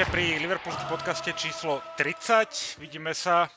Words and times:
Vítajte 0.00 0.16
pri 0.16 0.40
Liverpoolskom 0.40 0.88
podcaste 0.88 1.28
číslo 1.36 1.84
30. 2.00 2.80
Vidíme 2.80 3.12
sa, 3.12 3.52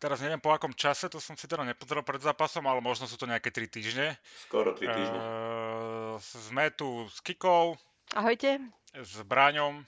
teraz 0.00 0.24
neviem 0.24 0.40
po 0.40 0.48
akom 0.48 0.72
čase, 0.72 1.12
to 1.12 1.20
som 1.20 1.36
si 1.36 1.44
teda 1.44 1.68
nepozeral 1.68 2.00
pred 2.00 2.16
zápasom, 2.16 2.64
ale 2.64 2.80
možno 2.80 3.04
sú 3.04 3.20
to 3.20 3.28
nejaké 3.28 3.52
3 3.52 3.68
týždne. 3.68 4.16
Skoro 4.48 4.72
3 4.72 4.80
týždne. 4.80 5.18
Uh, 5.20 6.16
sme 6.48 6.72
tu 6.72 7.04
s 7.12 7.20
Kikou. 7.20 7.76
Ahojte. 8.16 8.56
S 8.96 9.20
Bráňom. 9.20 9.84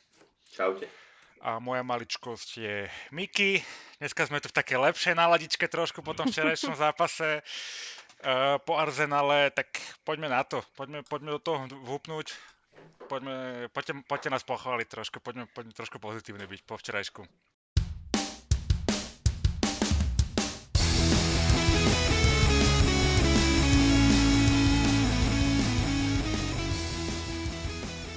Čaute. 0.52 0.92
A 1.40 1.56
moja 1.56 1.80
maličkosť 1.80 2.48
je 2.60 2.76
Miki. 3.16 3.56
Dneska 3.96 4.28
sme 4.28 4.44
tu 4.44 4.52
v 4.52 4.60
také 4.60 4.76
lepšej 4.76 5.16
náladičke 5.16 5.72
trošku 5.72 6.04
po 6.04 6.12
tom 6.12 6.28
včerajšom 6.28 6.76
zápase 6.84 7.40
uh, 7.40 8.60
po 8.60 8.76
Arzenale, 8.76 9.56
tak 9.56 9.72
poďme 10.04 10.28
na 10.28 10.44
to. 10.44 10.60
Poďme, 10.76 11.00
poďme 11.08 11.32
do 11.32 11.40
toho 11.40 11.64
vhupnúť 11.64 12.57
poďme, 13.08 13.66
poďte, 13.72 14.04
poďte 14.04 14.28
nás 14.28 14.44
pochváliť 14.44 14.86
trošku, 14.92 15.24
poďme, 15.24 15.48
poďme 15.48 15.72
trošku 15.72 15.96
pozitívne 15.96 16.44
byť 16.44 16.60
po 16.68 16.76
včerajšku. 16.76 17.24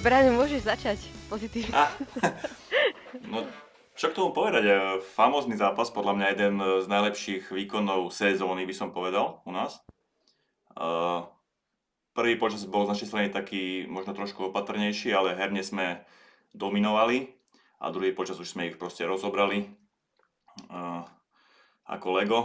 Braňo, 0.02 0.34
môžeš 0.34 0.66
začať 0.66 1.00
pozitívne. 1.30 1.78
Ah. 1.78 1.94
No, 3.22 3.46
čo 3.94 4.10
k 4.10 4.18
tomu 4.18 4.34
povedať? 4.34 4.66
E, 4.66 4.74
famózny 5.14 5.54
zápas, 5.54 5.94
podľa 5.94 6.18
mňa 6.18 6.28
jeden 6.34 6.56
z 6.58 6.86
najlepších 6.90 7.54
výkonov 7.54 8.10
sezóny, 8.10 8.66
by 8.66 8.74
som 8.74 8.90
povedal, 8.90 9.46
u 9.46 9.54
nás. 9.54 9.78
Uh, 10.74 11.28
Prvý 12.12 12.36
počas 12.36 12.68
bol 12.68 12.84
z 12.84 12.92
našej 12.92 13.08
strany 13.08 13.28
taký 13.32 13.88
možno 13.88 14.12
trošku 14.12 14.52
opatrnejší, 14.52 15.16
ale 15.16 15.32
herne 15.32 15.64
sme 15.64 16.04
dominovali 16.52 17.32
a 17.80 17.88
druhý 17.88 18.12
počas 18.12 18.36
už 18.36 18.52
sme 18.52 18.68
ich 18.68 18.76
proste 18.76 19.08
rozobrali 19.08 19.72
uh, 20.68 21.08
ako 21.88 22.08
Lego. 22.20 22.40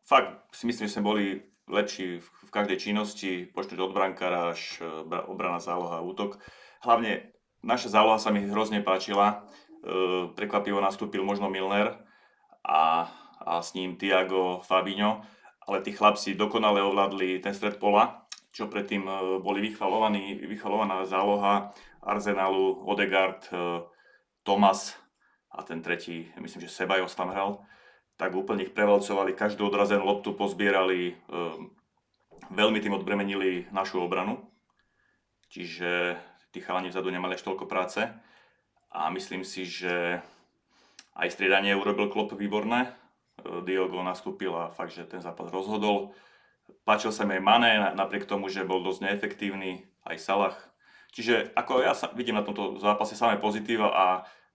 Fakt 0.00 0.48
si 0.56 0.64
myslím, 0.64 0.88
že 0.88 0.96
sme 0.96 1.04
boli 1.04 1.24
lepší 1.68 2.24
v, 2.24 2.26
v 2.48 2.50
každej 2.50 2.78
činnosti, 2.80 3.44
počnúť 3.52 3.84
od 3.84 3.92
brankára 3.92 4.56
až 4.56 4.80
uh, 4.80 5.04
obrana, 5.28 5.60
záloha, 5.60 6.00
útok. 6.00 6.40
Hlavne 6.80 7.36
naša 7.60 7.92
záloha 8.00 8.16
sa 8.16 8.32
mi 8.32 8.48
hrozne 8.48 8.80
páčila. 8.80 9.44
Uh, 9.84 10.32
prekvapivo 10.32 10.80
nastúpil 10.80 11.20
možno 11.20 11.52
Milner 11.52 12.00
a, 12.64 13.12
a 13.44 13.60
s 13.60 13.76
ním 13.76 14.00
Tiago 14.00 14.64
Fabinho, 14.64 15.20
ale 15.68 15.84
tí 15.84 15.92
chlapci 15.92 16.32
dokonale 16.32 16.80
ovládli 16.80 17.44
ten 17.44 17.52
stred 17.52 17.76
pola 17.76 18.19
čo 18.50 18.66
predtým 18.66 19.06
e, 19.06 19.12
boli 19.38 19.62
vychvalovaní, 19.62 20.42
vychvalovaná 20.46 21.06
záloha 21.06 21.70
Arsenalu, 22.02 22.82
Odegaard, 22.86 23.46
e, 23.50 23.82
Thomas 24.42 24.98
a 25.50 25.62
ten 25.62 25.82
tretí, 25.82 26.30
myslím, 26.38 26.66
že 26.66 26.72
Sebajos 26.72 27.14
tam 27.14 27.30
hral, 27.30 27.62
tak 28.18 28.36
úplne 28.36 28.66
ich 28.66 28.74
prevalcovali, 28.76 29.32
každú 29.32 29.70
odrazenú 29.70 30.04
loptu 30.04 30.34
pozbierali, 30.34 31.14
e, 31.14 31.14
veľmi 32.50 32.78
tým 32.82 32.96
odbremenili 32.98 33.70
našu 33.70 34.02
obranu, 34.02 34.50
čiže 35.48 36.18
tí 36.50 36.58
chalani 36.58 36.90
vzadu 36.90 37.10
nemali 37.14 37.38
až 37.38 37.46
toľko 37.46 37.70
práce. 37.70 38.02
A 38.90 39.06
myslím 39.14 39.46
si, 39.46 39.62
že 39.62 40.18
aj 41.14 41.30
striedanie 41.30 41.78
urobil 41.78 42.10
Klopp 42.10 42.34
výborné, 42.34 42.90
Diogo 43.64 44.02
nastúpil 44.02 44.52
a 44.52 44.68
fakt, 44.68 44.92
že 44.92 45.08
ten 45.08 45.22
zápas 45.22 45.48
rozhodol. 45.48 46.12
Páčil 46.84 47.14
sa 47.14 47.26
mi 47.28 47.38
aj 47.38 47.42
Mané, 47.42 47.70
napriek 47.94 48.26
tomu, 48.26 48.48
že 48.50 48.66
bol 48.66 48.82
dosť 48.82 49.06
neefektívny, 49.06 49.86
aj 50.06 50.16
Salah. 50.18 50.56
Čiže 51.10 51.54
ako 51.58 51.82
ja 51.82 51.92
sa, 51.94 52.10
vidím 52.14 52.38
na 52.38 52.46
tomto 52.46 52.78
zápase 52.78 53.18
samé 53.18 53.36
pozitíva 53.42 53.90
a 53.90 54.04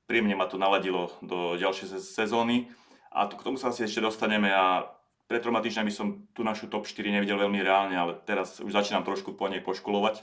príjemne 0.08 0.36
ma 0.40 0.48
to 0.48 0.56
naladilo 0.56 1.12
do 1.20 1.60
ďalšej 1.60 2.00
sezóny. 2.00 2.72
A 3.12 3.28
to, 3.28 3.36
k 3.40 3.46
tomu 3.48 3.60
sa 3.60 3.72
asi 3.72 3.88
ešte 3.88 4.04
dostaneme 4.04 4.52
a 4.52 4.88
pred 5.26 5.42
troma 5.42 5.60
týždňami 5.60 5.92
som 5.92 6.30
tu 6.32 6.46
našu 6.46 6.70
top 6.70 6.86
4 6.86 7.02
nevidel 7.10 7.40
veľmi 7.42 7.60
reálne, 7.60 7.98
ale 7.98 8.14
teraz 8.24 8.62
už 8.62 8.72
začínam 8.72 9.02
trošku 9.02 9.34
po 9.34 9.50
nej 9.50 9.64
poškulovať. 9.64 10.22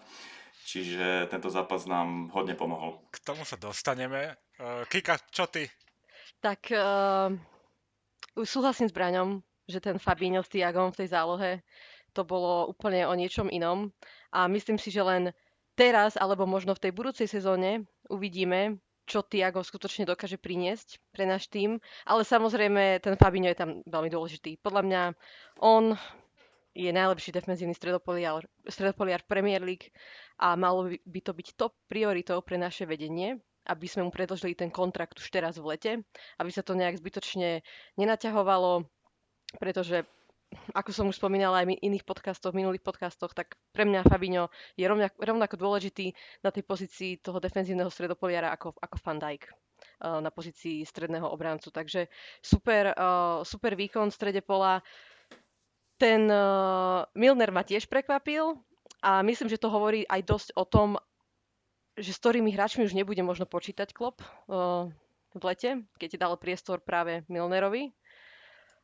Čiže 0.63 1.27
tento 1.27 1.51
zápas 1.51 1.85
nám 1.91 2.31
hodne 2.31 2.55
pomohol. 2.55 3.03
K 3.11 3.19
tomu 3.27 3.43
sa 3.43 3.59
dostaneme. 3.59 4.39
Uh, 4.63 4.87
Kika, 4.87 5.19
čo 5.35 5.51
ty? 5.51 5.67
Tak 6.39 6.71
uh, 6.71 7.35
súhlasím 8.39 8.87
s 8.87 8.95
Braňom 8.95 9.43
že 9.69 9.79
ten 9.81 9.97
Fabinho 9.99 10.43
s 10.43 10.51
Tiagom 10.51 10.91
v 10.91 10.99
tej 11.05 11.09
zálohe, 11.15 11.51
to 12.13 12.23
bolo 12.23 12.69
úplne 12.69 13.09
o 13.09 13.15
niečom 13.17 13.49
inom. 13.49 13.89
A 14.33 14.47
myslím 14.49 14.77
si, 14.77 14.93
že 14.93 15.01
len 15.01 15.33
teraz, 15.75 16.21
alebo 16.21 16.45
možno 16.45 16.77
v 16.77 16.89
tej 16.89 16.93
budúcej 16.93 17.29
sezóne 17.29 17.89
uvidíme, 18.13 18.79
čo 19.09 19.25
Tiago 19.27 19.65
skutočne 19.65 20.07
dokáže 20.07 20.39
priniesť 20.39 21.03
pre 21.11 21.27
náš 21.27 21.51
tým. 21.51 21.83
Ale 22.07 22.23
samozrejme, 22.23 23.03
ten 23.03 23.19
Fabinho 23.19 23.51
je 23.51 23.59
tam 23.59 23.71
veľmi 23.89 24.11
dôležitý. 24.13 24.61
Podľa 24.63 24.83
mňa 24.87 25.03
on 25.59 25.97
je 26.73 26.89
najlepší 26.89 27.37
defenzívny 27.37 27.77
stredopoliar, 27.77 28.49
stredopoliar 28.65 29.21
Premier 29.29 29.61
League 29.61 29.93
a 30.41 30.57
malo 30.57 30.89
by 30.89 31.21
to 31.21 31.33
byť 31.37 31.49
top 31.61 31.77
prioritou 31.85 32.41
pre 32.41 32.57
naše 32.57 32.89
vedenie, 32.89 33.37
aby 33.69 33.87
sme 33.87 34.09
mu 34.09 34.11
predložili 34.11 34.57
ten 34.57 34.73
kontrakt 34.73 35.21
už 35.21 35.29
teraz 35.29 35.61
v 35.61 35.69
lete, 35.69 35.93
aby 36.41 36.51
sa 36.51 36.65
to 36.65 36.73
nejak 36.73 36.97
zbytočne 36.97 37.61
nenaťahovalo, 38.01 38.89
pretože 39.61 40.05
ako 40.73 40.91
som 40.93 41.09
už 41.09 41.17
spomínala 41.17 41.65
aj 41.65 41.67
v 41.73 41.81
iných 41.81 42.05
podcastoch, 42.05 42.53
minulých 42.53 42.85
podcastoch, 42.85 43.33
tak 43.33 43.57
pre 43.73 43.89
mňa 43.89 44.07
Fabinho 44.07 44.53
je 44.77 44.85
rovnako, 44.85 45.17
rovnako 45.19 45.55
dôležitý 45.57 46.13
na 46.45 46.53
tej 46.53 46.65
pozícii 46.65 47.11
toho 47.21 47.41
defenzívneho 47.41 47.89
stredopoliara 47.89 48.53
ako, 48.53 48.77
ako 48.77 48.97
Van 49.01 49.19
Dijk 49.21 49.49
eh, 49.49 50.21
na 50.21 50.31
pozícii 50.31 50.85
stredného 50.85 51.27
obrancu. 51.29 51.73
Takže 51.73 52.09
super, 52.45 52.93
uh, 52.93 53.41
super 53.47 53.73
výkon 53.75 54.13
v 54.13 54.17
strede 54.17 54.41
pola. 54.45 54.85
Ten 55.97 56.27
uh, 56.29 57.07
Milner 57.15 57.51
ma 57.55 57.63
tiež 57.63 57.87
prekvapil 57.87 58.59
a 59.01 59.23
myslím, 59.23 59.49
že 59.49 59.61
to 59.61 59.71
hovorí 59.71 60.03
aj 60.11 60.21
dosť 60.27 60.49
o 60.59 60.65
tom, 60.67 60.89
že 61.95 62.11
s 62.11 62.21
ktorými 62.21 62.51
hráčmi 62.51 62.89
už 62.89 62.97
nebude 62.97 63.21
možno 63.21 63.45
počítať 63.45 63.93
klop 63.93 64.25
v 65.33 65.43
lete, 65.45 65.85
keď 66.01 66.17
dal 66.17 66.33
priestor 66.41 66.81
práve 66.81 67.21
Milnerovi, 67.29 67.93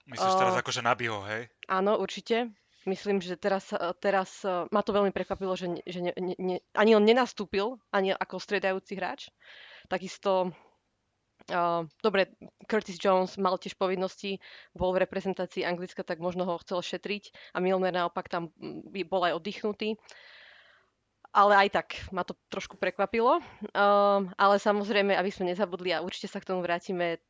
Myslíš 0.09 0.35
teraz 0.41 0.57
uh, 0.57 0.61
akože 0.65 0.81
nabiho, 0.81 1.21
hej? 1.29 1.53
Áno, 1.69 2.01
určite. 2.01 2.49
Myslím, 2.89 3.21
že 3.21 3.37
teraz, 3.37 3.69
teraz 4.01 4.41
ma 4.73 4.81
to 4.81 4.97
veľmi 4.97 5.13
prekvapilo, 5.13 5.53
že, 5.53 5.85
že 5.85 6.01
ne, 6.01 6.13
ne, 6.17 6.57
ani 6.73 6.97
on 6.97 7.05
nenastúpil, 7.05 7.77
ani 7.93 8.17
ako 8.17 8.41
striedajúci 8.41 8.97
hráč. 8.97 9.29
Takisto, 9.93 10.57
uh, 11.53 11.85
dobre, 12.01 12.33
Curtis 12.65 12.97
Jones 12.97 13.37
mal 13.37 13.61
tiež 13.61 13.77
povinnosti, 13.77 14.41
bol 14.73 14.97
v 14.97 15.05
reprezentácii 15.05 15.69
Anglicka, 15.69 16.01
tak 16.01 16.25
možno 16.25 16.49
ho 16.49 16.57
chcel 16.65 16.81
šetriť 16.81 17.53
a 17.53 17.61
Milner 17.61 17.93
naopak 17.93 18.33
tam 18.33 18.49
bol 19.05 19.23
aj 19.29 19.37
oddychnutý. 19.37 20.01
Ale 21.29 21.61
aj 21.61 21.69
tak 21.77 21.89
ma 22.09 22.25
to 22.25 22.33
trošku 22.49 22.81
prekvapilo. 22.81 23.45
Uh, 23.77 24.25
ale 24.41 24.57
samozrejme, 24.57 25.13
aby 25.13 25.29
sme 25.29 25.53
nezabudli 25.53 25.93
a 25.93 26.01
určite 26.01 26.33
sa 26.33 26.41
k 26.41 26.49
tomu 26.49 26.65
vrátime, 26.65 27.21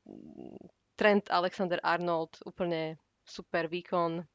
Trent 0.98 1.30
Alexander-Arnold, 1.30 2.42
úplne 2.42 2.98
super 3.22 3.70
výkon. 3.70 4.26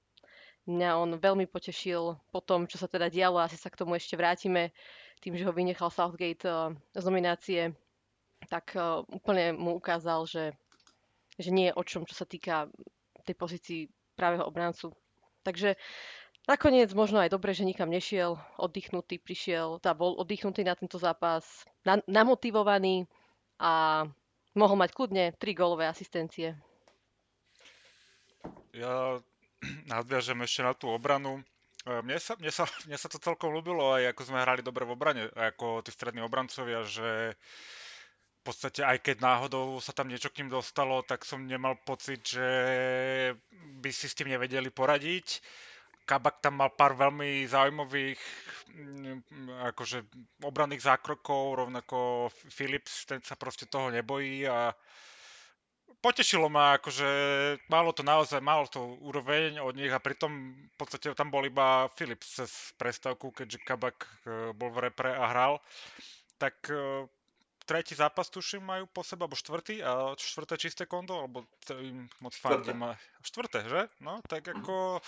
Mňa 0.63 0.89
on 0.95 1.19
veľmi 1.19 1.43
potešil 1.51 2.15
po 2.31 2.39
tom, 2.39 2.71
čo 2.71 2.79
sa 2.79 2.87
teda 2.87 3.11
dialo, 3.11 3.43
asi 3.43 3.59
sa 3.59 3.67
k 3.67 3.83
tomu 3.83 3.99
ešte 3.99 4.15
vrátime, 4.15 4.71
tým, 5.19 5.35
že 5.35 5.43
ho 5.43 5.51
vynechal 5.51 5.91
Southgate 5.91 6.47
uh, 6.47 6.71
z 6.95 7.03
nominácie, 7.03 7.61
tak 8.47 8.71
uh, 8.79 9.03
úplne 9.11 9.51
mu 9.51 9.75
ukázal, 9.75 10.23
že, 10.23 10.55
že 11.35 11.51
nie 11.51 11.67
je 11.67 11.75
o 11.75 11.83
čom, 11.83 12.07
čo 12.07 12.15
sa 12.15 12.23
týka 12.23 12.71
tej 13.23 13.35
pozícii 13.35 13.81
pravého 14.15 14.47
obrancu. 14.47 14.91
Takže 15.43 15.75
nakoniec 16.47 16.91
možno 16.95 17.19
aj 17.23 17.31
dobre, 17.31 17.55
že 17.55 17.67
nikam 17.67 17.91
nešiel, 17.91 18.39
oddychnutý 18.59 19.19
prišiel, 19.19 19.79
teda 19.79 19.95
bol 19.95 20.15
oddychnutý 20.15 20.63
na 20.63 20.75
tento 20.75 20.99
zápas, 20.99 21.67
na, 21.87 21.99
namotivovaný 22.07 23.07
a 23.59 24.03
mohol 24.53 24.77
mať 24.77 24.91
kľudne 24.93 25.23
3 25.37 25.59
gólové 25.59 25.85
asistencie. 25.89 26.57
Ja 28.73 29.21
nadviažem 29.85 30.41
ešte 30.43 30.61
na 30.65 30.73
tú 30.73 30.89
obranu. 30.89 31.41
E, 31.85 32.01
mne 32.01 32.17
sa, 32.17 32.33
mne, 32.39 32.51
sa, 32.51 32.65
mne 32.89 32.97
sa 32.97 33.07
to 33.07 33.21
celkom 33.21 33.53
ľúbilo, 33.53 33.93
aj 33.95 34.13
ako 34.13 34.21
sme 34.27 34.43
hrali 34.43 34.61
dobre 34.65 34.83
v 34.87 34.93
obrane, 34.95 35.23
ako 35.33 35.85
tí 35.85 35.91
strední 35.93 36.23
obrancovia, 36.25 36.83
že 36.83 37.37
v 38.43 38.51
podstate 38.51 38.83
aj 38.83 38.99
keď 38.99 39.23
náhodou 39.23 39.79
sa 39.79 39.95
tam 39.95 40.11
niečo 40.11 40.27
k 40.27 40.43
ním 40.43 40.51
dostalo, 40.51 40.99
tak 41.07 41.23
som 41.23 41.47
nemal 41.47 41.79
pocit, 41.87 42.27
že 42.27 42.49
by 43.79 43.89
si 43.93 44.11
s 44.11 44.17
tým 44.19 44.35
nevedeli 44.35 44.67
poradiť 44.67 45.39
Kabak 46.03 46.43
tam 46.43 46.59
mal 46.59 46.71
pár 46.75 46.99
veľmi 46.99 47.47
zaujímavých 47.47 48.19
mm, 48.75 49.19
akože 49.71 50.03
obranných 50.43 50.83
zákrokov, 50.83 51.63
rovnako 51.63 52.27
Philips, 52.51 53.07
ten 53.07 53.23
sa 53.23 53.39
proste 53.39 53.65
toho 53.65 53.87
nebojí 53.87 54.43
a 54.43 54.75
potešilo 56.03 56.51
ma, 56.51 56.75
akože 56.75 57.07
malo 57.71 57.95
to 57.95 58.03
naozaj, 58.03 58.43
malo 58.43 58.67
to 58.67 58.99
úroveň 58.99 59.63
od 59.63 59.79
nich 59.79 59.87
a 59.87 60.03
pritom 60.03 60.51
v 60.51 60.75
podstate 60.75 61.15
tam 61.15 61.31
bol 61.31 61.47
iba 61.47 61.87
Philips 61.95 62.43
cez 62.43 62.51
prestavku, 62.75 63.31
keďže 63.31 63.63
Kabak 63.63 64.03
e, 64.27 64.51
bol 64.51 64.67
v 64.75 64.91
repre 64.91 65.15
a 65.15 65.23
hral. 65.31 65.63
Tak 66.35 66.67
e, 66.67 67.07
tretí 67.63 67.95
zápas, 67.95 68.27
tuším, 68.27 68.67
majú 68.67 68.85
po 68.91 69.07
sebe, 69.07 69.23
alebo 69.23 69.39
štvrtý, 69.39 69.79
a 69.79 70.11
štvrté 70.19 70.59
čisté 70.59 70.83
konto, 70.83 71.23
alebo 71.23 71.47
im 71.79 72.11
moc 72.19 72.35
Štvrté. 72.35 72.75
fandím. 72.75 72.83
a- 72.83 72.99
Štvrté, 73.23 73.59
že? 73.71 73.81
No, 74.03 74.19
tak 74.27 74.43
ako 74.51 74.99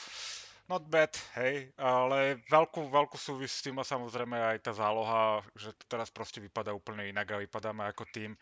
not 0.65 0.83
bad, 0.89 1.13
hej, 1.37 1.69
ale 1.77 2.41
veľkú, 2.49 2.89
veľkú 2.89 3.17
súvis 3.17 3.53
s 3.53 3.61
tým 3.61 3.77
má 3.77 3.85
samozrejme 3.85 4.33
aj 4.33 4.57
tá 4.65 4.71
záloha, 4.73 5.45
že 5.53 5.73
to 5.77 5.85
teraz 5.85 6.09
proste 6.09 6.41
vypadá 6.41 6.73
úplne 6.73 7.05
inak 7.05 7.37
a 7.37 7.41
vypadáme 7.41 7.85
ako 7.85 8.03
tým. 8.09 8.33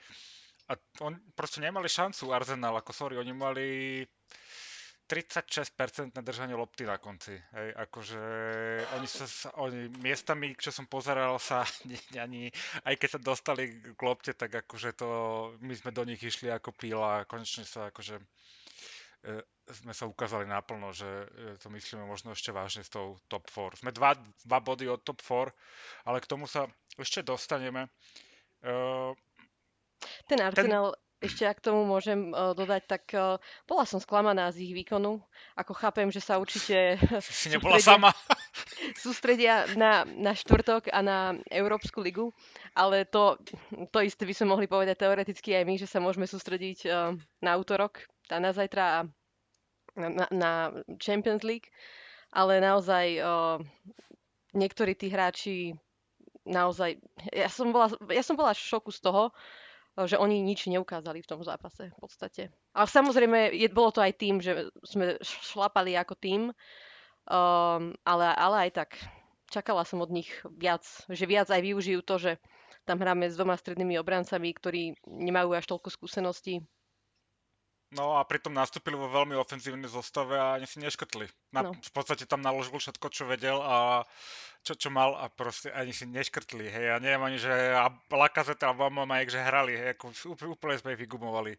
A 0.71 0.79
on 1.03 1.19
proste 1.35 1.59
nemali 1.59 1.91
šancu 1.91 2.31
Arsenal, 2.31 2.79
ako 2.79 2.91
sorry, 2.95 3.19
oni 3.19 3.33
mali 3.35 3.67
36% 5.03 6.15
na 6.15 6.23
držanie 6.23 6.55
lopty 6.55 6.87
na 6.87 6.95
konci. 6.95 7.35
Hej, 7.35 7.67
akože 7.75 8.21
oni 8.95 9.07
sa, 9.11 9.25
oni 9.59 9.91
miestami, 9.99 10.55
čo 10.55 10.71
som 10.71 10.87
pozeral 10.87 11.35
sa, 11.43 11.67
ani, 12.23 12.47
aj 12.87 12.95
keď 12.95 13.09
sa 13.11 13.19
dostali 13.19 13.63
k 13.93 13.99
lopte, 13.99 14.31
tak 14.31 14.63
akože 14.63 14.95
to, 14.95 15.07
my 15.59 15.75
sme 15.75 15.91
do 15.91 16.07
nich 16.07 16.23
išli 16.23 16.47
ako 16.47 16.71
píla 16.71 17.23
a 17.23 17.27
konečne 17.27 17.67
sa 17.67 17.91
akože 17.91 18.15
sme 19.71 19.95
sa 19.95 20.05
ukázali 20.11 20.43
naplno, 20.43 20.91
že 20.91 21.07
e, 21.07 21.25
to 21.55 21.71
myslíme 21.71 22.03
možno 22.03 22.35
ešte 22.35 22.51
vážne 22.51 22.83
s 22.83 22.91
tou 22.91 23.15
top 23.31 23.47
4. 23.47 23.79
Sme 23.79 23.95
dva, 23.95 24.19
dva 24.43 24.59
body 24.59 24.91
od 24.91 24.99
top 25.07 25.23
4, 25.23 25.55
ale 26.03 26.19
k 26.19 26.27
tomu 26.27 26.45
sa 26.51 26.67
ešte 26.99 27.23
dostaneme. 27.23 27.87
E, 28.59 28.69
Ten 30.27 30.39
Arsenal, 30.43 30.91
ešte 31.23 31.47
ak 31.47 31.63
tomu 31.63 31.87
môžem 31.87 32.35
uh, 32.35 32.51
dodať, 32.51 32.83
tak 32.83 33.03
uh, 33.15 33.39
bola 33.63 33.87
som 33.87 34.03
sklamaná 34.03 34.51
z 34.51 34.67
ich 34.67 34.73
výkonu. 34.75 35.23
Ako 35.55 35.71
chápem, 35.71 36.11
že 36.11 36.19
sa 36.19 36.35
určite 36.35 36.99
nebola 37.47 37.79
sama. 37.79 38.11
sústredia 39.03 39.63
na, 39.79 40.03
na 40.03 40.35
štvrtok 40.35 40.91
a 40.91 40.99
na 40.99 41.17
Európsku 41.47 42.03
ligu, 42.03 42.35
ale 42.75 43.07
to, 43.07 43.39
to 43.89 43.97
isté 44.03 44.27
by 44.27 44.33
sme 44.35 44.51
mohli 44.51 44.67
povedať 44.67 44.99
teoreticky 44.99 45.55
aj 45.55 45.63
my, 45.63 45.75
že 45.79 45.87
sa 45.87 46.03
môžeme 46.03 46.27
sústrediť 46.27 46.79
uh, 46.85 47.15
na 47.39 47.51
útorok 47.55 48.03
a 48.27 48.37
na 48.43 48.51
zajtra 48.51 48.83
a 48.83 48.99
na, 49.95 50.25
na, 50.33 50.51
Champions 50.99 51.45
League, 51.45 51.71
ale 52.33 52.59
naozaj 52.59 53.21
uh, 53.21 53.57
niektorí 54.51 54.97
tí 54.97 55.07
hráči 55.07 55.77
naozaj, 56.43 56.99
ja 57.31 57.47
som 57.47 57.71
bola, 57.71 57.87
ja 58.11 58.23
som 58.25 58.35
bola 58.35 58.51
v 58.51 58.59
šoku 58.59 58.91
z 58.91 58.99
toho, 58.99 59.31
že 59.93 60.17
oni 60.17 60.41
nič 60.41 60.65
neukázali 60.65 61.21
v 61.21 61.29
tom 61.29 61.41
zápase 61.45 61.93
v 61.93 61.97
podstate. 62.01 62.49
Ale 62.73 62.87
samozrejme, 62.89 63.53
je, 63.53 63.67
bolo 63.69 63.93
to 63.93 64.01
aj 64.01 64.13
tým, 64.17 64.41
že 64.41 64.73
sme 64.81 65.21
šlapali 65.21 65.93
ako 65.93 66.13
tým, 66.17 66.41
um, 66.49 67.93
ale, 68.01 68.25
ale 68.33 68.55
aj 68.69 68.71
tak 68.73 68.89
čakala 69.53 69.85
som 69.85 70.01
od 70.01 70.09
nich 70.09 70.33
viac, 70.57 70.81
že 71.05 71.29
viac 71.29 71.53
aj 71.53 71.61
využijú 71.61 72.01
to, 72.01 72.17
že 72.17 72.31
tam 72.89 72.97
hráme 72.99 73.29
s 73.29 73.37
dvoma 73.37 73.53
strednými 73.53 73.95
obrancami, 74.01 74.49
ktorí 74.51 74.97
nemajú 75.05 75.53
až 75.53 75.69
toľko 75.69 75.93
skúseností. 75.93 76.65
No 77.93 78.17
a 78.17 78.25
pritom 78.25 78.53
nastúpili 78.53 78.97
vo 78.97 79.05
veľmi 79.09 79.37
ofenzívnej 79.37 79.89
zostave 79.89 80.33
a 80.33 80.57
ani 80.57 80.65
si 80.65 80.81
neškrtli. 80.81 81.29
Na, 81.53 81.61
No. 81.63 81.77
V 81.77 81.91
podstate 81.93 82.25
tam 82.25 82.41
naložil 82.41 82.75
všetko, 82.75 83.07
čo 83.13 83.23
vedel 83.29 83.61
a 83.61 84.03
čo, 84.63 84.73
čo 84.73 84.89
mal 84.89 85.13
a 85.19 85.27
proste 85.29 85.69
ani 85.69 85.91
si 85.93 86.07
neškrtli. 86.09 86.65
Hej, 86.67 86.85
ja 86.89 86.97
neviem 86.97 87.23
ani, 87.23 87.37
že 87.37 87.51
Lakazeta 88.09 88.71
a 88.71 88.77
Vamamajek, 88.77 89.29
že 89.29 89.39
hrali, 89.43 89.75
hej, 89.75 89.99
ako 89.99 90.15
úplne, 90.55 90.79
sme 90.79 90.95
ich 90.95 91.01
vygumovali. 91.03 91.53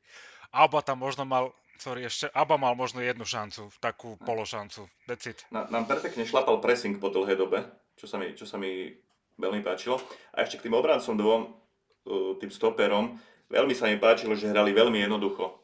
Alba 0.56 0.80
tam 0.80 1.02
možno 1.04 1.28
mal, 1.28 1.52
sorry, 1.78 2.06
ešte, 2.06 2.30
Aba 2.32 2.56
mal 2.56 2.78
možno 2.78 3.02
jednu 3.02 3.26
šancu, 3.26 3.68
takú 3.82 4.16
pološancu, 4.22 4.86
decit. 5.04 5.44
Na, 5.50 5.66
nám 5.68 5.84
perfektne 5.84 6.24
šlapal 6.24 6.62
pressing 6.62 6.96
po 6.96 7.10
dlhej 7.10 7.36
dobe, 7.36 7.66
čo 7.98 8.06
sa 8.06 8.16
mi, 8.16 8.32
čo 8.32 8.46
sa 8.46 8.56
mi 8.56 8.94
veľmi 9.36 9.60
páčilo. 9.60 9.98
A 10.32 10.46
ešte 10.46 10.62
k 10.62 10.70
tým 10.70 10.78
obrancom 10.78 11.18
dvom, 11.18 11.40
uh, 11.44 12.32
tým 12.38 12.50
stoperom, 12.54 13.18
veľmi 13.50 13.74
sa 13.74 13.90
mi 13.90 13.98
páčilo, 13.98 14.38
že 14.38 14.50
hrali 14.50 14.70
veľmi 14.70 15.02
jednoducho. 15.04 15.63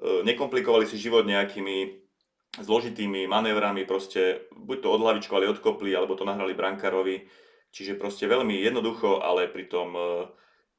Uh, 0.00 0.24
Nekomplikovali 0.24 0.88
si 0.88 0.96
život 0.96 1.28
nejakými 1.28 2.00
zložitými 2.58 3.30
manévrami, 3.30 3.86
proste 3.86 4.48
buď 4.50 4.76
to 4.82 4.88
odhlavičkovali, 4.90 5.46
odkopli, 5.46 5.94
alebo 5.94 6.18
to 6.18 6.26
nahrali 6.26 6.56
brankárovi. 6.56 7.28
Čiže 7.70 7.94
proste 8.00 8.26
veľmi 8.26 8.58
jednoducho, 8.58 9.22
ale 9.22 9.46
pritom 9.46 9.88
uh, 9.94 10.26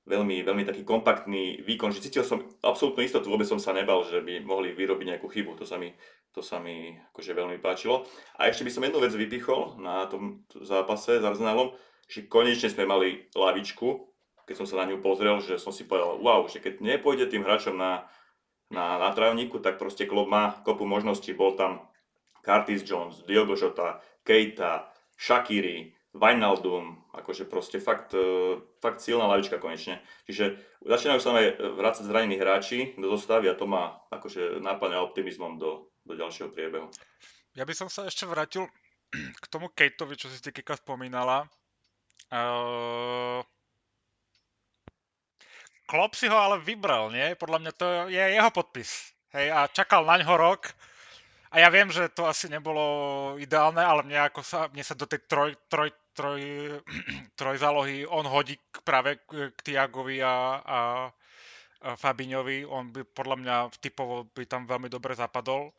veľmi, 0.09 0.41
veľmi 0.41 0.63
taký 0.65 0.81
kompaktný 0.81 1.61
výkon, 1.61 1.93
že 1.93 2.01
cítil 2.01 2.25
som 2.25 2.43
absolútnu 2.65 3.05
istotu, 3.05 3.29
vôbec 3.29 3.45
som 3.45 3.61
sa 3.61 3.71
nebal, 3.71 4.01
že 4.03 4.19
by 4.19 4.41
mohli 4.41 4.73
vyrobiť 4.73 5.05
nejakú 5.15 5.29
chybu, 5.29 5.61
to 5.61 5.65
sa 5.69 5.77
mi, 5.77 5.93
to 6.33 6.41
sa 6.41 6.57
mi 6.57 6.97
akože 7.13 7.31
veľmi 7.37 7.57
páčilo. 7.61 8.09
A 8.41 8.49
ešte 8.49 8.65
by 8.65 8.71
som 8.73 8.83
jednu 8.83 8.99
vec 8.99 9.13
vypichol 9.13 9.77
na 9.77 10.09
tom 10.09 10.43
zápase 10.57 11.21
s 11.21 11.23
Arsenalom, 11.23 11.77
že 12.09 12.25
konečne 12.25 12.67
sme 12.67 12.89
mali 12.89 13.29
lavičku, 13.37 14.09
keď 14.49 14.55
som 14.57 14.67
sa 14.67 14.83
na 14.83 14.91
ňu 14.91 14.99
pozrel, 14.99 15.39
že 15.39 15.61
som 15.61 15.71
si 15.71 15.85
povedal, 15.85 16.19
wow, 16.19 16.43
že 16.49 16.59
keď 16.59 16.81
nepôjde 16.81 17.29
tým 17.29 17.45
hráčom 17.45 17.77
na, 17.77 18.09
na, 18.71 18.97
na 18.97 19.11
trávniku, 19.11 19.59
tak 19.59 19.77
proste 19.77 20.07
klub 20.07 20.31
má 20.31 20.63
kopu 20.63 20.87
možností. 20.87 21.35
Bol 21.35 21.59
tam 21.59 21.85
Curtis 22.41 22.81
Jones, 22.81 23.21
Diogo 23.27 23.53
Jota, 23.53 24.01
Keita, 24.23 24.89
Shakiri, 25.19 25.93
Wijnaldum, 26.11 27.07
akože 27.15 27.47
proste 27.47 27.79
fakt, 27.79 28.11
e, 28.11 28.59
fakt 28.83 28.99
silná 28.99 29.31
lavička 29.31 29.63
konečne. 29.63 30.03
Čiže 30.27 30.59
začínajú 30.83 31.19
sa 31.23 31.31
aj 31.39 31.47
vrácať 31.79 32.03
zranení 32.03 32.35
hráči 32.35 32.99
do 32.99 33.07
zostavy 33.15 33.47
a 33.47 33.55
to 33.55 33.63
ma 33.63 34.01
akože 34.11 34.59
náplňa 34.59 34.99
optimizmom 35.07 35.55
do, 35.55 35.87
do 36.03 36.13
ďalšieho 36.19 36.51
priebehu. 36.51 36.91
Ja 37.55 37.63
by 37.63 37.73
som 37.75 37.87
sa 37.87 38.07
ešte 38.11 38.27
vrátil 38.27 38.67
k 39.43 39.45
tomu 39.47 39.71
Kateovi, 39.71 40.19
čo 40.19 40.27
si 40.27 40.39
Kika 40.43 40.75
spomínala. 40.75 41.47
Uh, 42.31 43.43
Klopp 45.91 46.15
si 46.15 46.31
ho 46.31 46.37
ale 46.39 46.63
vybral, 46.63 47.11
nie? 47.11 47.35
Podľa 47.35 47.59
mňa 47.59 47.71
to 47.75 47.85
je 48.07 48.23
jeho 48.31 48.47
podpis. 48.47 49.11
Hej, 49.35 49.51
a 49.51 49.67
čakal 49.67 50.07
na 50.07 50.23
ňo 50.23 50.39
rok. 50.39 50.71
A 51.51 51.59
ja 51.59 51.67
viem, 51.67 51.91
že 51.91 52.07
to 52.15 52.23
asi 52.23 52.47
nebolo 52.47 53.35
ideálne, 53.35 53.83
ale 53.83 54.07
mne, 54.07 54.23
ako 54.31 54.39
sa, 54.39 54.71
mne 54.71 54.87
sa 54.87 54.95
do 54.95 55.03
tej 55.03 55.27
troj, 55.27 55.51
troj, 55.67 55.91
troj, 56.15 56.39
troj 57.39 57.55
zálohy 57.59 58.07
on 58.07 58.23
hodí 58.23 58.55
práve 58.87 59.19
k, 59.27 59.51
Tiagovi 59.59 60.23
a, 60.23 60.63
a, 60.63 60.79
a 61.83 61.89
Fabiňovi. 61.99 62.63
On 62.71 62.87
by 62.87 63.03
podľa 63.11 63.35
mňa 63.43 63.55
typovo 63.83 64.31
by 64.31 64.47
tam 64.47 64.63
veľmi 64.63 64.87
dobre 64.87 65.11
zapadol. 65.11 65.75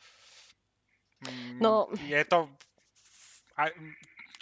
Mm, 1.24 1.56
No. 1.64 1.88
Je 2.04 2.20
to... 2.28 2.52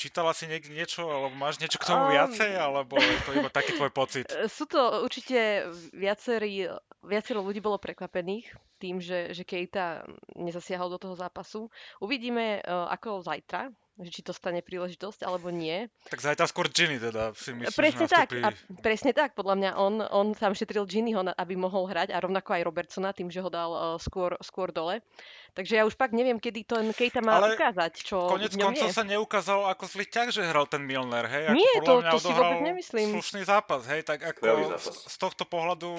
čítala 0.01 0.33
si 0.33 0.49
niekde 0.49 0.73
niečo, 0.73 1.05
alebo 1.05 1.37
máš 1.37 1.61
niečo 1.61 1.77
k 1.77 1.93
tomu 1.93 2.09
Um, 2.09 2.17
viacej, 2.17 2.57
alebo 2.57 2.97
je 2.97 3.21
to 3.29 3.37
iba 3.37 3.53
taký 3.53 3.77
tvoj 3.77 3.93
pocit? 3.93 4.25
Sú 4.57 4.65
to 4.65 5.05
určite 5.05 5.69
viacerí, 5.93 6.65
viacero 7.05 7.45
ľudí 7.45 7.61
bolo 7.61 7.77
prekvapených 7.77 8.49
tým, 8.81 8.97
že, 9.05 9.37
že 9.37 9.45
Keita 9.45 10.09
nezasiahol 10.41 10.89
do 10.89 10.97
toho 10.97 11.13
zápasu. 11.13 11.69
Uvidíme, 12.01 12.59
e, 12.59 12.61
ako 12.65 13.21
zajtra, 13.21 13.69
že 14.03 14.11
či 14.11 14.21
to 14.27 14.33
stane 14.35 14.59
príležitosť 14.65 15.23
alebo 15.23 15.53
nie. 15.55 15.87
Tak 16.11 16.19
zajtra 16.19 16.49
skôr 16.51 16.67
Ginny 16.73 16.99
teda 16.99 17.33
si 17.37 17.55
myslím, 17.55 17.77
presne 17.77 18.07
tak, 18.11 18.29
a 18.35 18.49
presne 18.81 19.13
tak, 19.15 19.39
podľa 19.39 19.55
mňa 19.57 19.71
on, 19.77 19.95
on 20.11 20.27
tam 20.35 20.57
šetril 20.57 20.89
Ginnyho, 20.89 21.23
aby 21.37 21.55
mohol 21.55 21.87
hrať 21.87 22.11
a 22.11 22.19
rovnako 22.19 22.57
aj 22.57 22.63
Robertsona 22.67 23.15
tým, 23.15 23.29
že 23.29 23.45
ho 23.45 23.49
dal 23.53 23.71
uh, 23.71 23.81
skôr, 24.01 24.35
skôr 24.41 24.73
dole. 24.73 25.05
Takže 25.53 25.77
ja 25.77 25.85
už 25.85 25.99
pak 25.99 26.15
neviem, 26.15 26.39
kedy 26.39 26.63
to 26.63 26.81
ten 26.81 26.95
Keita 26.97 27.21
má 27.21 27.37
Ale 27.37 27.59
ukázať, 27.59 27.93
čo 28.01 28.31
Konec 28.31 28.55
koncov 28.57 28.89
sa 28.89 29.05
neukázalo 29.05 29.69
ako 29.69 29.85
zlý 29.85 30.07
ťah, 30.09 30.29
že 30.33 30.47
hral 30.47 30.65
ten 30.65 30.81
Milner, 30.81 31.27
hej? 31.29 31.53
Ako 31.53 31.59
Nie, 31.59 31.73
podľa 31.77 31.85
to- 31.85 32.01
mňa 32.01 32.11
to 32.11 32.19
si 32.19 32.33
vôbec 32.33 32.61
nemyslím. 32.65 33.09
slušný 33.19 33.43
zápas, 33.45 33.83
hej? 33.91 34.01
Tak 34.07 34.19
ako 34.25 34.79
z, 34.79 34.87
z 35.11 35.17
tohto 35.21 35.45
pohľadu 35.45 35.91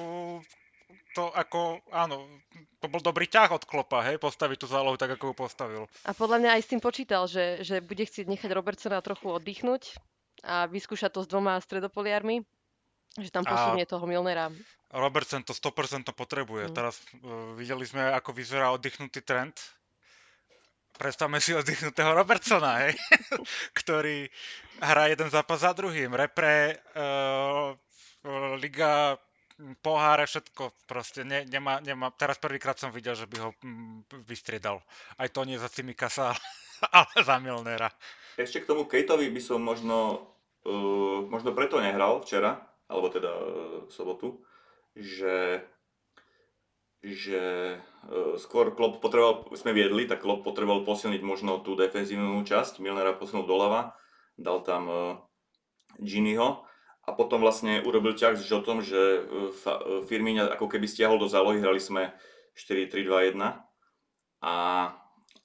to 1.11 1.29
ako, 1.31 1.83
áno, 1.91 2.27
to 2.79 2.87
bol 2.87 3.03
dobrý 3.03 3.27
ťah 3.27 3.51
od 3.51 3.63
Klopa, 3.67 4.01
hej? 4.07 4.17
Postaviť 4.17 4.57
tú 4.63 4.67
zálohu 4.67 4.95
tak, 4.95 5.13
ako 5.15 5.31
ju 5.31 5.35
postavil. 5.35 5.81
A 6.07 6.15
podľa 6.15 6.37
mňa 6.41 6.49
aj 6.57 6.61
s 6.63 6.69
tým 6.71 6.81
počítal, 6.81 7.27
že, 7.27 7.61
že 7.61 7.83
bude 7.83 8.03
chcieť 8.03 8.25
nechať 8.25 8.49
Robertsona 8.51 9.03
trochu 9.03 9.29
oddychnúť 9.29 9.99
a 10.41 10.65
vyskúšať 10.65 11.11
to 11.13 11.21
s 11.21 11.29
dvoma 11.29 11.59
stredopoliarmi, 11.61 12.41
že 13.19 13.29
tam 13.29 13.45
A- 13.45 13.51
posunie 13.51 13.85
toho 13.85 14.03
Milnera. 14.07 14.49
Robertson 14.91 15.43
to 15.47 15.55
100% 15.55 16.11
potrebuje. 16.11 16.67
Mm. 16.67 16.73
Teraz 16.75 16.99
uh, 16.99 17.55
videli 17.55 17.87
sme, 17.87 18.11
ako 18.11 18.35
vyzerá 18.35 18.75
oddychnutý 18.75 19.23
trend. 19.23 19.55
Predstavme 20.99 21.39
si 21.39 21.55
oddychnutého 21.55 22.11
Robertsona, 22.11 22.83
hej? 22.85 22.93
ktorý 23.79 24.27
hrá 24.83 25.07
jeden 25.07 25.31
zápas 25.31 25.63
za 25.63 25.71
druhým. 25.71 26.11
Repre, 26.11 26.83
uh, 26.99 27.71
liga, 28.59 29.15
poháre, 29.81 30.25
všetko. 30.25 30.73
Proste 30.89 31.23
ne, 31.23 31.45
nemá, 31.45 31.79
nemá. 31.79 32.11
Teraz 32.13 32.41
prvýkrát 32.41 32.77
som 32.77 32.89
videl, 32.89 33.13
že 33.15 33.29
by 33.29 33.37
ho 33.39 33.49
mm, 33.61 34.25
vystriedal. 34.25 34.81
Aj 35.17 35.29
to 35.29 35.45
nie 35.45 35.61
za 35.61 35.69
Cimikasa, 35.69 36.33
ale 36.97 37.15
za 37.21 37.37
Milnera. 37.37 37.89
Ešte 38.39 38.63
k 38.63 38.69
tomu 38.69 38.87
Kateovi 38.87 39.29
by 39.29 39.41
som 39.43 39.59
možno, 39.61 40.29
uh, 40.65 41.23
možno 41.27 41.53
preto 41.53 41.77
nehral 41.77 42.23
včera, 42.23 42.63
alebo 42.89 43.07
teda 43.11 43.31
uh, 43.31 43.43
sobotu, 43.91 44.41
že, 44.97 45.63
že 47.03 47.41
uh, 47.77 48.35
skôr 48.39 48.73
Klopp 48.73 49.03
potreboval, 49.03 49.51
sme 49.53 49.75
viedli, 49.75 50.07
tak 50.07 50.23
Klopp 50.23 50.47
potreboval 50.47 50.87
posilniť 50.87 51.21
možno 51.21 51.59
tú 51.61 51.75
defenzívnu 51.75 52.41
časť, 52.47 52.79
Milnera 52.79 53.13
posunul 53.13 53.45
doľava, 53.45 53.93
dal 54.39 54.63
tam 54.63 54.83
uh, 54.87 54.99
Giniho 55.99 56.70
a 57.11 57.15
potom 57.19 57.43
vlastne 57.43 57.83
urobil 57.83 58.15
ťah 58.15 58.39
s 58.39 58.47
Žotom, 58.47 58.79
že 58.79 59.27
Firmíňa 60.07 60.55
ako 60.55 60.71
keby 60.71 60.87
stiahol 60.87 61.19
do 61.19 61.27
zálohy, 61.27 61.59
hrali 61.59 61.83
sme 61.83 62.15
4-3-2-1 62.55 63.35
a, 64.39 64.57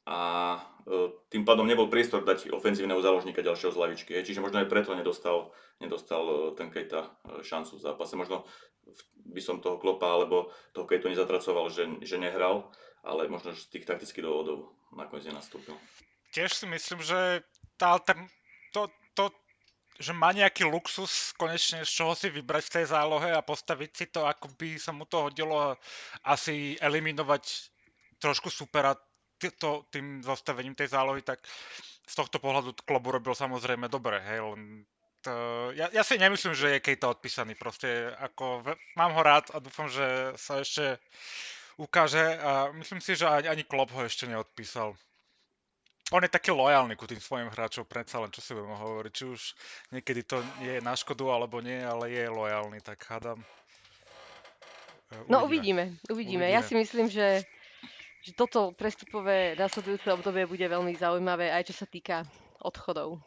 a 0.06 0.18
tým 1.34 1.42
pádom 1.42 1.66
nebol 1.66 1.90
priestor 1.90 2.22
dať 2.22 2.54
ofenzívneho 2.54 3.02
záložníka 3.02 3.42
ďalšieho 3.42 3.74
z 3.74 3.80
lavičky. 3.82 4.10
Čiže 4.22 4.38
možno 4.38 4.62
aj 4.62 4.70
preto 4.70 4.94
nedostal, 4.94 5.50
nedostal 5.82 6.54
ten 6.54 6.70
Kejta 6.70 7.10
šancu 7.42 7.74
v 7.74 7.82
zápase. 7.82 8.14
Možno 8.14 8.46
by 9.26 9.42
som 9.42 9.58
toho 9.58 9.82
Klopa 9.82 10.06
alebo 10.06 10.54
toho 10.70 10.86
Kejtu 10.86 11.10
nezatracoval, 11.10 11.66
že, 11.74 11.90
že 12.06 12.22
nehral, 12.22 12.70
ale 13.02 13.26
možno 13.26 13.58
z 13.58 13.66
tých 13.74 13.90
taktických 13.90 14.22
dôvodov 14.22 14.70
nakoniec 14.94 15.26
nenastúpil. 15.26 15.74
Tiež 16.30 16.54
si 16.54 16.70
myslím, 16.70 17.02
že 17.02 17.42
tá 17.74 17.98
to, 18.70 18.86
to, 19.18 19.34
že 19.98 20.12
má 20.12 20.32
nejaký 20.32 20.68
luxus 20.68 21.32
konečne 21.36 21.84
z 21.84 21.90
čoho 21.90 22.12
si 22.12 22.28
vybrať 22.28 22.64
v 22.68 22.74
tej 22.80 22.86
zálohe 22.92 23.30
a 23.32 23.44
postaviť 23.44 23.90
si 23.92 24.06
to, 24.12 24.24
ako 24.28 24.52
by 24.56 24.76
sa 24.76 24.92
mu 24.92 25.08
to 25.08 25.28
hodilo 25.28 25.76
asi 26.24 26.76
eliminovať 26.80 27.72
trošku 28.20 28.48
supera 28.48 28.96
to, 29.60 29.84
tým 29.92 30.24
zastavením 30.24 30.72
tej 30.72 30.96
zálohy, 30.96 31.20
tak 31.20 31.44
z 32.08 32.14
tohto 32.16 32.40
pohľadu 32.40 32.72
Klobu 32.88 33.12
robil 33.12 33.36
samozrejme 33.36 33.92
dobre, 33.92 34.16
hej, 34.24 34.40
len 34.40 34.88
to, 35.20 35.32
ja, 35.76 35.90
ja 35.92 36.00
si 36.06 36.16
nemyslím, 36.16 36.54
že 36.54 36.78
je 36.78 36.84
Kejta 36.84 37.12
odpísaný, 37.12 37.58
proste 37.58 38.14
ako, 38.16 38.64
mám 38.96 39.12
ho 39.12 39.22
rád 39.26 39.52
a 39.52 39.60
dúfam, 39.60 39.90
že 39.90 40.32
sa 40.40 40.62
ešte 40.62 41.02
ukáže 41.76 42.22
a 42.40 42.72
myslím 42.78 43.02
si, 43.04 43.12
že 43.18 43.28
ani, 43.28 43.48
ani 43.50 43.64
Klopp 43.66 43.92
ho 43.92 44.06
ešte 44.06 44.24
neodpísal. 44.24 44.96
On 46.14 46.22
je 46.22 46.30
taký 46.30 46.54
lojálny 46.54 46.94
ku 46.94 47.02
tým 47.02 47.18
svojim 47.18 47.50
hráčom, 47.50 47.82
predsa 47.82 48.22
len 48.22 48.30
čo 48.30 48.38
si 48.38 48.54
budeme 48.54 48.78
hovoriť, 48.78 49.10
či 49.10 49.24
už 49.26 49.40
niekedy 49.90 50.22
to 50.22 50.38
je 50.62 50.78
na 50.78 50.94
škodu 50.94 51.26
alebo 51.34 51.58
nie, 51.58 51.82
ale 51.82 52.14
je 52.14 52.30
lojálny, 52.30 52.78
tak 52.78 53.02
hádam. 53.10 53.42
Uvidíme. 55.10 55.26
No 55.26 55.42
uvidíme, 55.42 55.84
uvidíme. 56.06 56.46
uvidíme. 56.46 56.46
Ja 56.54 56.62
si 56.62 56.78
myslím, 56.78 57.10
že 57.10 57.42
že 58.26 58.34
toto 58.34 58.74
prestupové 58.74 59.54
nasledujúce 59.54 60.10
obdobie 60.10 60.50
bude 60.50 60.66
veľmi 60.66 60.98
zaujímavé 60.98 61.54
aj 61.54 61.70
čo 61.70 61.74
sa 61.78 61.86
týka 61.86 62.26
odchodov. 62.58 63.22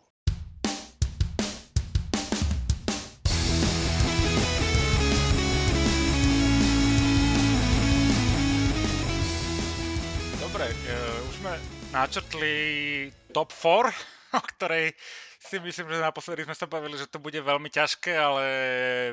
Dobre, 10.44 10.68
uh, 10.68 11.28
už 11.32 11.36
sme 11.40 11.79
načrtli 11.90 13.10
top 13.34 13.50
4, 13.54 13.90
o 14.38 14.42
ktorej 14.42 14.94
si 15.40 15.58
myslím, 15.58 15.90
že 15.90 16.06
naposledy 16.06 16.46
sme 16.46 16.54
sa 16.54 16.70
bavili, 16.70 17.00
že 17.00 17.10
to 17.10 17.18
bude 17.18 17.40
veľmi 17.40 17.72
ťažké, 17.72 18.14
ale 18.14 18.46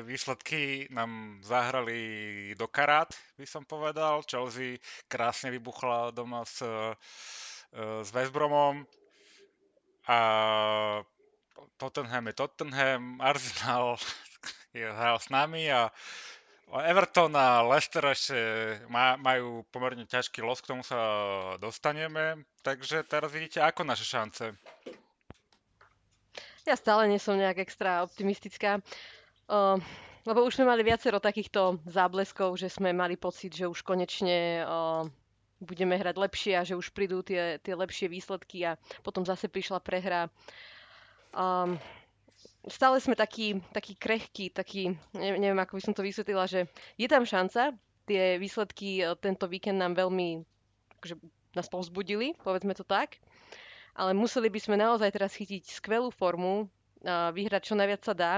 výsledky 0.05 0.85
nám 0.93 1.41
zahrali 1.41 2.53
do 2.53 2.67
karát, 2.69 3.09
by 3.39 3.47
som 3.47 3.65
povedal. 3.65 4.21
Chelsea 4.27 4.77
krásne 5.09 5.49
vybuchla 5.49 6.13
doma 6.13 6.45
s, 6.45 6.61
e, 6.61 6.93
s 8.03 8.09
West 8.13 8.35
Bromom 8.35 8.85
a 10.05 10.19
Tottenham 11.81 12.29
je 12.29 12.33
Tottenham, 12.37 13.17
Arsenal 13.23 13.97
je 14.77 14.85
hral 14.85 15.17
s 15.17 15.33
nami 15.33 15.71
a 15.71 15.89
Everton 16.67 17.31
a 17.31 17.63
Leicester 17.63 18.03
ešte 18.11 18.35
majú 19.23 19.63
pomerne 19.71 20.03
ťažký 20.03 20.43
los, 20.43 20.59
k 20.59 20.75
tomu 20.75 20.83
sa 20.83 20.99
dostaneme. 21.63 22.43
Takže 22.67 23.07
teraz 23.07 23.31
vidíte, 23.31 23.63
ako 23.63 23.87
naše 23.87 24.03
šance. 24.03 24.51
Ja 26.67 26.75
stále 26.75 27.07
nie 27.07 27.15
som 27.15 27.39
nejak 27.39 27.63
extra 27.63 28.03
optimistická. 28.03 28.83
Uh, 29.47 29.79
lebo 30.27 30.43
už 30.43 30.59
sme 30.59 30.67
mali 30.67 30.83
viacero 30.83 31.23
takýchto 31.23 31.79
zábleskov, 31.87 32.59
že 32.59 32.67
sme 32.67 32.91
mali 32.91 33.15
pocit, 33.15 33.55
že 33.55 33.71
už 33.71 33.87
konečne 33.87 34.67
uh, 34.67 35.07
budeme 35.63 35.95
hrať 35.95 36.19
lepšie 36.19 36.53
a 36.59 36.67
že 36.67 36.75
už 36.75 36.91
prídu 36.91 37.23
tie, 37.23 37.55
tie 37.63 37.71
lepšie 37.71 38.11
výsledky 38.11 38.67
a 38.67 38.75
potom 38.99 39.23
zase 39.23 39.47
prišla 39.47 39.79
prehra. 39.79 40.27
Um, 41.31 41.79
stále 42.67 42.99
sme 42.99 43.15
takí, 43.15 43.63
takí 43.71 43.95
krehkí, 43.95 44.51
takí, 44.51 44.91
neviem, 45.15 45.55
ako 45.55 45.79
by 45.79 45.81
som 45.87 45.95
to 45.95 46.03
vysvetlila, 46.03 46.43
že 46.51 46.67
je 46.99 47.07
tam 47.07 47.23
šanca, 47.23 47.79
tie 48.03 48.35
výsledky 48.35 49.07
tento 49.23 49.47
víkend 49.47 49.79
nám 49.79 49.95
veľmi 49.95 50.43
akože, 50.99 51.15
nás 51.57 51.67
povzbudili, 51.67 52.37
povedzme 52.45 52.77
to 52.77 52.85
tak 52.85 53.17
ale 53.97 54.13
museli 54.13 54.47
by 54.53 54.59
sme 54.61 54.77
naozaj 54.77 55.09
teraz 55.09 55.33
chytiť 55.33 55.73
skvelú 55.81 56.13
formu, 56.13 56.69
vyhrať 57.07 57.73
čo 57.73 57.73
najviac 57.73 58.05
sa 58.05 58.13
dá. 58.13 58.33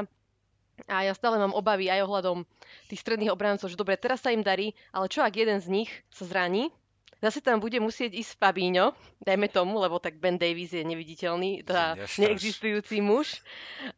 A 0.87 1.03
ja 1.03 1.11
stále 1.11 1.35
mám 1.35 1.51
obavy 1.51 1.91
aj 1.91 2.07
ohľadom 2.07 2.47
tých 2.87 3.03
stredných 3.03 3.35
obrancov, 3.35 3.67
že 3.67 3.75
dobre, 3.75 3.99
teraz 3.99 4.23
sa 4.23 4.31
im 4.31 4.39
darí, 4.39 4.71
ale 4.95 5.11
čo 5.11 5.19
ak 5.19 5.35
jeden 5.35 5.59
z 5.59 5.67
nich 5.67 5.91
sa 6.07 6.23
zraní, 6.23 6.71
zase 7.19 7.43
tam 7.43 7.59
bude 7.59 7.75
musieť 7.83 8.15
ísť 8.15 8.39
Fabíňo, 8.39 8.95
dajme 9.19 9.51
tomu, 9.51 9.75
lebo 9.83 9.99
tak 9.99 10.23
Ben 10.23 10.39
Davies 10.39 10.71
je 10.71 10.87
neviditeľný, 10.87 11.67
teda 11.67 11.99
neexistujúci 11.99 13.03
muž. 13.03 13.43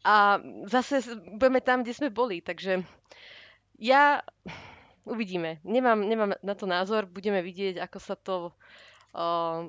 A 0.02 0.42
zase 0.66 1.06
budeme 1.38 1.62
tam, 1.62 1.86
kde 1.86 1.94
sme 1.94 2.10
boli, 2.10 2.42
takže 2.42 2.82
ja 3.78 4.26
uvidíme. 5.06 5.62
Nemám, 5.62 6.02
nemám 6.02 6.34
na 6.42 6.54
to 6.58 6.66
názor, 6.66 7.06
budeme 7.06 7.46
vidieť, 7.46 7.78
ako 7.78 7.98
sa 8.02 8.18
to 8.18 8.58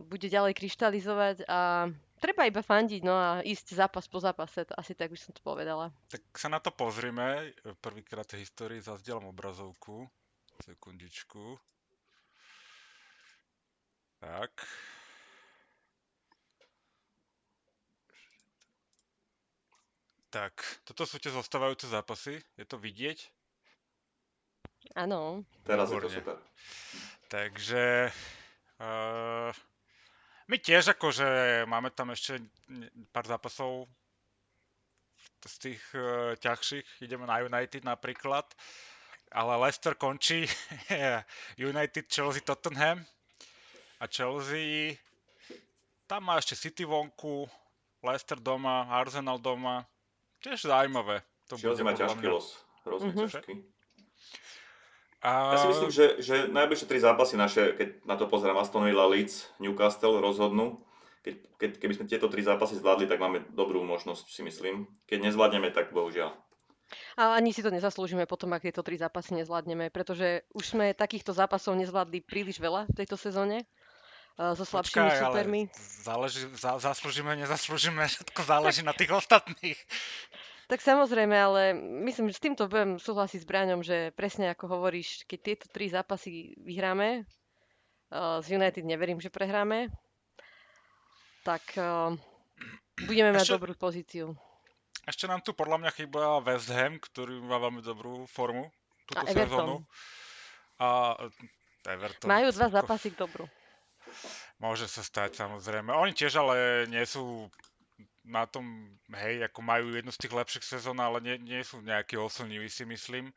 bude 0.06 0.28
ďalej 0.30 0.54
kryštalizovať 0.54 1.36
a 1.50 1.90
treba 2.22 2.46
iba 2.46 2.62
fandiť, 2.62 3.00
no 3.02 3.14
a 3.14 3.28
ísť 3.42 3.74
zápas 3.74 4.06
po 4.06 4.22
zápase, 4.22 4.62
to 4.62 4.74
asi 4.78 4.94
tak 4.94 5.10
by 5.10 5.18
som 5.18 5.34
to 5.34 5.42
povedala. 5.42 5.90
Tak 6.06 6.22
sa 6.38 6.46
na 6.46 6.62
to 6.62 6.70
pozrime. 6.70 7.50
Prvýkrát 7.82 8.26
v 8.30 8.46
histórii 8.46 8.78
zazdielam 8.78 9.26
obrazovku. 9.26 10.06
Sekundičku. 10.62 11.58
Tak. 14.22 14.54
Tak, 20.32 20.54
toto 20.88 21.04
sú 21.04 21.20
tie 21.20 21.28
zostávajúce 21.28 21.90
zápasy. 21.90 22.40
Je 22.56 22.64
to 22.64 22.80
vidieť? 22.80 23.20
Áno. 24.96 25.44
Teraz 25.66 25.92
je 25.92 26.00
to 26.00 26.08
super. 26.08 26.36
Takže 27.28 28.08
Uh, 28.82 29.54
my 30.50 30.58
tiež 30.58 30.98
akože 30.98 31.62
máme 31.70 31.94
tam 31.94 32.10
ešte 32.10 32.42
pár 33.14 33.30
zápasov 33.30 33.86
z 35.46 35.54
tých 35.58 35.82
uh, 35.94 36.34
ťažších. 36.42 37.06
Ideme 37.06 37.30
na 37.30 37.38
United 37.46 37.86
napríklad. 37.86 38.50
Ale 39.32 39.54
Leicester 39.62 39.94
končí 39.94 40.44
United, 41.70 42.10
Chelsea, 42.10 42.42
Tottenham. 42.42 43.06
A 44.02 44.10
Chelsea 44.10 44.98
tam 46.10 46.28
má 46.28 46.36
ešte 46.36 46.58
City 46.58 46.84
vonku, 46.84 47.48
Leicester 48.04 48.36
doma, 48.36 48.84
Arsenal 48.90 49.38
doma. 49.40 49.86
Tiež 50.44 50.68
zaujímavé. 50.68 51.22
To 51.48 51.56
Chelsea 51.56 51.86
má 51.86 51.94
ťažký 51.94 52.26
los. 52.28 52.58
Hrozne 52.82 53.14
mm-hmm. 53.14 53.30
ťažký. 53.30 53.52
A... 55.22 55.54
Ja 55.54 55.58
si 55.62 55.70
myslím, 55.70 55.90
že, 55.94 56.06
že 56.18 56.34
najbližšie 56.50 56.90
tri 56.90 56.98
zápasy 56.98 57.38
naše, 57.38 57.78
keď 57.78 57.88
na 58.02 58.18
to 58.18 58.26
pozerám 58.26 58.58
Aston 58.58 58.82
Villa, 58.82 59.06
Leeds, 59.06 59.46
Newcastle, 59.62 60.18
rozhodnú. 60.18 60.82
Keď, 61.22 61.34
keď, 61.54 61.70
keby 61.78 61.92
sme 61.94 62.10
tieto 62.10 62.26
tri 62.26 62.42
zápasy 62.42 62.74
zvládli, 62.82 63.06
tak 63.06 63.22
máme 63.22 63.46
dobrú 63.54 63.86
možnosť, 63.86 64.26
si 64.26 64.42
myslím. 64.42 64.90
Keď 65.06 65.30
nezvládneme, 65.30 65.70
tak 65.70 65.94
bohužiaľ. 65.94 66.34
A 67.16 67.38
ani 67.38 67.54
si 67.54 67.62
to 67.62 67.70
nezaslúžime 67.70 68.26
potom, 68.26 68.50
ak 68.52 68.66
tieto 68.66 68.82
tri 68.82 68.98
zápasy 68.98 69.38
nezvládneme, 69.38 69.94
pretože 69.94 70.42
už 70.52 70.74
sme 70.76 70.92
takýchto 70.92 71.30
zápasov 71.32 71.78
nezvládli 71.78 72.20
príliš 72.26 72.58
veľa 72.58 72.90
v 72.90 72.96
tejto 72.98 73.14
sezóne 73.14 73.64
so 74.36 74.64
slabšími 74.64 75.12
Počkaj, 75.12 75.24
supermi. 75.28 75.60
záleží, 76.04 76.48
za, 76.56 76.80
zaslúžime, 76.80 77.36
nezaslúžime, 77.36 78.08
všetko 78.08 78.40
záleží 78.48 78.80
na 78.80 78.96
tých 78.96 79.12
ostatných. 79.12 79.76
Tak 80.72 80.80
samozrejme, 80.80 81.36
ale 81.36 81.76
myslím, 82.08 82.32
že 82.32 82.40
s 82.40 82.44
týmto 82.48 82.64
budem 82.64 82.96
súhlasiť 82.96 83.44
s 83.44 83.48
Braňom, 83.48 83.84
že 83.84 84.08
presne 84.16 84.48
ako 84.56 84.72
hovoríš, 84.72 85.28
keď 85.28 85.38
tieto 85.44 85.66
tri 85.68 85.92
zápasy 85.92 86.56
vyhráme, 86.64 87.28
z 88.40 88.46
United 88.48 88.80
neverím, 88.80 89.20
že 89.20 89.28
prehráme, 89.28 89.92
tak 91.44 91.60
uh, 91.76 92.16
budeme 93.04 93.36
mať 93.36 93.52
ešte, 93.52 93.56
dobrú 93.60 93.76
pozíciu. 93.76 94.32
Ešte 95.04 95.28
nám 95.28 95.44
tu 95.44 95.52
podľa 95.52 95.76
mňa 95.84 95.90
chýba 95.92 96.40
West 96.40 96.72
Ham, 96.72 96.96
ktorý 97.04 97.44
má 97.44 97.60
veľmi 97.60 97.84
dobrú 97.84 98.24
formu 98.24 98.72
túto 99.04 99.28
A 99.28 99.28
sezónu. 99.28 99.84
A 100.80 101.20
Everton. 101.84 102.32
Majú 102.32 102.48
dva 102.48 102.72
zápasy 102.72 103.12
k 103.12 103.20
dobru. 103.20 103.44
Môže 104.56 104.88
sa 104.88 105.04
stať, 105.04 105.36
samozrejme. 105.36 105.92
Oni 105.92 106.16
tiež 106.16 106.40
ale 106.40 106.88
nie 106.88 107.04
sú 107.04 107.52
na 108.22 108.46
tom, 108.46 108.86
hej, 109.18 109.42
ako 109.50 109.60
majú 109.66 109.86
jednu 109.94 110.14
z 110.14 110.20
tých 110.26 110.34
lepších 110.34 110.64
sezón, 110.64 111.02
ale 111.02 111.18
nie, 111.18 111.36
nie 111.42 111.62
sú 111.66 111.82
nejakí 111.82 112.14
oslniví, 112.14 112.70
si 112.70 112.86
myslím. 112.86 113.34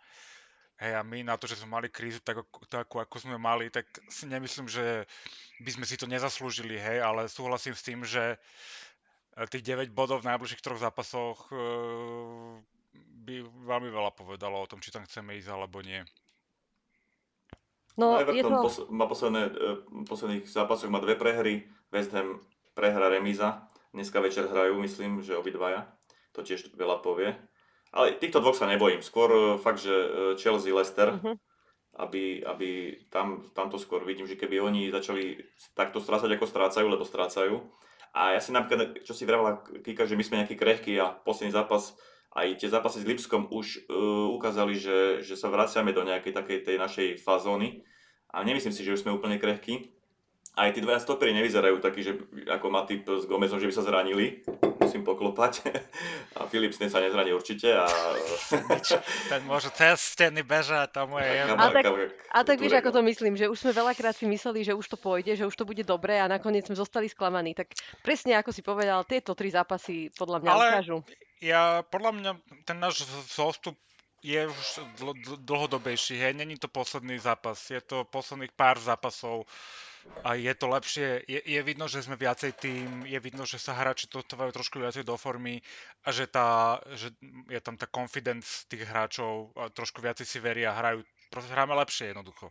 Hej, 0.76 0.94
a 1.00 1.02
my 1.02 1.24
na 1.24 1.40
to, 1.40 1.48
že 1.48 1.58
sme 1.58 1.80
mali 1.80 1.88
krízu 1.88 2.20
tak, 2.20 2.44
takú, 2.68 3.00
ako 3.00 3.16
sme 3.18 3.40
mali, 3.40 3.72
tak 3.72 3.88
si 4.12 4.28
nemyslím, 4.28 4.68
že 4.68 5.08
by 5.64 5.72
sme 5.72 5.86
si 5.88 5.96
to 5.96 6.06
nezaslúžili, 6.06 6.76
hej, 6.76 7.00
ale 7.00 7.32
súhlasím 7.32 7.74
s 7.74 7.86
tým, 7.86 8.04
že 8.04 8.36
e, 8.36 9.48
tých 9.48 9.64
9 9.64 9.96
bodov 9.96 10.22
v 10.22 10.36
najbližších 10.36 10.60
troch 10.60 10.84
zápasoch 10.84 11.48
e, 11.48 11.56
by 13.26 13.36
veľmi 13.66 13.90
veľa 13.90 14.12
povedalo 14.14 14.60
o 14.60 14.70
tom, 14.70 14.84
či 14.84 14.92
tam 14.92 15.08
chceme 15.08 15.40
ísť 15.40 15.50
alebo 15.50 15.80
nie. 15.80 16.04
No, 17.96 18.20
je 18.20 18.28
Everton 18.28 18.60
to... 18.60 18.64
pos- 18.68 18.86
má 18.92 19.08
posledné, 19.08 19.42
e, 19.48 19.62
posledných 20.04 20.44
zápasoch 20.44 20.92
má 20.92 21.00
dve 21.00 21.16
prehry, 21.16 21.72
West 21.88 22.12
Ham 22.12 22.44
prehra 22.76 23.08
remíza, 23.08 23.64
dneska 23.96 24.20
večer 24.20 24.52
hrajú, 24.52 24.76
myslím, 24.84 25.24
že 25.24 25.40
obidvaja, 25.40 25.88
to 26.36 26.44
tiež 26.44 26.76
veľa 26.76 27.00
povie. 27.00 27.34
Ale 27.96 28.20
týchto 28.20 28.44
dvoch 28.44 28.60
sa 28.60 28.68
nebojím, 28.68 29.00
skôr 29.00 29.32
e, 29.32 29.40
fakt, 29.56 29.80
že 29.80 29.96
e, 29.96 30.10
Chelsea, 30.36 30.76
Leicester, 30.76 31.16
Mhm. 31.16 31.40
aby, 31.96 32.44
aby 32.44 32.70
tam, 33.08 33.48
tam 33.56 33.72
to 33.72 33.80
skôr 33.80 34.04
vidím, 34.04 34.28
že 34.28 34.36
keby 34.36 34.60
oni 34.60 34.92
začali 34.92 35.40
takto 35.72 36.04
strácať, 36.04 36.28
ako 36.36 36.44
strácajú, 36.44 36.92
lebo 36.92 37.08
strácajú. 37.08 37.64
A 38.12 38.36
ja 38.36 38.44
si 38.44 38.52
napríklad, 38.52 39.00
čo 39.08 39.16
si 39.16 39.24
vravala 39.24 39.64
Kika, 39.64 40.04
že 40.04 40.20
my 40.20 40.24
sme 40.24 40.40
nejaký 40.44 40.60
krehký 40.60 41.00
a 41.00 41.16
posledný 41.16 41.56
zápas, 41.56 41.96
aj 42.36 42.60
tie 42.60 42.68
zápasy 42.68 43.00
s 43.00 43.08
Lipskom 43.08 43.48
už 43.48 43.88
uh, 43.88 44.28
ukázali, 44.36 44.76
že, 44.76 45.24
že 45.24 45.40
sa 45.40 45.48
vraciame 45.48 45.96
do 45.96 46.04
nejakej 46.04 46.36
takej 46.36 46.58
tej 46.68 46.78
našej 46.80 47.08
fazóny. 47.24 47.88
A 48.32 48.44
nemyslím 48.44 48.76
si, 48.76 48.84
že 48.84 48.92
už 48.92 49.08
sme 49.08 49.16
úplne 49.16 49.40
krehkí. 49.40 49.96
Aj 50.56 50.72
tí 50.72 50.80
dvaja 50.80 51.04
stopery 51.04 51.36
nevyzerajú 51.36 51.84
takí, 51.84 52.00
že 52.00 52.16
ako 52.48 52.72
Matip 52.72 53.04
s 53.04 53.28
Gomezom, 53.28 53.60
že 53.60 53.68
by 53.68 53.76
sa 53.76 53.84
zranili. 53.84 54.40
Musím 54.80 55.04
poklopať. 55.04 55.68
A 56.40 56.48
Philips 56.48 56.80
sa 56.80 57.04
nezraní 57.04 57.36
určite. 57.36 57.76
A... 57.76 57.84
Ten 59.32 59.44
môže 59.44 59.68
cez 59.76 60.16
steny 60.16 60.48
bežať, 60.48 60.96
tomu 60.96 61.20
je 61.20 61.28
jedno. 61.28 61.60
A 61.60 61.76
tak- 61.76 61.92
A 62.32 62.40
tak 62.48 62.58
vieš, 62.64 62.80
ako 62.80 62.92
no. 62.92 62.96
to 62.96 63.02
myslím, 63.04 63.34
že 63.36 63.52
už 63.52 63.58
sme 63.60 63.72
veľakrát 63.76 64.16
si 64.16 64.24
mysleli, 64.24 64.64
že 64.64 64.72
už 64.72 64.88
to 64.88 64.96
pôjde, 64.96 65.36
že 65.36 65.44
už 65.44 65.56
to 65.56 65.68
bude 65.68 65.84
dobré 65.84 66.24
a 66.24 66.32
nakoniec 66.32 66.68
sme 66.68 66.80
zostali 66.80 67.12
sklamaní. 67.12 67.52
Tak 67.52 67.76
presne 68.00 68.40
ako 68.40 68.56
si 68.56 68.64
povedal, 68.64 69.04
tieto 69.04 69.36
tri 69.36 69.52
zápasy 69.52 70.08
podľa 70.16 70.40
mňa 70.40 70.52
Ale- 70.56 70.68
ukážu. 70.72 70.98
Ja, 71.44 71.84
podľa 71.84 72.12
mňa 72.16 72.32
ten 72.64 72.80
náš 72.80 73.04
zostup 73.28 73.76
je 74.24 74.40
už 74.48 74.68
dl- 74.98 75.14
dl- 75.20 75.40
dlhodobejší, 75.44 76.18
hej, 76.18 76.34
není 76.34 76.58
to 76.58 76.66
posledný 76.66 77.20
zápas, 77.20 77.60
je 77.70 77.78
to 77.78 78.08
posledných 78.10 78.56
pár 78.56 78.80
zápasov 78.82 79.46
a 80.26 80.34
je 80.34 80.54
to 80.58 80.66
lepšie, 80.66 81.22
je, 81.30 81.42
je 81.46 81.62
vidno, 81.62 81.86
že 81.86 82.02
sme 82.02 82.18
viacej 82.18 82.58
tým, 82.58 83.06
je 83.06 83.20
vidno, 83.22 83.46
že 83.46 83.62
sa 83.62 83.78
hráči 83.78 84.10
dostávajú 84.10 84.50
trošku 84.58 84.82
viacej 84.82 85.06
do 85.06 85.14
formy 85.22 85.62
a 86.02 86.10
že, 86.10 86.26
tá, 86.26 86.82
že 86.98 87.14
je 87.46 87.62
tam 87.62 87.78
tá 87.78 87.86
confidence 87.86 88.66
tých 88.66 88.90
hráčov 88.90 89.54
a 89.54 89.70
trošku 89.70 90.02
viacej 90.02 90.26
si 90.26 90.38
veria 90.42 90.74
hrajú, 90.74 91.06
proste 91.30 91.54
hráme 91.54 91.78
lepšie 91.78 92.10
jednoducho. 92.14 92.50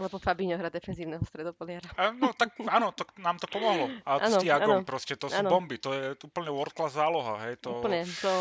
Lebo 0.00 0.16
Fabinho 0.16 0.56
hrá 0.56 0.72
defenzívneho 0.72 1.20
stredopoliara. 1.20 1.84
A 2.00 2.16
no 2.16 2.32
tak 2.32 2.56
áno, 2.64 2.96
to 2.96 3.04
nám 3.20 3.36
to 3.36 3.44
pomohlo. 3.44 3.92
A 4.08 4.24
Áno, 4.24 4.40
s 4.40 4.42
Tiagom 4.42 4.88
proste, 4.88 5.20
to 5.20 5.28
sú 5.28 5.36
áno. 5.36 5.52
bomby, 5.52 5.76
to 5.76 5.92
je 5.92 6.16
úplne 6.24 6.48
world 6.48 6.72
class 6.72 6.96
záloha, 6.96 7.44
hej, 7.44 7.60
to 7.60 7.84
Úplne. 7.84 8.08
To... 8.24 8.32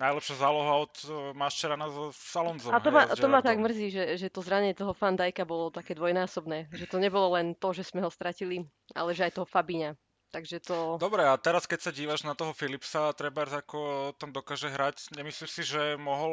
najlepšia 0.00 0.40
záloha 0.40 0.74
od 0.80 0.94
uh, 1.04 1.36
Maščerana 1.36 1.86
s 2.10 2.32
Alonzom. 2.32 2.72
A 2.72 2.80
to 2.80 2.88
ma, 2.88 3.04
to 3.04 3.28
ma 3.28 3.44
tak 3.44 3.60
mrzí, 3.60 3.92
že, 3.92 4.04
že 4.16 4.32
to 4.32 4.40
zranenie 4.40 4.72
toho 4.72 4.96
Van 4.96 5.14
Dijka 5.14 5.44
bolo 5.44 5.68
také 5.68 5.92
dvojnásobné. 5.92 6.72
Že 6.72 6.86
to 6.88 6.96
nebolo 6.96 7.36
len 7.36 7.52
to, 7.52 7.76
že 7.76 7.84
sme 7.84 8.00
ho 8.00 8.08
stratili, 8.08 8.64
ale 8.96 9.12
že 9.12 9.28
aj 9.28 9.36
toho 9.36 9.46
Fabiňa. 9.46 9.92
Takže 10.30 10.62
to... 10.62 10.94
Dobre, 11.02 11.26
a 11.26 11.34
teraz 11.36 11.66
keď 11.66 11.90
sa 11.90 11.92
dívaš 11.92 12.22
na 12.22 12.38
toho 12.38 12.54
Philipsa, 12.54 13.10
treba 13.18 13.44
ako 13.44 14.14
tam 14.14 14.30
dokáže 14.30 14.70
hrať, 14.70 15.10
nemyslíš 15.18 15.50
si, 15.50 15.62
že 15.66 15.98
mohol 15.98 16.30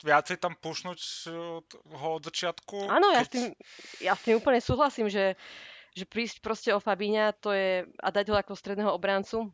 viacej 0.00 0.40
tam 0.40 0.56
pušnúť 0.56 0.98
t- 1.68 1.80
ho 1.92 2.08
od 2.16 2.22
začiatku? 2.24 2.88
Áno, 2.88 3.12
ja 3.12 3.22
s 3.22 3.28
keď- 3.28 3.34
tým, 3.36 3.46
ja 4.02 4.12
s 4.16 4.24
tým 4.24 4.40
úplne 4.40 4.64
súhlasím, 4.64 5.12
že, 5.12 5.36
že 5.92 6.08
prísť 6.08 6.40
proste 6.40 6.72
o 6.72 6.80
Fabíňa 6.80 7.36
to 7.38 7.52
je, 7.52 7.84
a 7.86 8.08
dať 8.08 8.32
ho 8.32 8.36
ako 8.40 8.56
stredného 8.56 8.88
obrancu, 8.88 9.52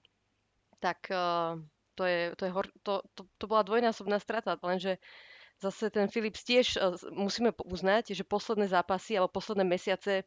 tak 0.78 1.10
uh, 1.10 1.58
to, 1.98 2.06
je, 2.06 2.20
to, 2.38 2.46
je 2.46 2.52
hor, 2.54 2.66
to, 2.86 3.02
to, 3.18 3.26
to 3.26 3.44
bola 3.50 3.66
dvojnásobná 3.66 4.22
strata, 4.22 4.54
lenže 4.62 5.02
zase 5.58 5.90
ten 5.90 6.06
Philips 6.06 6.46
tiež 6.46 6.78
uh, 6.78 6.94
musíme 7.10 7.50
uznať, 7.50 8.14
že 8.14 8.22
posledné 8.22 8.70
zápasy 8.70 9.18
alebo 9.18 9.34
posledné 9.34 9.66
mesiace 9.66 10.22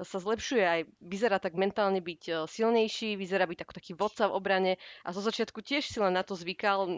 sa 0.00 0.18
zlepšuje 0.18 0.64
aj, 0.64 0.80
vyzerá 1.04 1.36
tak 1.36 1.52
mentálne 1.52 2.00
byť 2.00 2.22
uh, 2.32 2.36
silnejší, 2.48 3.20
vyzerá 3.20 3.44
byť 3.44 3.68
ako 3.68 3.72
taký 3.76 3.92
vodca 3.92 4.24
v 4.32 4.36
obrane 4.40 4.72
a 5.04 5.12
zo 5.12 5.20
začiatku 5.20 5.60
tiež 5.60 5.84
si 5.84 6.00
len 6.00 6.16
na 6.16 6.24
to 6.24 6.32
zvykal, 6.32 6.88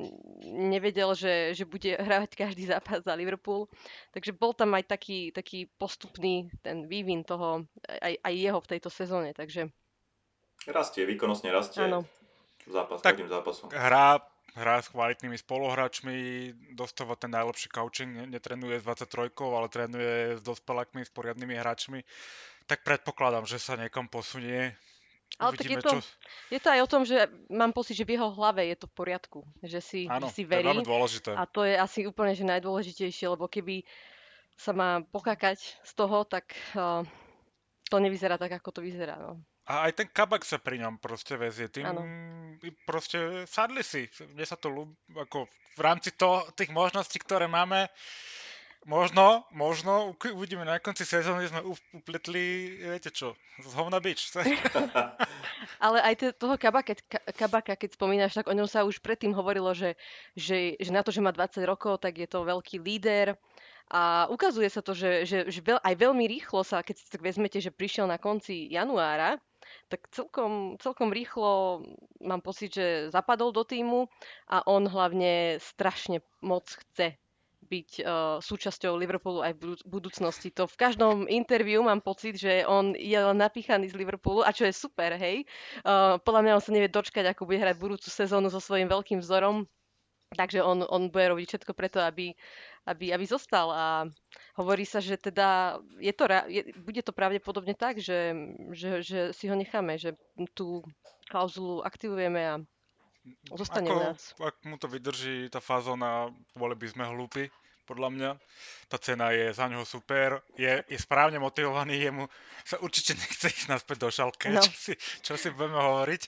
nevedel, 0.46 1.10
že, 1.18 1.58
že 1.58 1.66
bude 1.66 1.98
hrávať 2.06 2.38
každý 2.38 2.70
zápas 2.70 3.02
za 3.02 3.18
Liverpool, 3.18 3.66
takže 4.14 4.30
bol 4.30 4.54
tam 4.54 4.78
aj 4.78 4.86
taký, 4.86 5.34
taký 5.34 5.66
postupný 5.74 6.46
ten 6.62 6.86
vývin 6.86 7.26
toho, 7.26 7.66
aj, 7.90 8.14
aj 8.22 8.34
jeho 8.38 8.62
v 8.62 8.70
tejto 8.70 8.88
sezóne, 8.94 9.34
takže 9.34 9.74
Rastie, 10.64 11.04
výkonnostne 11.04 11.52
rastie. 11.52 11.84
áno. 11.84 12.08
Zápas, 12.64 13.00
Tak- 13.02 13.20
zápasom. 13.28 13.68
Hrá, 13.70 14.20
hrá 14.54 14.76
s 14.80 14.88
kvalitnými 14.88 15.36
spoluhráčmi, 15.36 16.14
dostáva 16.72 17.16
ten 17.16 17.30
najlepší 17.30 17.68
coaching, 17.68 18.10
ne- 18.16 18.26
netrenuje 18.26 18.80
s 18.80 18.84
23, 18.84 19.52
ale 19.52 19.68
trénuje 19.68 20.38
s 20.38 20.42
dospelákmi, 20.42 21.04
s 21.04 21.12
poriadnymi 21.12 21.54
hráčmi. 21.54 22.00
Tak 22.64 22.80
predpokladám, 22.80 23.44
že 23.44 23.60
sa 23.60 23.76
niekam 23.76 24.08
posunie. 24.08 24.72
Ale 25.36 25.58
tak 25.58 25.66
je 25.66 25.76
Uvidíme, 25.76 25.82
to- 25.82 25.92
čo... 25.98 25.98
Je 26.54 26.60
to 26.62 26.68
aj 26.70 26.80
o 26.80 26.88
tom, 26.88 27.02
že 27.02 27.26
mám 27.50 27.74
pocit, 27.74 27.98
že 27.98 28.06
v 28.06 28.14
jeho 28.16 28.30
hlave 28.32 28.70
je 28.70 28.76
to 28.78 28.86
v 28.86 28.94
poriadku, 28.94 29.40
že 29.60 29.80
si, 29.82 30.00
Áno, 30.06 30.30
že 30.30 30.40
si 30.40 30.42
to 30.44 30.48
je 30.48 30.52
verí 30.54 30.68
veľmi 30.70 30.86
dôležité. 30.86 31.30
a 31.34 31.42
to 31.44 31.66
je 31.66 31.74
asi 31.74 32.06
úplne 32.06 32.32
že 32.38 32.46
najdôležitejšie, 32.46 33.26
lebo 33.28 33.50
keby 33.50 33.82
sa 34.54 34.70
má 34.70 35.02
pokakať 35.02 35.58
z 35.82 35.92
toho, 35.98 36.22
tak 36.22 36.54
uh, 36.78 37.02
to 37.90 37.98
nevyzerá 37.98 38.38
tak, 38.38 38.54
ako 38.62 38.70
to 38.70 38.80
vyzerá. 38.86 39.18
No. 39.18 39.42
A 39.64 39.88
aj 39.88 39.92
ten 39.96 40.08
kabak 40.12 40.44
sa 40.44 40.60
pri 40.60 40.76
ňom 40.84 41.00
proste 41.00 41.40
vezie. 41.40 41.72
Tým 41.72 41.88
Áno. 41.88 42.04
i 42.60 42.68
proste 42.84 43.48
sadli 43.48 43.80
si. 43.80 44.04
Mne 44.36 44.44
sa 44.44 44.60
to 44.60 44.68
ľúbi, 44.68 44.92
ako 45.16 45.48
v 45.74 45.80
rámci 45.80 46.12
to, 46.12 46.44
tých 46.52 46.68
možností, 46.68 47.16
ktoré 47.16 47.48
máme, 47.48 47.88
možno, 48.84 49.48
možno, 49.50 50.12
uvidíme 50.20 50.68
na 50.68 50.76
konci 50.78 51.08
sezóny, 51.08 51.48
sme 51.48 51.64
up- 51.64 51.90
upletli, 51.96 52.76
viete 52.76 53.08
čo, 53.08 53.32
z 53.58 53.72
hovna 53.72 53.98
bič. 53.98 54.36
Ale 55.84 55.98
aj 56.04 56.14
te, 56.20 56.26
toho 56.36 56.60
kabaka, 56.60 56.94
ka, 57.08 57.20
kabaka, 57.32 57.72
keď 57.74 57.96
spomínaš, 57.96 58.36
tak 58.36 58.52
o 58.52 58.56
ňom 58.56 58.68
sa 58.68 58.84
už 58.84 59.00
predtým 59.00 59.32
hovorilo, 59.32 59.72
že, 59.72 59.96
že, 60.36 60.76
že 60.76 60.90
na 60.92 61.00
to, 61.00 61.10
že 61.10 61.24
má 61.24 61.32
20 61.32 61.64
rokov, 61.64 62.04
tak 62.04 62.20
je 62.20 62.28
to 62.28 62.44
veľký 62.44 62.78
líder. 62.84 63.34
A 63.92 64.24
ukazuje 64.32 64.68
sa 64.72 64.80
to, 64.80 64.96
že, 64.96 65.28
že, 65.28 65.38
že 65.52 65.60
veľ, 65.60 65.76
aj 65.84 65.94
veľmi 65.96 66.24
rýchlo 66.24 66.64
sa, 66.64 66.80
keď 66.80 66.94
si 66.96 67.04
tak 67.08 67.20
vezmete, 67.20 67.60
že 67.60 67.68
prišiel 67.68 68.08
na 68.08 68.16
konci 68.16 68.68
januára, 68.72 69.36
tak 69.88 70.08
celkom, 70.10 70.76
celkom 70.80 71.10
rýchlo 71.10 71.84
mám 72.22 72.40
pocit, 72.40 72.74
že 72.74 72.86
zapadol 73.12 73.52
do 73.52 73.62
týmu 73.62 74.08
a 74.48 74.64
on 74.64 74.86
hlavne 74.88 75.58
strašne 75.60 76.24
moc 76.40 76.68
chce 76.68 77.16
byť 77.64 77.90
uh, 78.04 78.38
súčasťou 78.44 78.92
Liverpoolu 79.00 79.40
aj 79.40 79.52
v 79.56 79.58
budú- 79.58 79.84
budúcnosti. 79.88 80.52
To 80.52 80.68
v 80.68 80.76
každom 80.76 81.24
interviu 81.26 81.80
mám 81.80 82.04
pocit, 82.04 82.36
že 82.36 82.62
on 82.68 82.92
je 82.92 83.16
len 83.16 83.38
napíchaný 83.40 83.88
z 83.88 83.96
Liverpoolu 83.96 84.44
a 84.44 84.52
čo 84.52 84.68
je 84.68 84.74
super, 84.76 85.16
hej. 85.16 85.48
Uh, 85.80 86.20
podľa 86.20 86.40
mňa 86.44 86.56
on 86.60 86.64
sa 86.64 86.74
nevie 86.76 86.92
dočkať, 86.92 87.24
ako 87.32 87.48
bude 87.48 87.64
hrať 87.64 87.80
budúcu 87.80 88.08
sezónu 88.08 88.52
so 88.52 88.60
svojím 88.60 88.92
veľkým 88.92 89.24
vzorom. 89.24 89.64
Takže 90.34 90.64
on, 90.64 90.82
on 90.88 91.12
bude 91.12 91.30
robiť 91.30 91.46
všetko 91.46 91.72
preto, 91.76 92.02
aby, 92.02 92.34
aby, 92.90 93.14
aby 93.14 93.24
zostal 93.24 93.70
a 93.70 93.86
hovorí 94.58 94.82
sa, 94.82 94.98
že 94.98 95.20
teda 95.20 95.78
je 96.02 96.10
to, 96.10 96.24
je, 96.50 96.62
bude 96.80 97.02
to 97.04 97.14
pravdepodobne 97.14 97.76
tak, 97.76 98.02
že, 98.02 98.34
že, 98.74 99.04
že 99.04 99.18
si 99.30 99.46
ho 99.46 99.54
necháme, 99.54 99.94
že 100.00 100.18
tú 100.56 100.82
klauzulu 101.30 101.86
aktivujeme 101.86 102.40
a 102.42 102.54
zostane 103.56 103.88
Ako, 103.88 104.00
nás. 104.00 104.20
ak 104.36 104.56
mu 104.68 104.76
to 104.76 104.90
vydrží 104.90 105.48
tá 105.48 105.62
fazóna, 105.62 106.28
boli 106.52 106.76
by 106.76 106.86
sme 106.92 107.04
hlúpi, 107.08 107.48
podľa 107.84 108.08
mňa. 108.10 108.30
Tá 108.88 108.96
cena 109.00 109.32
je 109.32 109.52
za 109.52 109.68
ňoho 109.68 109.84
super, 109.84 110.40
je, 110.56 110.80
je 110.88 110.98
správne 111.00 111.36
motivovaný, 111.40 112.00
jemu 112.00 112.24
sa 112.64 112.80
určite 112.80 113.12
nechce 113.20 113.52
ísť 113.52 113.68
naspäť 113.68 113.96
do 114.04 114.10
šalke, 114.10 114.48
No. 114.50 114.64
čo, 114.64 114.72
si, 114.72 114.92
čo 115.20 115.36
si 115.36 115.52
budeme 115.52 115.76
hovoriť. 115.76 116.22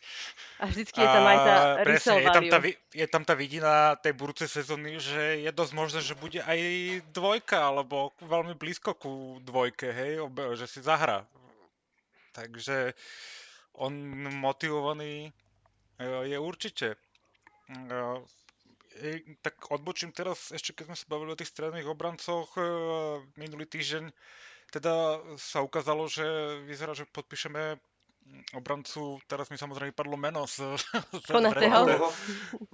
A 0.61 0.65
vždycky 0.69 0.99
je 1.01 1.09
tam 1.09 1.25
aj 1.25 1.39
tá 1.41 1.57
presne, 1.83 2.17
je 2.21 2.31
tam, 2.31 2.45
tá, 2.49 2.59
je 2.93 3.07
tam 3.09 3.23
tá 3.25 3.35
vidina 3.35 3.97
tej 4.01 4.13
budúcej 4.13 4.49
sezóny, 4.49 5.01
že 5.01 5.41
je 5.41 5.51
dosť 5.53 5.73
možné, 5.73 6.01
že 6.05 6.15
bude 6.17 6.41
aj 6.45 6.61
dvojka, 7.17 7.73
alebo 7.73 8.13
veľmi 8.21 8.55
blízko 8.55 8.95
ku 8.97 9.41
dvojke, 9.41 9.93
hej, 9.93 10.25
že 10.61 10.67
si 10.69 10.81
zahra. 10.85 11.25
Takže 12.37 12.93
on 13.81 13.93
motivovaný 14.41 15.33
e, 15.97 16.09
je 16.29 16.37
určite. 16.37 16.97
E, 18.97 19.21
e, 19.23 19.37
Tak 19.45 19.71
odbočím 19.73 20.13
teraz, 20.13 20.51
ešte 20.53 20.73
keď 20.73 20.93
sme 20.93 20.97
sa 20.97 21.07
bavili 21.09 21.31
o 21.33 21.39
tých 21.39 21.53
stredných 21.53 21.89
obrancoch, 21.89 22.49
e, 22.57 22.63
minulý 23.37 23.69
týždeň 23.69 24.09
teda 24.75 25.23
sa 25.39 25.63
ukázalo, 25.63 26.11
že 26.11 26.27
vyzerá, 26.67 26.91
že 26.91 27.07
podpíšeme 27.07 27.79
obrancu, 28.59 29.23
teraz 29.31 29.47
mi 29.55 29.59
samozrejme 29.59 29.95
padlo 29.95 30.19
meno 30.19 30.43
z, 30.51 30.75
Konateho. 31.31 32.11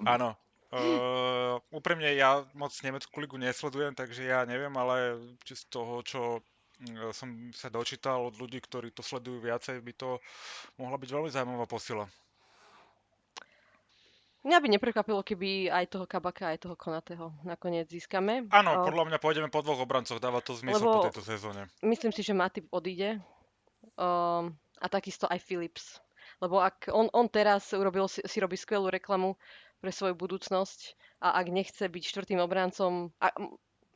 Áno. 0.08 0.32
Uh, 0.72 1.60
úprimne 1.68 2.16
ja 2.16 2.48
moc 2.56 2.72
Nemeckú 2.80 3.20
ligu 3.20 3.36
nesledujem, 3.36 3.92
takže 3.92 4.24
ja 4.24 4.48
neviem, 4.48 4.72
ale 4.72 5.20
či 5.44 5.52
z 5.52 5.68
toho, 5.68 6.00
čo 6.00 6.40
mm, 6.80 7.12
som 7.12 7.28
sa 7.52 7.68
dočítal 7.68 8.24
od 8.24 8.40
ľudí, 8.40 8.56
ktorí 8.56 8.88
to 8.96 9.04
sledujú 9.04 9.44
viacej, 9.44 9.84
by 9.84 9.92
to 9.92 10.16
mohla 10.80 10.96
byť 10.96 11.12
veľmi 11.12 11.28
zaujímavá 11.28 11.68
posila. 11.68 12.08
Mňa 14.42 14.58
by 14.58 14.68
neprekvapilo, 14.74 15.22
keby 15.22 15.70
aj 15.70 15.94
toho 15.94 16.02
Kabaka, 16.02 16.50
aj 16.50 16.66
toho 16.66 16.74
Konatého 16.74 17.30
nakoniec 17.46 17.86
získame. 17.86 18.50
Áno, 18.50 18.82
O, 18.82 18.90
podľa 18.90 19.06
mňa 19.06 19.18
pôjdeme 19.22 19.46
po 19.46 19.62
dvoch 19.62 19.86
obrancoch, 19.86 20.18
dáva 20.18 20.42
to 20.42 20.58
zmysel 20.58 20.82
po 20.82 20.90
lebo 20.90 21.06
tejto 21.06 21.22
sezóne. 21.22 21.70
myslím 21.86 22.10
si, 22.10 22.26
že 22.26 22.34
Matip 22.34 22.66
odíde. 22.74 23.22
Um, 23.94 24.58
a 24.82 24.86
takisto 24.90 25.30
aj 25.30 25.38
Philips. 25.46 26.02
Lebo 26.42 26.58
ak 26.58 26.90
on, 26.90 27.06
on 27.14 27.30
teraz 27.30 27.70
urobil, 27.70 28.10
si, 28.10 28.18
si 28.26 28.42
robí 28.42 28.58
skvelú 28.58 28.90
reklamu 28.90 29.38
pre 29.78 29.94
svoju 29.94 30.18
budúcnosť 30.18 30.98
a 31.22 31.38
ak 31.38 31.46
nechce 31.46 31.86
byť 31.86 32.02
štvrtým 32.02 32.42
obrancom, 32.42 33.14
a, 33.22 33.30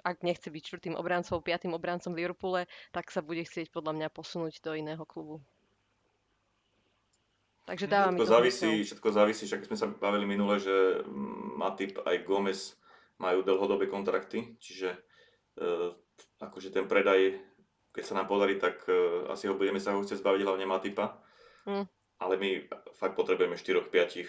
ak 0.06 0.22
nechce 0.22 0.46
byť 0.46 0.62
štvrtým 0.62 0.94
obrancom, 0.94 1.42
piatým 1.42 1.74
obrancom 1.74 2.14
v 2.14 2.22
Liverpoole, 2.22 2.70
tak 2.94 3.10
sa 3.10 3.18
bude 3.18 3.42
chcieť 3.42 3.74
podľa 3.74 3.98
mňa 3.98 4.08
posunúť 4.14 4.62
do 4.62 4.78
iného 4.78 5.02
klubu. 5.02 5.42
Takže 7.66 7.90
dáva 7.90 8.14
mi 8.14 8.22
Všetko 8.22 8.30
závisí, 8.30 8.70
všetko 8.86 9.08
závisí, 9.10 9.42
však 9.50 9.66
sme 9.66 9.76
sa 9.76 9.90
bavili 9.90 10.22
minule, 10.22 10.62
že 10.62 11.02
mm, 11.02 11.58
Matip 11.58 11.98
aj 12.06 12.22
Gomez 12.22 12.78
majú 13.18 13.42
dlhodobé 13.42 13.90
kontrakty, 13.90 14.54
čiže 14.62 14.94
e, 15.58 15.78
akože 16.38 16.70
ten 16.70 16.86
predaj, 16.86 17.42
keď 17.90 18.04
sa 18.06 18.14
nám 18.14 18.30
podarí, 18.30 18.62
tak 18.62 18.86
e, 18.86 19.26
asi 19.26 19.50
ho 19.50 19.58
budeme 19.58 19.82
sa 19.82 19.98
ho 19.98 20.04
chcieť 20.04 20.22
zbaviť 20.22 20.42
hlavne 20.46 20.66
Matipa. 20.68 21.18
Hm. 21.66 21.90
Ale 22.22 22.34
my 22.38 22.70
fakt 22.96 23.18
potrebujeme 23.18 23.58
4-5 23.58 23.90
e, 23.90 24.24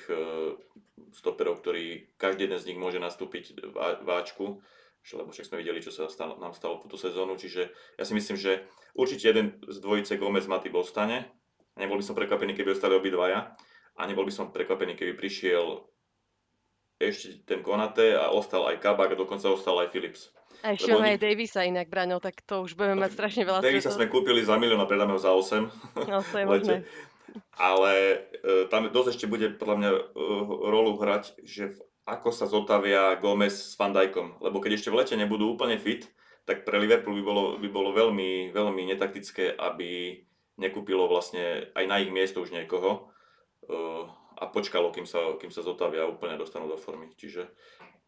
stoperov, 1.13 1.62
ktorí 1.62 2.17
každý 2.17 2.50
jeden 2.50 2.58
z 2.58 2.73
nich 2.73 2.80
môže 2.82 2.97
nastúpiť 2.97 3.54
v 3.54 3.76
A- 3.78 4.02
v 4.02 4.10
Ačku, 4.17 4.65
že- 5.06 5.13
lebo 5.13 5.30
však 5.30 5.45
sme 5.54 5.62
videli, 5.62 5.80
čo 5.80 5.93
sa 5.93 6.10
stalo, 6.10 6.41
nám 6.41 6.58
stalo 6.58 6.82
po 6.82 6.89
tú 6.89 6.97
sezónu, 6.97 7.38
čiže 7.38 7.69
ja 7.69 8.04
si 8.04 8.17
myslím, 8.17 8.34
že 8.34 8.65
určite 8.97 9.30
jeden 9.30 9.62
z 9.62 9.78
dvojice 9.78 10.17
Gomez 10.17 10.50
Matip 10.50 10.73
ostane. 10.73 11.38
Nebol 11.77 11.95
by 11.95 12.03
som 12.03 12.13
prekvapený, 12.13 12.53
keby 12.53 12.71
ostali 12.71 12.93
obidvaja 12.93 13.53
a 13.93 14.01
nebol 14.03 14.21
by 14.21 14.31
som 14.31 14.49
prekvapený, 14.49 14.93
keby 14.93 15.13
prišiel 15.13 15.85
ešte 16.97 17.45
ten 17.45 17.61
Konate 17.61 18.11
a 18.11 18.29
ostal 18.29 18.65
aj 18.65 18.77
Kabak 18.77 19.13
a 19.13 19.15
dokonca 19.15 19.45
ostal 19.47 19.77
aj 19.79 19.89
Philips. 19.89 20.33
A 20.59 20.73
ešte 20.73 20.89
máme 20.89 20.99
oni- 21.03 21.11
aj 21.11 21.21
Davisa 21.21 21.61
inak, 21.61 21.85
Braňo, 21.85 22.17
tak 22.17 22.41
to 22.41 22.59
už 22.59 22.73
budeme 22.73 22.97
mať 22.97 23.13
strašne 23.13 23.45
veľa 23.45 23.61
Davisa 23.61 23.87
stretov. 23.87 23.95
sme 23.95 24.05
kúpili 24.09 24.41
za 24.41 24.57
milión 24.57 24.81
a 24.81 24.89
predáme 24.89 25.13
ho 25.13 25.21
za 25.21 25.29
8. 25.29 25.69
No, 26.03 26.17
to 26.19 26.35
je 26.35 26.45
možné. 26.51 26.75
Ale 27.53 27.93
e, 28.33 28.65
tam 28.65 28.89
dosť 28.89 29.09
ešte 29.13 29.25
bude 29.27 29.53
podľa 29.53 29.75
mňa 29.77 29.91
e, 29.91 29.99
rolu 30.65 30.97
hrať, 30.97 31.37
že 31.43 31.69
v- 31.69 31.81
ako 32.07 32.29
sa 32.31 32.45
zotavia 32.45 33.13
Gomez 33.15 33.53
s 33.53 33.75
Van 33.75 33.91
Dijkom. 33.91 34.41
Lebo 34.41 34.57
keď 34.57 34.73
ešte 34.73 34.89
v 34.89 34.97
lete 34.97 35.13
nebudú 35.13 35.53
úplne 35.53 35.77
fit, 35.77 36.09
tak 36.41 36.63
pre 36.63 36.79
Liverpool 36.79 37.13
by 37.13 37.23
bolo, 37.23 37.43
by 37.55 37.67
bolo 37.67 37.89
veľmi, 37.91 38.49
veľmi 38.49 38.81
netaktické, 38.87 39.53
aby 39.53 40.23
nekúpilo 40.57 41.05
vlastne 41.05 41.69
aj 41.77 41.85
na 41.85 42.01
ich 42.01 42.09
miesto 42.09 42.41
už 42.41 42.51
niekoho 42.51 43.13
e, 43.65 43.79
a 44.37 44.43
počkalo, 44.49 44.89
kým 44.89 45.05
sa, 45.05 45.37
kým 45.37 45.53
sa 45.53 45.61
zotavia 45.61 46.05
a 46.05 46.11
úplne 46.11 46.37
dostanú 46.37 46.65
do 46.69 46.77
formy. 46.77 47.13
Čiže 47.17 47.49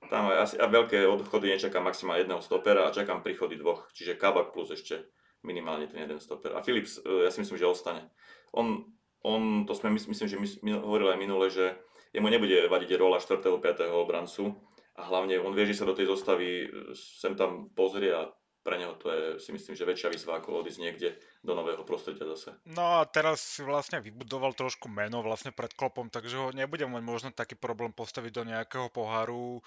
tam 0.09 0.33
aj 0.33 0.37
asi 0.37 0.55
a 0.57 0.65
veľké 0.65 1.05
odchody 1.05 1.53
nečakám 1.53 1.85
maximálne 1.85 2.25
jedného 2.25 2.41
stopera 2.41 2.89
a 2.89 2.93
čakám 2.93 3.21
príchody 3.21 3.57
dvoch. 3.57 3.89
Čiže 3.93 4.17
Kabak 4.17 4.51
plus 4.53 4.73
ešte 4.73 5.09
minimálne 5.45 5.87
ten 5.87 6.03
jeden 6.03 6.19
stoper. 6.19 6.57
A 6.57 6.65
Philips, 6.65 6.99
e, 6.99 7.25
ja 7.25 7.31
si 7.31 7.39
myslím, 7.39 7.57
že 7.61 7.69
ostane. 7.69 8.09
On, 8.51 8.83
on 9.23 9.63
to 9.69 9.77
sme, 9.77 9.93
mys- 9.93 10.09
myslím, 10.09 10.27
že 10.27 10.37
my, 10.37 10.81
hovorili 10.81 11.09
aj 11.15 11.19
minule, 11.21 11.47
že 11.47 11.77
jemu 12.11 12.27
nebude 12.27 12.67
vadiť 12.67 12.97
rola 12.97 13.21
4. 13.21 13.39
5. 13.45 13.61
obrancu 13.93 14.57
a 14.97 15.05
hlavne 15.07 15.39
on 15.39 15.53
vie, 15.53 15.69
že 15.69 15.79
sa 15.79 15.87
do 15.87 15.95
tej 15.95 16.09
zostavy 16.09 16.65
e, 16.65 16.67
sem 16.97 17.37
tam 17.37 17.69
pozrie 17.71 18.11
a 18.11 18.33
pre 18.69 18.77
neho 18.77 18.93
to 19.01 19.09
je 19.09 19.23
si 19.41 19.49
myslím, 19.49 19.73
že 19.73 19.89
väčšia 19.89 20.13
výzva 20.13 20.37
ako 20.37 20.61
odísť 20.61 20.77
niekde 20.77 21.17
do 21.41 21.57
nového 21.57 21.81
prostredia 21.81 22.29
zase. 22.37 22.53
No 22.69 23.01
a 23.01 23.09
teraz 23.09 23.41
si 23.41 23.65
vlastne 23.65 23.97
vybudoval 23.97 24.53
trošku 24.53 24.85
meno 24.85 25.25
vlastne 25.25 25.49
pred 25.49 25.73
klopom, 25.73 26.13
takže 26.13 26.37
ho 26.37 26.53
nebude 26.53 26.85
mať 26.85 27.01
možno 27.01 27.29
taký 27.33 27.57
problém 27.57 27.89
postaviť 27.89 28.29
do 28.29 28.43
nejakého 28.45 28.93
poháru 28.93 29.65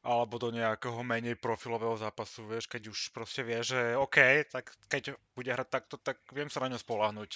alebo 0.00 0.40
do 0.40 0.48
nejakého 0.48 0.96
menej 1.04 1.36
profilového 1.36 1.92
zápasu, 2.00 2.48
vieš, 2.48 2.64
keď 2.72 2.88
už 2.88 3.12
proste 3.12 3.44
vie, 3.44 3.60
že 3.60 3.92
OK, 4.00 4.48
tak 4.48 4.72
keď 4.88 5.12
bude 5.36 5.52
hrať 5.52 5.68
takto, 5.68 6.00
tak 6.00 6.24
viem 6.32 6.48
sa 6.48 6.64
na 6.64 6.72
ňo 6.72 6.80
spolahnuť. 6.80 7.30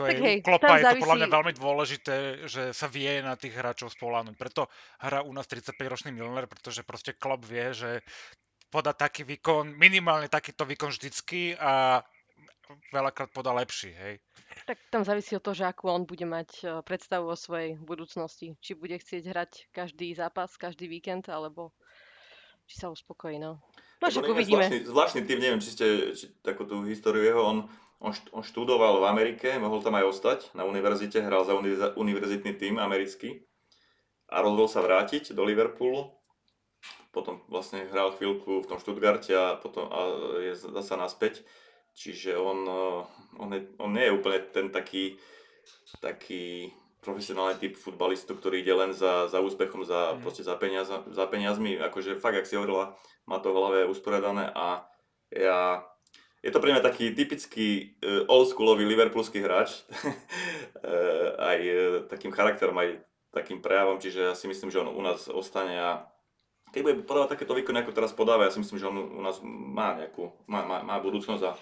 To 0.00 0.08
Tak 0.08 0.16
je 0.16 0.24
hej, 0.24 0.36
Klopa 0.40 0.80
je 0.80 0.88
to 0.88 1.04
podľa 1.04 1.18
mňa 1.20 1.28
veľmi 1.28 1.52
dôležité, 1.52 2.16
že 2.48 2.72
sa 2.72 2.88
vie 2.88 3.20
na 3.20 3.36
tých 3.36 3.52
hráčov 3.52 3.92
spolahnuť. 3.92 4.40
Preto 4.40 4.72
hrá 5.04 5.20
u 5.20 5.36
nás 5.36 5.44
35-ročný 5.44 6.16
Milner, 6.16 6.48
pretože 6.48 6.80
proste 6.80 7.12
Klopp 7.12 7.44
vie, 7.44 7.76
že 7.76 8.00
podá 8.68 8.92
taký 8.92 9.24
výkon, 9.24 9.74
minimálne 9.76 10.28
takýto 10.28 10.68
výkon 10.68 10.92
vždycky 10.92 11.56
a 11.56 12.04
veľakrát 12.92 13.32
podá 13.32 13.52
lepší, 13.56 13.92
hej. 13.96 14.14
Tak 14.68 14.76
tam 14.92 15.02
závisí 15.04 15.32
od 15.36 15.40
toho, 15.40 15.56
že 15.56 15.64
akú 15.64 15.88
on 15.88 16.04
bude 16.04 16.24
mať 16.28 16.48
eh, 16.64 16.68
predstavu 16.84 17.32
o 17.32 17.36
svojej 17.36 17.80
budúcnosti. 17.80 18.56
Či 18.60 18.76
bude 18.76 18.96
chcieť 19.00 19.22
hrať 19.24 19.50
každý 19.72 20.12
zápas, 20.12 20.52
každý 20.60 20.88
víkend, 20.88 21.32
alebo 21.32 21.72
či 22.68 22.76
sa 22.76 22.92
uspokojí, 22.92 23.40
no. 23.40 23.64
No 23.98 24.04
však 24.06 24.28
uvidíme. 24.28 24.68
Zvláštny, 24.68 24.78
zvláštny 24.86 25.20
typ, 25.24 25.38
neviem, 25.40 25.62
či 25.64 25.70
ste 25.74 25.86
či 26.14 26.24
takú 26.44 26.68
tú 26.68 26.84
históriu 26.86 27.24
jeho, 27.24 27.42
on, 27.42 27.58
on, 27.98 28.12
on 28.30 28.44
študoval 28.44 29.02
v 29.02 29.08
Amerike, 29.10 29.56
mohol 29.58 29.82
tam 29.82 29.96
aj 29.98 30.06
ostať 30.06 30.38
na 30.54 30.62
univerzite, 30.68 31.18
hral 31.18 31.42
za 31.48 31.56
univerzitný 31.96 32.52
tým 32.54 32.78
americký 32.78 33.42
a 34.28 34.44
rozhodol 34.44 34.68
sa 34.68 34.84
vrátiť 34.84 35.32
do 35.32 35.42
Liverpoolu. 35.42 36.14
Potom 37.10 37.40
vlastne 37.48 37.88
hral 37.88 38.14
chvíľku 38.14 38.62
v 38.62 38.68
tom 38.68 38.78
Stuttgarte 38.78 39.32
a 39.32 39.56
potom 39.58 39.88
a 39.88 40.00
je 40.44 40.52
zasa 40.54 40.94
naspäť. 40.94 41.42
Čiže 41.98 42.38
on, 42.38 42.58
eh, 42.62 43.00
on, 43.42 43.48
je, 43.50 43.60
on 43.82 43.90
nie 43.90 44.06
je 44.06 44.14
úplne 44.14 44.38
ten 44.54 44.70
taký, 44.70 45.18
taký 45.98 46.70
profesionálny 47.02 47.58
typ 47.58 47.74
futbalistu, 47.78 48.34
ktorý 48.34 48.60
ide 48.62 48.74
len 48.74 48.90
za, 48.94 49.26
za 49.30 49.38
úspechom, 49.40 49.86
za, 49.86 50.14
Mm. 50.14 50.22
proste 50.22 50.42
za, 50.42 50.54
peniaza, 50.58 51.02
za 51.10 51.24
peniazmi. 51.26 51.78
Akože 51.78 52.18
fakt, 52.18 52.38
ak 52.38 52.46
si 52.46 52.58
hovorila, 52.58 52.94
má 53.26 53.38
to 53.38 53.50
v 53.50 53.58
hlave 53.58 53.80
usporiadané 53.88 54.50
a 54.54 54.86
ja, 55.30 55.82
je 56.42 56.50
to 56.50 56.62
pre 56.62 56.72
mňa 56.72 56.82
taký 56.82 57.12
typický 57.12 57.98
uh, 58.00 58.24
oldschoolový 58.30 58.86
liverpoolský 58.86 59.42
hráč. 59.42 59.82
Eh, 60.78 61.30
aj 61.42 61.58
eh, 61.58 61.80
takým 62.06 62.30
charakterom, 62.30 62.78
aj 62.78 63.02
takým 63.34 63.58
prejavom, 63.58 63.98
čiže 63.98 64.30
ja 64.30 64.34
si 64.38 64.46
myslím, 64.46 64.70
že 64.70 64.78
on 64.78 64.94
u 64.94 65.02
nás 65.02 65.26
ostane 65.26 65.74
a 65.74 66.06
keď 66.72 66.80
bude 66.84 66.96
podávať 67.04 67.36
takéto 67.36 67.56
výkony, 67.56 67.82
ako 67.82 67.96
teraz 67.96 68.12
podáva, 68.12 68.46
ja 68.46 68.52
si 68.54 68.60
myslím, 68.60 68.78
že 68.78 68.88
on 68.88 68.96
u 68.98 69.22
nás 69.22 69.40
má 69.44 69.96
nejakú, 69.96 70.32
má, 70.46 70.64
má, 70.64 70.84
má 70.84 70.96
budúcnosť 71.00 71.42
a 71.44 71.52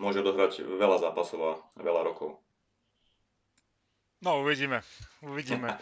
môže 0.00 0.24
dohrať 0.24 0.64
veľa 0.64 1.00
zápasov 1.00 1.40
a 1.42 1.52
veľa 1.78 2.02
rokov. 2.04 2.38
No 4.24 4.40
uvidíme, 4.40 4.80
uvidíme. 5.20 5.76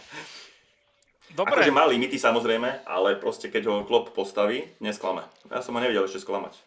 Dobre, 1.32 1.64
Akože 1.64 1.72
má 1.72 1.88
limity 1.88 2.20
samozrejme, 2.20 2.84
ale 2.84 3.16
proste 3.16 3.48
keď 3.48 3.62
ho 3.70 3.74
Klopp 3.88 4.12
postaví, 4.12 4.68
nesklame. 4.84 5.24
Ja 5.48 5.64
som 5.64 5.72
ho 5.72 5.80
nevidel 5.80 6.04
ešte 6.04 6.20
sklamať 6.20 6.60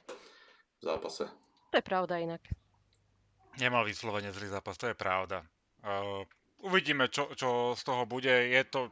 v 0.81 0.83
zápase. 0.83 1.29
To 1.69 1.75
je 1.77 1.85
pravda 1.85 2.17
inak. 2.17 2.41
nemal 3.61 3.85
vyslovene 3.85 4.33
zlý 4.33 4.49
zápas, 4.49 4.79
to 4.79 4.89
je 4.89 4.97
pravda. 4.97 5.45
Uh, 5.85 6.25
uvidíme, 6.65 7.11
čo, 7.13 7.29
čo 7.37 7.77
z 7.77 7.83
toho 7.85 8.09
bude. 8.09 8.31
Je 8.31 8.63
to 8.65 8.89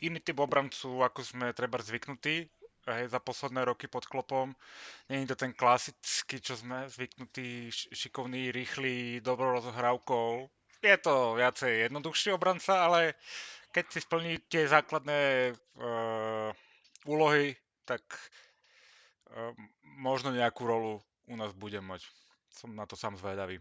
iný 0.00 0.20
typ 0.20 0.40
obrancu, 0.40 1.02
ako 1.04 1.20
sme 1.24 1.52
treba 1.52 1.80
zvyknutí 1.80 2.48
hej, 2.86 3.08
za 3.08 3.20
posledné 3.20 3.64
roky 3.64 3.86
pod 3.86 4.06
klopom. 4.06 4.54
Není 5.08 5.26
to 5.26 5.36
ten 5.36 5.52
klasický, 5.52 6.40
čo 6.40 6.56
sme 6.56 6.88
zvyknutí, 6.88 7.70
šikovný, 7.72 8.50
rýchly, 8.50 9.20
dobrou 9.20 9.60
rozhrávkou. 9.60 10.48
Je 10.80 10.96
to 10.96 11.36
viacej 11.36 11.92
jednoduchší 11.92 12.32
obranca, 12.32 12.88
ale 12.88 13.14
keď 13.70 13.84
si 13.92 14.00
splní 14.00 14.40
tie 14.48 14.64
základné 14.64 15.52
uh, 15.52 16.50
úlohy, 17.04 17.52
tak 17.84 18.00
uh, 19.28 19.52
možno 20.00 20.32
nejakú 20.32 20.64
rolu 20.64 21.04
u 21.28 21.34
nás 21.36 21.52
bude 21.52 21.78
mať. 21.84 22.08
Som 22.50 22.74
na 22.74 22.88
to 22.88 22.96
sám 22.96 23.20
zvedavý. 23.20 23.60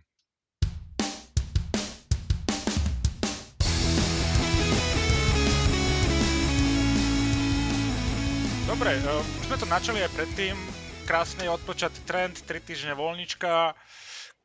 Dobre, 8.70 8.94
uh, 9.02 9.26
sme 9.50 9.58
to 9.58 9.66
načali 9.66 10.06
aj 10.06 10.14
predtým. 10.14 10.54
Krásne 11.10 11.50
je 11.50 11.50
odpočatý 11.50 12.06
trend, 12.06 12.38
3 12.46 12.62
týždne 12.62 12.94
voľnička, 12.94 13.74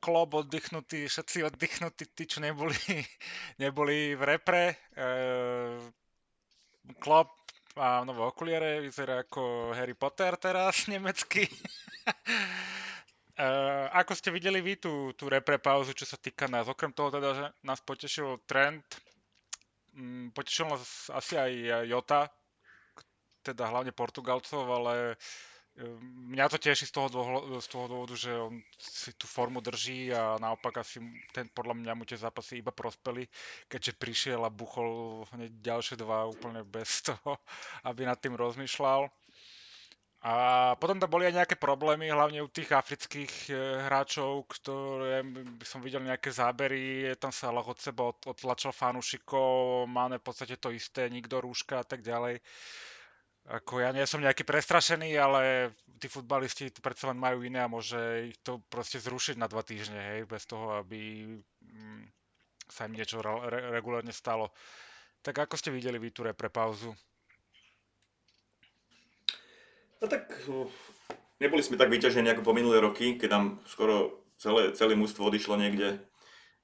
klub 0.00 0.32
oddychnutý, 0.32 1.04
všetci 1.12 1.44
oddychnutí, 1.44 2.08
tí, 2.08 2.24
čo 2.24 2.40
neboli, 2.40 2.72
neboli 3.62 4.16
v 4.16 4.22
repre. 4.24 4.80
Uh, 4.96 5.76
klub 7.04 7.28
má 7.76 8.00
nové 8.08 8.24
okuliare, 8.24 8.80
vyzerá 8.80 9.28
ako 9.28 9.76
Harry 9.76 9.92
Potter 9.92 10.40
teraz, 10.40 10.84
nemecký. 10.88 11.44
Uh, 13.36 13.92
ako 13.92 14.16
ste 14.16 14.32
videli 14.32 14.64
vy 14.64 14.80
tú, 14.80 15.12
tú 15.20 15.28
repre 15.28 15.60
pauzu, 15.60 15.92
čo 15.92 16.08
sa 16.08 16.16
týka 16.16 16.48
nás? 16.48 16.64
Okrem 16.64 16.96
toho 16.96 17.12
teda, 17.12 17.28
že 17.36 17.44
nás 17.60 17.84
potešil 17.84 18.40
trend, 18.48 18.88
mm, 19.92 20.32
potešil 20.32 20.72
nás 20.72 21.12
asi 21.12 21.36
aj 21.36 21.52
Jota, 21.92 22.32
teda 23.44 23.68
hlavne 23.68 23.92
Portugalcov, 23.92 24.64
ale 24.64 25.20
Ehm, 25.74 26.30
Mňa 26.30 26.46
to 26.50 26.58
teší 26.58 26.86
z 26.86 26.94
toho, 26.94 27.08
dôhľa- 27.10 27.58
z 27.58 27.66
toho 27.66 27.86
dôvodu, 27.90 28.14
že 28.14 28.30
on 28.30 28.62
si 28.78 29.10
tú 29.18 29.26
formu 29.26 29.58
drží 29.58 30.14
a 30.14 30.38
naopak 30.38 30.78
asi 30.78 31.02
ten, 31.34 31.50
podľa 31.50 31.74
mňa 31.74 31.92
mu 31.98 32.04
tie 32.06 32.14
zápasy 32.18 32.62
iba 32.62 32.70
prospeli, 32.70 33.26
keďže 33.66 33.98
prišiel 33.98 34.40
a 34.46 34.54
buchol 34.54 35.22
hneď 35.34 35.50
ďalšie 35.74 35.98
dva 35.98 36.30
úplne 36.30 36.62
bez 36.62 37.02
toho, 37.10 37.38
aby 37.82 38.06
nad 38.06 38.18
tým 38.22 38.38
rozmýšľal. 38.38 39.10
A 40.24 40.34
potom 40.80 40.96
tam 40.96 41.10
boli 41.12 41.28
aj 41.28 41.36
nejaké 41.36 41.56
problémy, 41.60 42.08
hlavne 42.08 42.40
u 42.40 42.48
tých 42.48 42.72
afrických 42.72 43.52
e, 43.52 43.54
hráčov, 43.84 44.48
ktoré 44.48 45.20
som 45.68 45.84
videl 45.84 46.00
nejaké 46.00 46.32
zábery, 46.32 47.12
tam 47.20 47.28
sa 47.28 47.52
Salah 47.52 47.66
od 47.66 47.76
seba 47.76 48.08
od- 48.08 48.24
odtlačil 48.24 48.72
fanúšikov, 48.72 49.84
máme 49.84 50.16
v 50.16 50.24
podstate 50.24 50.56
to 50.56 50.72
isté, 50.72 51.12
nikto 51.12 51.44
rúška 51.44 51.82
a 51.82 51.84
tak 51.84 52.00
ďalej. 52.00 52.40
Ako 53.44 53.84
ja 53.84 53.92
nie 53.92 54.08
som 54.08 54.24
nejaký 54.24 54.40
prestrašený, 54.48 55.12
ale 55.20 55.76
tí 56.00 56.08
futbalisti 56.08 56.72
to 56.72 56.80
predsa 56.80 57.12
len 57.12 57.20
majú 57.20 57.44
iné 57.44 57.60
a 57.60 57.68
môže 57.68 58.32
ich 58.32 58.40
to 58.40 58.64
proste 58.72 59.04
zrušiť 59.04 59.36
na 59.36 59.44
dva 59.52 59.60
týždne, 59.60 60.00
hej, 60.00 60.20
bez 60.24 60.48
toho, 60.48 60.80
aby 60.80 61.28
mm, 61.60 62.08
sa 62.72 62.88
im 62.88 62.96
niečo 62.96 63.20
re- 63.20 63.44
re- 63.52 63.68
regulárne 63.76 64.16
stalo. 64.16 64.48
Tak 65.20 65.44
ako 65.44 65.60
ste 65.60 65.68
videli 65.68 66.00
vy 66.00 66.08
tú 66.08 66.24
pre 66.32 66.48
pauzu? 66.48 66.96
No 70.00 70.08
tak 70.08 70.32
uh, 70.48 70.68
neboli 71.36 71.60
sme 71.60 71.76
tak 71.76 71.92
vyťažení 71.92 72.32
ako 72.32 72.48
po 72.48 72.56
minulé 72.56 72.80
roky, 72.80 73.20
keď 73.20 73.28
nám 73.28 73.44
skoro 73.68 74.24
celé, 74.40 74.72
celé 74.72 74.96
mužstvo 74.96 75.28
odišlo 75.28 75.60
niekde, 75.60 76.00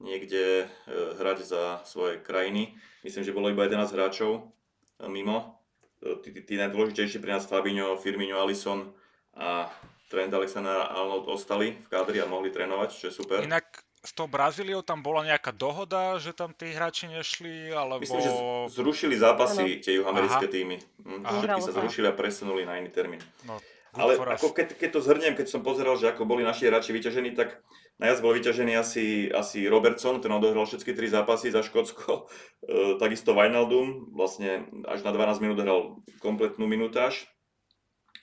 niekde 0.00 0.64
uh, 0.64 1.16
hrať 1.20 1.44
za 1.44 1.62
svoje 1.84 2.20
krajiny. 2.24 2.72
Myslím, 3.04 3.24
že 3.24 3.36
bolo 3.36 3.52
iba 3.52 3.68
11 3.68 3.92
hráčov 3.92 4.48
uh, 4.48 5.08
mimo. 5.12 5.59
Uh, 6.00 6.16
Tí, 6.20 6.32
tí, 6.32 6.40
tí 6.40 6.54
najdôležitejší 6.56 7.20
pre 7.20 7.36
nás 7.36 7.44
Fabinho, 7.44 7.96
Firmino, 8.00 8.40
Alisson 8.40 8.88
a 9.36 9.68
Trent 10.10 10.32
Alexander-Arnold 10.34 11.28
ostali 11.30 11.76
v 11.76 11.86
kádri 11.86 12.18
a 12.18 12.26
mohli 12.26 12.50
trénovať, 12.50 12.88
čo 12.96 13.04
je 13.08 13.14
super. 13.14 13.44
Inak 13.44 13.84
s 14.00 14.16
tou 14.16 14.24
Brazíliou 14.24 14.80
tam 14.80 15.04
bola 15.04 15.28
nejaká 15.28 15.52
dohoda, 15.52 16.16
že 16.16 16.32
tam 16.32 16.56
tí 16.56 16.72
hráči 16.72 17.12
nešli, 17.12 17.68
alebo... 17.68 18.00
Myslím, 18.00 18.24
že 18.24 18.32
zrušili 18.72 19.14
zápasy 19.20 19.84
tie 19.84 20.00
juhoamerické 20.00 20.48
Aha. 20.48 20.54
týmy. 20.56 20.76
Hm, 21.04 21.60
sa 21.60 21.72
zrušili 21.76 22.08
a 22.08 22.14
presunuli 22.16 22.64
na 22.64 22.80
iný 22.80 22.88
termín. 22.88 23.20
No, 23.44 23.60
Ale 23.90 24.14
ako 24.14 24.54
keď, 24.54 24.78
keď 24.78 24.90
to 24.94 25.00
zhrniem, 25.02 25.34
keď 25.34 25.50
som 25.50 25.66
pozeral, 25.66 25.98
že 25.98 26.14
ako 26.14 26.22
boli 26.22 26.46
naši 26.46 26.70
hráči 26.70 26.94
vyťažení, 26.94 27.34
tak 27.34 27.58
najviac 27.98 28.22
bol 28.22 28.30
vyťažený 28.38 28.78
asi, 28.78 29.26
asi 29.34 29.66
Robertson, 29.66 30.22
ten 30.22 30.30
odohral 30.30 30.62
všetky 30.62 30.94
tri 30.94 31.10
zápasy 31.10 31.50
za 31.50 31.62
Škótsko. 31.66 32.10
E, 32.60 33.00
takisto 33.00 33.32
Wijnaldum, 33.32 34.12
vlastne 34.12 34.68
až 34.84 35.00
na 35.00 35.16
12 35.16 35.40
minút 35.40 35.58
hral 35.64 36.04
kompletnú 36.20 36.68
minutáž. 36.68 37.24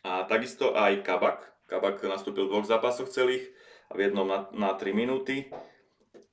A 0.06 0.24
takisto 0.30 0.78
aj 0.78 1.02
Kabak. 1.02 1.42
Kabak 1.66 2.06
nastúpil 2.06 2.46
v 2.46 2.54
dvoch 2.54 2.70
zápasoch 2.70 3.10
celých 3.10 3.44
a 3.90 3.98
v 3.98 4.08
jednom 4.08 4.30
na, 4.30 4.46
na 4.54 4.78
3 4.78 4.94
minúty. 4.94 5.50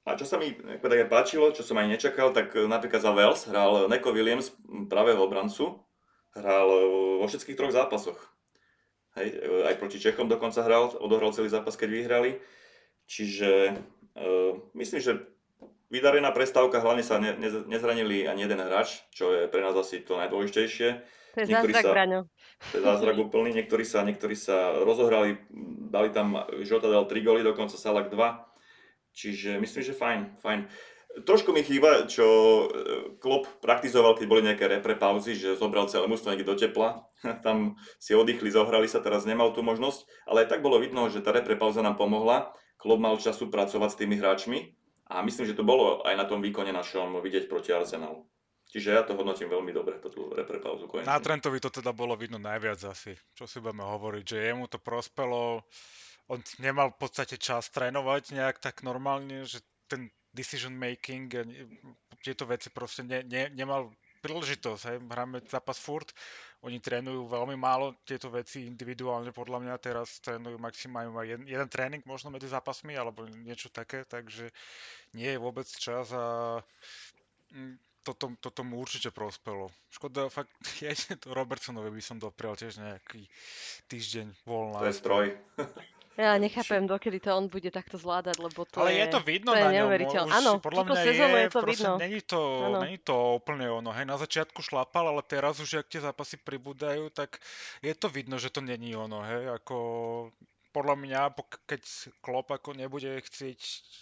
A 0.05 0.21
čo 0.21 0.29
sa 0.29 0.37
mi 0.37 0.53
také 0.85 1.09
páčilo, 1.09 1.49
čo 1.57 1.65
som 1.65 1.81
aj 1.81 1.97
nečakal, 1.97 2.37
tak 2.37 2.53
napríklad 2.53 3.01
za 3.01 3.11
Wales 3.17 3.49
hral 3.49 3.89
Neko 3.89 4.13
Williams, 4.13 4.53
pravého 4.93 5.25
obrancu, 5.25 5.81
hral 6.37 6.69
vo 7.19 7.25
všetkých 7.25 7.57
troch 7.57 7.73
zápasoch. 7.73 8.34
Hej, 9.15 9.29
e, 9.31 9.63
aj 9.71 9.79
proti 9.79 10.03
Čechom 10.03 10.27
dokonca 10.27 10.63
hral, 10.67 10.95
odohral 10.99 11.31
celý 11.31 11.47
zápas, 11.47 11.79
keď 11.79 11.89
vyhrali. 11.91 12.31
Čiže 13.05 13.77
uh, 14.17 14.57
myslím, 14.73 15.01
že 15.05 15.29
vydarená 15.93 16.33
prestávka, 16.33 16.81
hlavne 16.81 17.05
sa 17.05 17.21
ne, 17.21 17.37
ne, 17.37 17.69
nezranili 17.69 18.25
ani 18.25 18.49
jeden 18.49 18.65
hráč, 18.65 19.05
čo 19.13 19.29
je 19.29 19.41
pre 19.45 19.61
nás 19.61 19.77
asi 19.77 20.01
to 20.01 20.17
najdôležitejšie. 20.17 20.89
To 21.35 21.39
je 21.43 21.47
Niektorí 21.51 21.73
zázrak, 21.75 21.85
sa- 21.85 21.95
Braňo. 21.95 22.21
To 22.73 22.75
je 22.79 22.83
zázrak 22.83 23.17
úplný. 23.19 23.51
Niektorí 23.53 23.85
sa, 23.85 24.07
niektorí 24.07 24.39
sa 24.39 24.73
rozohrali, 24.81 25.37
dali 25.91 26.09
tam, 26.15 26.41
Žota 26.63 26.89
dal 26.89 27.05
3 27.05 27.27
góly, 27.27 27.43
dokonca 27.45 27.75
Salak 27.77 28.09
2. 28.09 28.17
Čiže 29.15 29.59
myslím, 29.63 29.83
že 29.83 29.95
fajn, 29.95 30.21
fajn. 30.43 30.61
Trošku 31.23 31.55
mi 31.55 31.63
chýba, 31.63 32.11
čo 32.11 32.27
e, 32.27 32.67
Klopp 33.23 33.47
praktizoval, 33.63 34.19
keď 34.19 34.27
boli 34.27 34.43
nejaké 34.43 34.67
repre 34.67 34.99
pauzy, 34.99 35.39
že 35.39 35.55
zobral 35.55 35.87
celé 35.87 36.11
mužstvo 36.11 36.35
niekde 36.35 36.51
do 36.51 36.59
tepla. 36.59 37.07
Tam 37.47 37.79
si 38.03 38.19
oddychli, 38.19 38.51
zohrali 38.51 38.91
sa, 38.91 38.99
teraz 38.99 39.23
nemal 39.23 39.55
tú 39.55 39.63
možnosť. 39.63 40.11
Ale 40.27 40.43
aj 40.43 40.59
tak 40.59 40.61
bolo 40.67 40.83
vidno, 40.83 41.07
že 41.07 41.23
tá 41.23 41.31
repre 41.31 41.55
pauza 41.55 41.87
nám 41.87 41.95
pomohla. 41.95 42.51
Klopp 42.83 42.99
mal 42.99 43.15
času 43.15 43.47
pracovať 43.47 43.91
s 43.95 43.99
tými 44.03 44.19
hráčmi. 44.19 44.59
A 45.07 45.23
myslím, 45.23 45.47
že 45.47 45.55
to 45.55 45.63
bolo 45.63 46.03
aj 46.03 46.19
na 46.19 46.27
tom 46.27 46.43
výkone 46.43 46.75
našom 46.75 47.23
vidieť 47.23 47.47
proti 47.47 47.71
Arsenalu. 47.71 48.27
Čiže 48.75 48.89
ja 48.91 49.07
to 49.07 49.15
hodnotím 49.15 49.53
veľmi 49.53 49.71
dobre, 49.71 50.03
tú 50.03 50.35
repre 50.35 50.59
pauzu 50.59 50.91
konečne. 50.91 51.07
Na 51.07 51.23
Trentovi 51.23 51.63
to 51.63 51.71
teda 51.71 51.95
bolo 51.95 52.19
vidno 52.19 52.43
najviac 52.43 52.81
asi, 52.91 53.15
čo 53.37 53.47
si 53.47 53.63
budeme 53.63 53.87
hovoriť, 53.87 54.25
že 54.25 54.51
jemu 54.51 54.67
to 54.67 54.83
prospelo, 54.83 55.63
on 56.27 56.41
nemal 56.59 56.91
v 56.91 56.99
podstate 57.05 57.37
čas 57.37 57.69
trénovať 57.69 58.33
nejak 58.33 58.57
tak 58.59 58.81
normálne, 58.81 59.45
že 59.45 59.61
ten 59.87 60.09
decision 60.35 60.75
making, 60.75 61.31
ne- 61.47 61.67
tieto 62.21 62.45
veci 62.45 62.69
proste 62.75 63.07
ne, 63.07 63.23
ne, 63.23 63.49
nemal 63.55 63.95
príležitosť, 64.25 64.83
hej, 64.89 64.99
hráme 65.05 65.45
zápas 65.45 65.77
furt, 65.77 66.17
oni 66.65 66.81
trénujú 66.81 67.29
veľmi 67.29 67.61
málo 67.61 67.93
tieto 68.09 68.33
veci 68.33 68.65
individuálne, 68.65 69.37
podľa 69.37 69.61
mňa 69.61 69.75
teraz 69.77 70.17
trénujú 70.25 70.57
maximálne 70.57 71.13
jeden, 71.29 71.45
jeden 71.45 71.69
tréning 71.69 72.01
možno 72.09 72.33
medzi 72.33 72.49
zápasmi, 72.49 72.97
alebo 72.97 73.29
niečo 73.29 73.69
také, 73.69 74.09
takže 74.09 74.49
nie 75.13 75.29
je 75.29 75.39
vôbec 75.39 75.69
čas 75.69 76.09
a 76.17 76.57
mm, 77.53 77.77
toto, 78.01 78.33
toto 78.41 78.61
mu 78.65 78.81
určite 78.81 79.13
prospelo. 79.13 79.69
Škoda, 79.93 80.33
fakt, 80.33 80.57
ja 80.85 80.97
to 80.97 81.37
Robertsonovi 81.37 81.93
by 81.93 82.03
som 82.05 82.17
doprial 82.17 82.57
tiež 82.57 82.81
nejaký 82.81 83.29
týždeň 83.93 84.49
voľna. 84.49 84.81
To 84.81 84.89
je 84.89 84.97
stroj. 84.97 85.27
Ja 86.15 86.39
nechápem, 86.39 86.87
dokedy 86.87 87.19
to 87.19 87.35
on 87.35 87.51
bude 87.51 87.67
takto 87.75 87.99
zvládať, 87.99 88.39
lebo 88.39 88.63
to 88.63 88.79
Ale 88.79 88.95
je... 88.95 89.03
je 89.03 89.07
to 89.11 89.21
vidno 89.27 89.51
to 89.51 89.59
je 89.59 89.65
na 89.67 89.73
ňom, 89.75 89.87
už 89.91 90.31
Áno, 90.31 90.53
podľa 90.63 90.83
mňa 90.87 90.97
sezónu 91.03 91.35
je, 91.35 91.43
je 91.43 91.51
to 91.51 91.61
proste 91.61 91.75
vidno. 91.75 91.93
Není 91.99 92.21
to, 92.23 92.41
není 92.79 92.99
to 93.03 93.17
úplne 93.43 93.67
ono, 93.67 93.91
hej, 93.91 94.07
na 94.07 94.15
začiatku 94.15 94.63
šlapal, 94.63 95.11
ale 95.11 95.27
teraz 95.27 95.59
už, 95.59 95.83
ak 95.83 95.91
tie 95.91 95.99
zápasy 95.99 96.39
pribúdajú, 96.39 97.11
tak 97.11 97.43
je 97.83 97.91
to 97.99 98.07
vidno, 98.07 98.39
že 98.39 98.55
to 98.55 98.63
není 98.63 98.95
ono, 98.95 99.27
hej, 99.27 99.59
ako 99.59 99.77
podľa 100.75 100.97
mňa, 100.99 101.21
keď 101.71 101.83
Klopp 102.19 102.51
ako 102.51 102.75
nebude 102.75 103.23
chcieť 103.23 103.59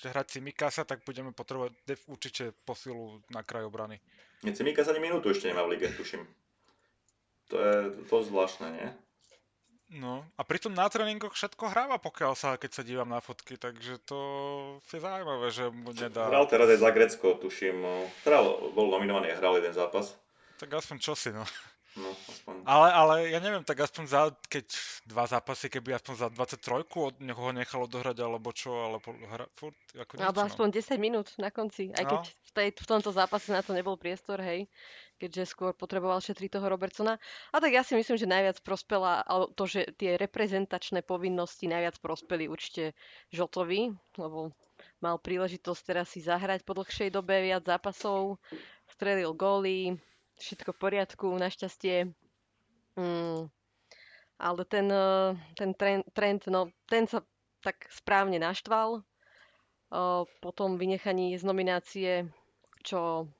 hrať 0.09 0.41
Simikasa, 0.41 0.89
tak 0.89 1.05
budeme 1.05 1.33
potrebovať 1.33 1.73
určite 2.09 2.57
posilu 2.65 3.21
na 3.29 3.45
kraj 3.45 3.69
obrany. 3.69 4.01
Nie, 4.41 4.57
Cimika 4.57 4.81
sa 4.83 4.97
ani 4.97 5.05
minútu 5.05 5.31
ešte 5.31 5.53
nemá 5.53 5.69
v 5.69 5.77
lige, 5.77 5.93
tuším. 5.93 6.25
To 7.53 7.57
je 7.61 7.77
to 8.09 8.17
zvláštne, 8.25 8.69
nie? 8.73 8.89
No 9.93 10.25
a 10.37 10.43
pritom 10.43 10.73
na 10.73 10.89
tréningoch 10.89 11.37
všetko 11.37 11.69
hráva, 11.69 12.01
pokiaľ 12.01 12.33
sa, 12.33 12.57
keď 12.57 12.71
sa 12.73 12.83
dívam 12.83 13.13
na 13.13 13.21
fotky, 13.21 13.61
takže 13.61 14.01
to 14.09 14.19
je 14.89 15.01
zaujímavé, 15.01 15.53
že 15.53 15.69
mu 15.69 15.93
nedá. 15.93 16.33
Hral 16.33 16.49
teraz 16.49 16.73
aj 16.73 16.81
za 16.81 16.91
Grecko, 16.97 17.37
tuším. 17.37 17.77
no. 17.85 18.09
Hral, 18.25 18.73
bol 18.73 18.89
nominovaný 18.89 19.37
a 19.37 19.39
hral 19.39 19.61
jeden 19.61 19.77
zápas. 19.77 20.17
Tak 20.57 20.73
aspoň 20.73 20.97
čosi, 20.97 21.31
no. 21.37 21.45
No, 21.93 22.09
aspoň. 22.09 22.65
Ale, 22.65 22.89
ale 22.89 23.15
ja 23.29 23.41
neviem, 23.45 23.61
tak 23.69 23.85
aspoň 23.85 24.05
za, 24.09 24.23
keď 24.49 24.65
dva 25.05 25.29
zápasy, 25.29 25.69
keby 25.69 25.93
aspoň 26.01 26.15
za 26.25 26.29
23 26.33 26.89
od 26.89 27.21
ho 27.21 27.47
nechal 27.53 27.85
odohrať, 27.85 28.17
alebo 28.25 28.49
čo, 28.57 28.73
alebo 28.73 29.13
hra, 29.13 29.45
furt, 29.53 29.77
ako 29.93 30.17
Alebo 30.17 30.41
no. 30.41 30.49
aspoň 30.49 30.67
10 30.73 30.97
minút 30.97 31.29
na 31.37 31.53
konci, 31.53 31.93
aj 31.93 32.05
No. 32.09 32.11
keď 32.17 32.23
v, 32.33 32.51
tej, 32.57 32.69
v 32.81 32.87
tomto 32.89 33.13
zápase 33.13 33.53
na 33.53 33.61
to 33.61 33.77
nebol 33.77 34.01
priestor, 34.01 34.41
hej, 34.41 34.65
keďže 35.23 35.55
skôr 35.55 35.71
potreboval 35.71 36.19
šetriť 36.19 36.59
toho 36.59 36.67
Robertsona. 36.67 37.15
A 37.55 37.63
tak 37.63 37.71
ja 37.71 37.87
si 37.87 37.95
myslím, 37.95 38.19
že 38.19 38.27
najviac 38.27 38.59
prospela 38.67 39.23
to, 39.55 39.71
že 39.71 39.95
tie 39.95 40.19
reprezentačné 40.19 41.07
povinnosti 41.07 41.71
najviac 41.71 42.03
prospeli 42.03 42.51
určite 42.51 42.99
Žotovi, 43.31 43.95
lebo 44.19 44.51
mal 44.99 45.23
príležitosť 45.23 45.83
teraz 45.87 46.11
si 46.11 46.27
zahrať 46.27 46.67
po 46.67 46.75
dlhšej 46.75 47.15
dobe 47.15 47.39
viac 47.39 47.63
zápasov, 47.63 48.43
strelil 48.91 49.31
góly, 49.39 49.95
všetko 50.43 50.75
v 50.75 50.81
poriadku, 50.83 51.27
našťastie. 51.39 52.11
Mm. 52.99 53.47
Ale 54.43 54.63
ten, 54.67 54.91
eh, 54.91 55.39
ten 55.55 55.71
trend, 55.79 56.03
trend, 56.11 56.43
no 56.51 56.75
ten 56.91 57.07
sa 57.07 57.23
tak 57.63 57.87
správne 57.95 58.43
naštval 58.43 58.99
eh, 58.99 60.23
po 60.27 60.51
tom 60.51 60.83
vynechaní 60.83 61.39
z 61.39 61.47
nominácie, 61.47 62.27
čo 62.83 63.31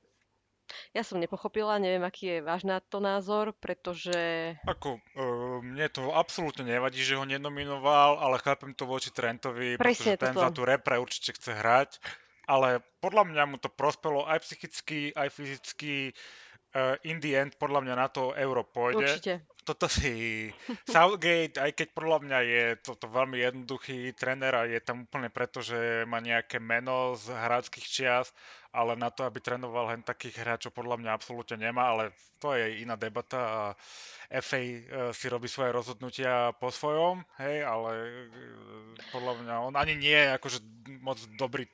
ja 0.91 1.01
som 1.05 1.17
nepochopila, 1.17 1.81
neviem, 1.81 2.03
aký 2.03 2.37
je 2.37 2.45
váš 2.45 2.63
na 2.67 2.81
to 2.81 3.01
názor, 3.01 3.53
pretože 3.57 4.53
Ako, 4.67 4.99
uh, 4.99 5.59
mne 5.63 5.87
to 5.89 6.11
absolútne 6.11 6.67
nevadí, 6.67 7.01
že 7.01 7.17
ho 7.17 7.25
nenominoval, 7.25 8.19
ale 8.21 8.41
chápem 8.41 8.73
to 8.73 8.89
voči 8.89 9.09
Trentovi, 9.13 9.79
Presne 9.79 10.15
pretože 10.17 10.21
ten 10.21 10.33
toto. 10.33 10.43
za 10.43 10.49
tú 10.51 10.61
repre 10.65 10.99
určite 10.99 11.35
chce 11.35 11.51
hrať. 11.53 11.91
Ale 12.43 12.83
podľa 12.99 13.23
mňa 13.31 13.43
mu 13.47 13.55
to 13.55 13.71
prospelo 13.71 14.27
aj 14.27 14.43
psychicky, 14.43 15.15
aj 15.15 15.31
fyzicky. 15.31 16.11
uh, 16.75 16.97
in 17.05 17.21
the 17.21 17.37
end 17.37 17.53
podľa 17.61 17.85
mňa 17.85 17.95
na 17.95 18.07
to 18.09 18.33
euro 18.33 18.65
pôjde. 18.65 19.05
Určite. 19.05 19.33
Toto 19.63 19.87
si 19.87 20.49
Southgate, 20.91 21.55
aj 21.55 21.71
keď 21.71 21.87
podľa 21.95 22.19
mňa 22.25 22.39
je 22.43 22.63
toto 22.83 23.07
veľmi 23.07 23.39
jednoduchý 23.39 24.11
tréner 24.17 24.51
a 24.51 24.67
je 24.67 24.81
tam 24.83 25.07
úplne 25.07 25.31
preto, 25.31 25.63
že 25.63 26.03
má 26.03 26.19
nejaké 26.19 26.59
meno 26.59 27.15
z 27.15 27.31
hráčských 27.31 27.87
čias, 27.87 28.27
ale 28.73 28.97
na 28.97 29.13
to, 29.13 29.23
aby 29.29 29.37
trénoval 29.37 29.93
len 29.93 30.01
takých 30.01 30.41
hráčov, 30.41 30.73
podľa 30.73 30.97
mňa 30.97 31.11
absolútne 31.13 31.61
nemá, 31.61 31.93
ale 31.93 32.09
to 32.41 32.57
je 32.57 32.81
iná 32.81 32.97
debata 32.97 33.39
a 33.39 33.61
FA 34.41 34.59
eh, 34.59 34.81
si 35.13 35.25
robí 35.29 35.45
svoje 35.45 35.69
rozhodnutia 35.69 36.51
po 36.57 36.73
svojom, 36.73 37.21
hej, 37.37 37.61
ale 37.61 37.91
eh, 37.93 38.33
podľa 39.13 39.33
mňa 39.45 39.55
on 39.61 39.73
ani 39.77 39.93
nie 39.93 40.17
je 40.17 40.33
akože 40.33 40.59
moc 41.05 41.21
dobrý 41.37 41.69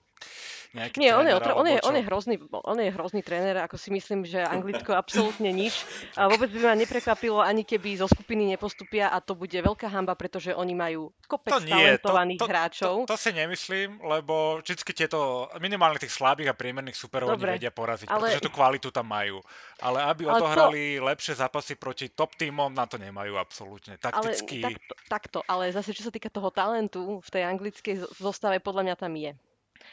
nejaký 0.71 0.95
Nie, 0.95 1.12
on 1.13 1.23
je, 1.23 1.34
otra- 1.34 1.53
on, 1.53 1.65
je, 1.65 1.77
on, 1.79 1.91
je 1.91 2.03
hrozný, 2.03 2.36
on 2.51 2.77
je 2.77 2.89
hrozný 2.89 3.21
tréner, 3.21 3.58
ako 3.58 3.73
si 3.73 3.89
myslím, 3.89 4.21
že 4.21 4.38
Anglicko 4.39 4.93
absolútne 4.93 5.49
nič. 5.49 5.82
A 6.13 6.25
vôbec 6.25 6.47
by 6.47 6.60
ma 6.62 6.73
neprekvapilo, 6.73 7.39
ani 7.39 7.62
keby 7.62 7.95
zo 7.95 8.05
skupiny 8.05 8.45
nepostupia 8.47 9.08
a 9.08 9.17
to 9.17 9.34
bude 9.34 9.51
veľká 9.51 9.88
hamba, 9.88 10.13
pretože 10.13 10.51
oni 10.51 10.71
majú 10.71 11.10
kopec 11.25 11.51
To 11.51 11.60
nie, 11.60 11.73
to, 11.97 12.05
talentovaných 12.05 12.38
to, 12.38 12.45
hráčov. 12.45 12.95
to, 13.03 13.10
to 13.10 13.17
si 13.17 13.32
nemyslím, 13.32 13.97
lebo 13.99 14.34
vždycky 14.60 14.93
tieto, 14.93 15.19
minimálne 15.58 15.97
tých 15.97 16.12
slabých 16.12 16.51
a 16.51 16.55
priemerných 16.55 16.95
superov 16.95 17.34
Dobre, 17.34 17.49
oni 17.49 17.58
vedia 17.58 17.71
poraziť, 17.71 18.05
ale- 18.05 18.29
pretože 18.29 18.41
tú 18.41 18.51
kvalitu 18.51 18.89
tam 18.89 19.08
majú. 19.08 19.41
Ale 19.79 20.05
aby 20.05 20.23
Ale 20.23 20.29
to- 20.29 20.38
odohrali 20.43 20.82
lepšie 20.97 21.34
zápasy 21.36 21.73
proti 21.73 22.10
top 22.10 22.36
týmom, 22.36 22.69
na 22.69 22.86
to 22.86 22.95
nemajú 22.95 23.36
absolútne. 23.36 23.97
Ale 23.97 24.05
Takticky, 24.05 24.62
takto, 24.62 24.93
takto, 25.08 25.39
ale 25.43 25.69
zase 25.69 25.91
čo 25.91 26.03
sa 26.03 26.12
týka 26.12 26.27
toho 26.27 26.49
talentu 26.49 27.17
v 27.17 27.29
tej 27.29 27.43
anglickej 27.43 27.95
zo- 27.97 28.12
zostave, 28.21 28.60
podľa 28.60 28.84
mňa 28.84 28.95
tam 28.95 29.13
je. 29.13 29.34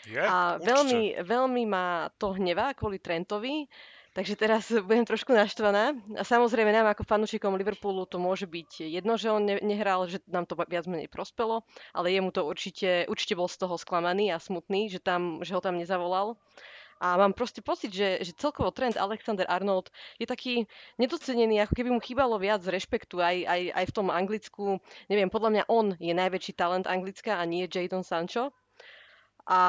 Je, 0.05 0.21
A 0.21 0.61
určite. 0.61 0.69
veľmi, 0.69 1.03
veľmi 1.25 1.63
ma 1.65 2.13
to 2.21 2.37
hnevá 2.37 2.77
kvôli 2.77 3.01
Trentovi, 3.01 3.65
takže 4.13 4.37
teraz 4.37 4.69
budem 4.89 5.05
trošku 5.09 5.33
naštvaná. 5.33 5.97
A 6.17 6.23
samozrejme 6.25 6.73
nám 6.73 6.93
ako 6.93 7.09
fanúšikom 7.09 7.57
Liverpoolu 7.57 8.05
to 8.05 8.21
môže 8.21 8.45
byť 8.45 8.85
jedno, 8.89 9.17
že 9.17 9.33
on 9.33 9.45
ne- 9.45 9.63
nehral, 9.65 10.05
že 10.09 10.21
nám 10.29 10.45
to 10.45 10.57
viac 10.57 10.85
menej 10.89 11.09
prospelo, 11.09 11.65
ale 11.97 12.13
jemu 12.13 12.33
to 12.33 12.45
určite, 12.45 13.09
určite 13.09 13.37
bol 13.37 13.49
z 13.49 13.61
toho 13.61 13.77
sklamaný 13.81 14.33
a 14.33 14.41
smutný, 14.41 14.89
že, 14.93 15.01
tam, 15.01 15.41
že 15.45 15.57
ho 15.57 15.61
tam 15.61 15.81
nezavolal. 15.81 16.37
A 16.97 17.21
mám 17.21 17.37
proste 17.37 17.61
pocit, 17.61 17.93
že, 17.93 18.25
že 18.25 18.33
celkovo 18.33 18.73
trend 18.73 18.97
Alexander 18.97 19.45
Arnold 19.53 19.93
je 20.17 20.25
taký 20.25 20.65
nedocenený, 20.97 21.61
ako 21.61 21.77
keby 21.77 21.93
mu 21.93 22.01
chýbalo 22.01 22.41
viac 22.41 22.65
rešpektu 22.65 23.21
aj, 23.21 23.45
aj, 23.45 23.63
aj 23.69 23.85
v 23.85 23.93
tom 23.93 24.09
Anglicku. 24.09 24.81
Neviem, 25.13 25.29
podľa 25.29 25.51
mňa 25.53 25.65
on 25.69 25.93
je 26.01 26.17
najväčší 26.17 26.57
talent 26.57 26.89
Anglicka 26.89 27.37
a 27.37 27.45
nie 27.45 27.69
Jadon 27.69 28.01
Sancho. 28.01 28.49
A 29.47 29.61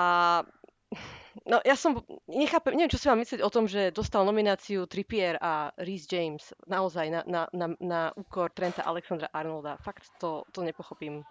no 1.45 1.61
ja 1.61 1.77
som, 1.77 2.01
nechápem, 2.25 2.73
neviem, 2.73 2.89
čo 2.89 2.97
si 2.97 3.07
mám 3.07 3.21
myslieť 3.21 3.45
o 3.45 3.53
tom, 3.53 3.69
že 3.69 3.93
dostal 3.93 4.25
nomináciu 4.25 4.89
Trippier 4.89 5.37
a 5.37 5.69
Reece 5.77 6.09
James 6.09 6.43
naozaj 6.65 7.05
na, 7.13 7.21
na, 7.29 7.41
na, 7.53 7.67
na 7.77 8.01
úkor 8.17 8.49
Trenta 8.49 8.81
Alexandra 8.81 9.29
Arnolda. 9.29 9.77
Fakt 9.85 10.09
to, 10.17 10.43
to 10.49 10.65
nepochopím. 10.65 11.21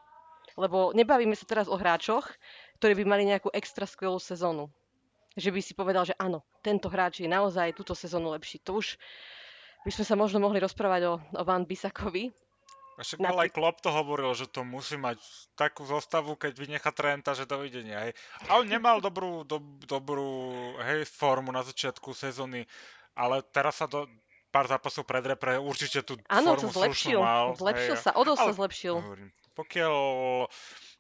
Lebo 0.55 0.95
nebavíme 0.95 1.35
sa 1.35 1.45
teraz 1.45 1.67
o 1.67 1.77
hráčoch, 1.77 2.31
ktorí 2.79 3.03
by 3.03 3.05
mali 3.05 3.23
nejakú 3.27 3.51
extra 3.51 3.85
skvelú 3.85 4.23
sezónu. 4.23 4.71
Že 5.37 5.53
by 5.53 5.61
si 5.61 5.77
povedal, 5.77 6.09
že 6.09 6.17
áno, 6.17 6.47
tento 6.65 6.89
hráč 6.89 7.21
je 7.21 7.29
naozaj 7.29 7.77
túto 7.77 7.93
sezónu 7.93 8.33
lepší. 8.33 8.63
To 8.65 8.81
už 8.81 8.97
by 9.85 9.91
sme 9.93 10.05
sa 10.07 10.15
možno 10.17 10.41
mohli 10.41 10.63
rozprávať 10.63 11.03
o, 11.13 11.15
o 11.21 11.43
Van 11.45 11.67
Bisakovi. 11.69 12.33
A 12.97 13.05
Však 13.05 13.21
ale 13.21 13.49
aj 13.49 13.51
Klopp 13.53 13.85
to 13.85 13.93
hovoril, 13.93 14.33
že 14.33 14.49
to 14.49 14.65
musí 14.65 14.97
mať 14.97 15.21
takú 15.53 15.85
zostavu, 15.85 16.33
keď 16.33 16.57
vynecha 16.57 16.89
Trenta, 16.97 17.37
že 17.37 17.45
dovidenia. 17.45 18.09
Hej. 18.09 18.13
A 18.49 18.57
on 18.57 18.65
nemal 18.65 19.05
dobrú, 19.05 19.45
do, 19.45 19.61
dobrú 19.85 20.57
hej, 20.81 21.05
formu 21.05 21.53
na 21.53 21.61
začiatku 21.61 22.17
sezóny, 22.17 22.65
ale 23.13 23.45
teraz 23.53 23.85
sa 23.85 23.87
do 23.89 24.09
pár 24.49 24.65
zápasov 24.73 25.05
pred 25.05 25.21
repre 25.21 25.61
určite 25.61 26.01
tú 26.01 26.17
Áno, 26.33 26.57
formu 26.57 26.73
to 26.73 26.73
slušnú 26.73 26.81
zlepšil. 26.81 27.19
mal. 27.21 27.47
Zlepšil 27.61 27.95
hej. 28.01 28.03
sa, 28.03 28.11
o 28.17 28.23
dosť 28.25 28.41
sa 28.41 28.53
zlepšil. 28.57 28.95
Hovorím, 28.97 29.29
pokiaľ 29.53 29.97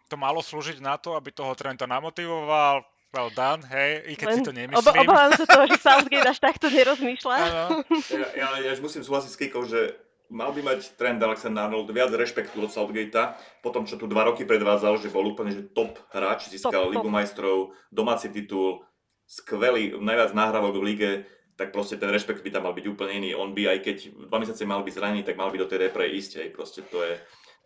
to 0.06 0.14
malo 0.20 0.40
slúžiť 0.44 0.78
na 0.84 1.00
to, 1.00 1.16
aby 1.16 1.32
toho 1.32 1.56
Trenta 1.56 1.88
namotivoval, 1.88 2.84
well 3.16 3.32
done, 3.32 3.64
hej, 3.72 4.04
i 4.04 4.14
keď 4.20 4.26
si 4.36 4.40
to 4.44 4.52
nemyslím. 4.52 4.84
obávam 4.84 5.32
sa 5.32 5.48
toho, 5.48 5.64
že 5.64 5.80
Southgate 5.80 6.28
až 6.28 6.38
takto 6.44 6.68
nerozmýšľa. 6.68 7.36
Ja, 7.40 8.28
ja, 8.36 8.48
ja 8.60 8.72
musím 8.84 9.00
súhlasiť 9.00 9.30
s 9.32 9.38
Kikou, 9.40 9.64
že 9.64 9.96
mal 10.30 10.50
by 10.50 10.62
mať 10.62 10.98
trend 10.98 11.22
Alexander 11.22 11.66
Arnold 11.66 11.90
viac 11.90 12.10
rešpektu 12.10 12.58
od 12.58 12.70
Southgatea, 12.72 13.38
po 13.62 13.70
tom, 13.70 13.86
čo 13.86 13.98
tu 13.98 14.10
dva 14.10 14.26
roky 14.26 14.42
predvádzal, 14.42 14.98
že 14.98 15.12
bol 15.12 15.26
úplne 15.26 15.54
že 15.54 15.66
top 15.70 15.98
hráč, 16.10 16.50
získal 16.50 16.70
Top, 16.70 16.82
top. 16.90 16.92
Ligu 16.98 17.08
majstrov, 17.08 17.58
domáci 17.90 18.30
titul, 18.30 18.82
skvelý, 19.26 19.98
najviac 19.98 20.34
nahrávok 20.34 20.78
v 20.78 20.86
lige, 20.86 21.10
tak 21.56 21.72
proste 21.72 21.96
ten 21.96 22.12
rešpekt 22.12 22.44
by 22.44 22.50
tam 22.52 22.68
mal 22.68 22.76
byť 22.76 22.86
úplne 22.86 23.16
iný. 23.16 23.30
On 23.32 23.56
by 23.56 23.76
aj 23.76 23.78
keď 23.80 23.96
dva 24.28 24.38
mesiace 24.38 24.68
mal 24.68 24.84
byť 24.84 24.92
zranený, 24.92 25.22
tak 25.24 25.40
mal 25.40 25.48
by 25.48 25.56
do 25.56 25.68
tej 25.70 25.88
repre 25.88 26.04
ísť, 26.04 26.44
hej, 26.44 26.48
proste 26.52 26.84
to 26.84 27.00
je 27.00 27.16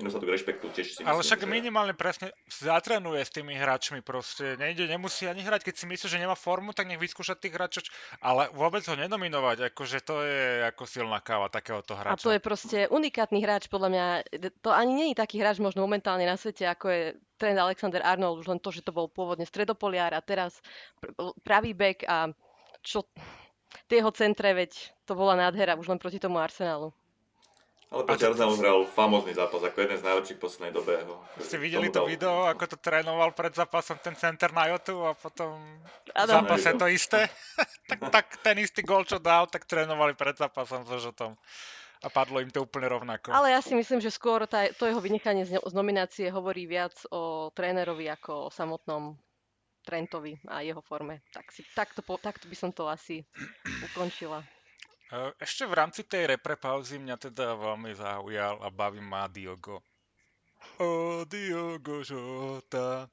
nedostatok 0.00 0.32
rešpektu, 0.32 0.66
tiež 0.72 0.86
si 0.96 1.00
Ale 1.04 1.20
myslím, 1.20 1.28
však 1.28 1.40
že... 1.44 1.48
minimálne 1.48 1.94
presne 1.94 2.32
zatrenuje 2.48 3.20
s 3.20 3.30
tými 3.30 3.52
hráčmi 3.54 4.00
proste. 4.00 4.56
Nejde, 4.56 4.88
nemusí 4.88 5.28
ani 5.28 5.44
hrať, 5.44 5.68
keď 5.68 5.74
si 5.76 5.84
myslí, 5.86 6.06
že 6.08 6.18
nemá 6.18 6.34
formu, 6.34 6.72
tak 6.72 6.88
nech 6.88 6.98
vyskúša 6.98 7.36
tých 7.36 7.52
hráčov, 7.54 7.84
ale 8.24 8.48
vôbec 8.56 8.80
ho 8.88 8.96
nenominovať, 8.96 9.70
akože 9.70 9.98
to 10.00 10.24
je 10.24 10.64
ako 10.66 10.82
silná 10.88 11.20
káva 11.20 11.52
takéhoto 11.52 11.92
A 11.94 12.16
hráča. 12.16 12.24
to 12.24 12.32
je 12.32 12.40
proste 12.40 12.78
unikátny 12.88 13.38
hráč, 13.44 13.68
podľa 13.68 13.88
mňa. 13.92 14.04
To 14.64 14.72
ani 14.72 14.92
nie 14.96 15.06
je 15.12 15.20
taký 15.20 15.38
hráč 15.38 15.60
možno 15.60 15.84
momentálne 15.84 16.24
na 16.24 16.40
svete, 16.40 16.64
ako 16.64 16.86
je 16.88 17.02
trend 17.36 17.60
Alexander 17.60 18.00
Arnold, 18.00 18.40
už 18.40 18.48
len 18.50 18.60
to, 18.60 18.72
že 18.72 18.80
to 18.80 18.92
bol 18.92 19.08
pôvodne 19.08 19.44
stredopoliár 19.44 20.16
a 20.16 20.24
teraz 20.24 20.60
pr- 21.00 21.36
pravý 21.44 21.76
back 21.76 22.04
a 22.08 22.32
čo 22.80 23.04
tie 23.86 24.00
jeho 24.00 24.10
centre, 24.10 24.50
veď 24.50 24.72
to 25.06 25.12
bola 25.14 25.36
nádhera 25.36 25.78
už 25.78 25.86
len 25.88 26.00
proti 26.00 26.18
tomu 26.18 26.40
Arsenalu. 26.40 26.90
Ale 27.90 28.06
proti 28.06 28.22
Arsenalu 28.22 28.54
hral 28.62 28.80
famózny 28.86 29.34
zápas, 29.34 29.66
ako 29.66 29.78
jeden 29.82 29.98
z 29.98 30.06
najlepších 30.06 30.38
poslednej 30.38 30.70
dobe. 30.70 30.94
Ho, 31.10 31.26
Ste 31.42 31.58
videli 31.58 31.90
to 31.90 32.06
dal- 32.06 32.06
video, 32.06 32.46
ako 32.46 32.64
to 32.70 32.76
trénoval 32.78 33.34
pred 33.34 33.50
zápasom 33.50 33.98
ten 33.98 34.14
center 34.14 34.54
na 34.54 34.70
Jotu 34.70 35.02
a 35.02 35.10
potom 35.18 35.58
v 36.06 36.14
zápase 36.14 36.70
to 36.78 36.86
isté? 36.86 37.26
tak, 37.90 37.98
tak 38.14 38.26
ten 38.46 38.62
istý 38.62 38.86
gol, 38.86 39.02
čo 39.02 39.18
dal, 39.18 39.50
tak 39.50 39.66
trénovali 39.66 40.14
pred 40.14 40.38
zápasom 40.38 40.86
so 40.86 41.02
Žotom. 41.02 41.34
A 42.00 42.08
padlo 42.08 42.38
im 42.38 42.48
to 42.54 42.62
úplne 42.62 42.86
rovnako. 42.86 43.34
Ale 43.34 43.52
ja 43.52 43.60
si 43.60 43.74
myslím, 43.74 43.98
že 43.98 44.14
skôr 44.14 44.46
tá, 44.46 44.70
to 44.70 44.86
jeho 44.86 45.02
vynechanie 45.02 45.42
z, 45.42 45.58
z 45.58 45.74
nominácie 45.74 46.30
hovorí 46.30 46.70
viac 46.70 46.94
o 47.10 47.50
trénerovi 47.50 48.06
ako 48.06 48.48
o 48.48 48.52
samotnom 48.54 49.18
Trentovi 49.82 50.38
a 50.46 50.62
jeho 50.62 50.78
forme. 50.78 51.26
Tak 51.34 51.50
si, 51.50 51.66
takto, 51.74 52.06
po, 52.06 52.22
takto 52.22 52.46
by 52.46 52.54
som 52.56 52.70
to 52.70 52.86
asi 52.86 53.26
ukončila. 53.90 54.46
E, 55.10 55.34
Ešte 55.42 55.66
v 55.66 55.74
rámci 55.74 56.06
tej 56.06 56.30
repre 56.30 56.54
pauzy 56.54 56.96
mňa 57.02 57.16
teda 57.18 57.58
veľmi 57.58 57.90
zaujal 57.98 58.62
a 58.62 58.68
baví 58.70 59.02
ma 59.02 59.26
Diogo. 59.26 59.82
O 60.78 61.22
Diogo 61.26 62.06
Jota. 62.06 63.10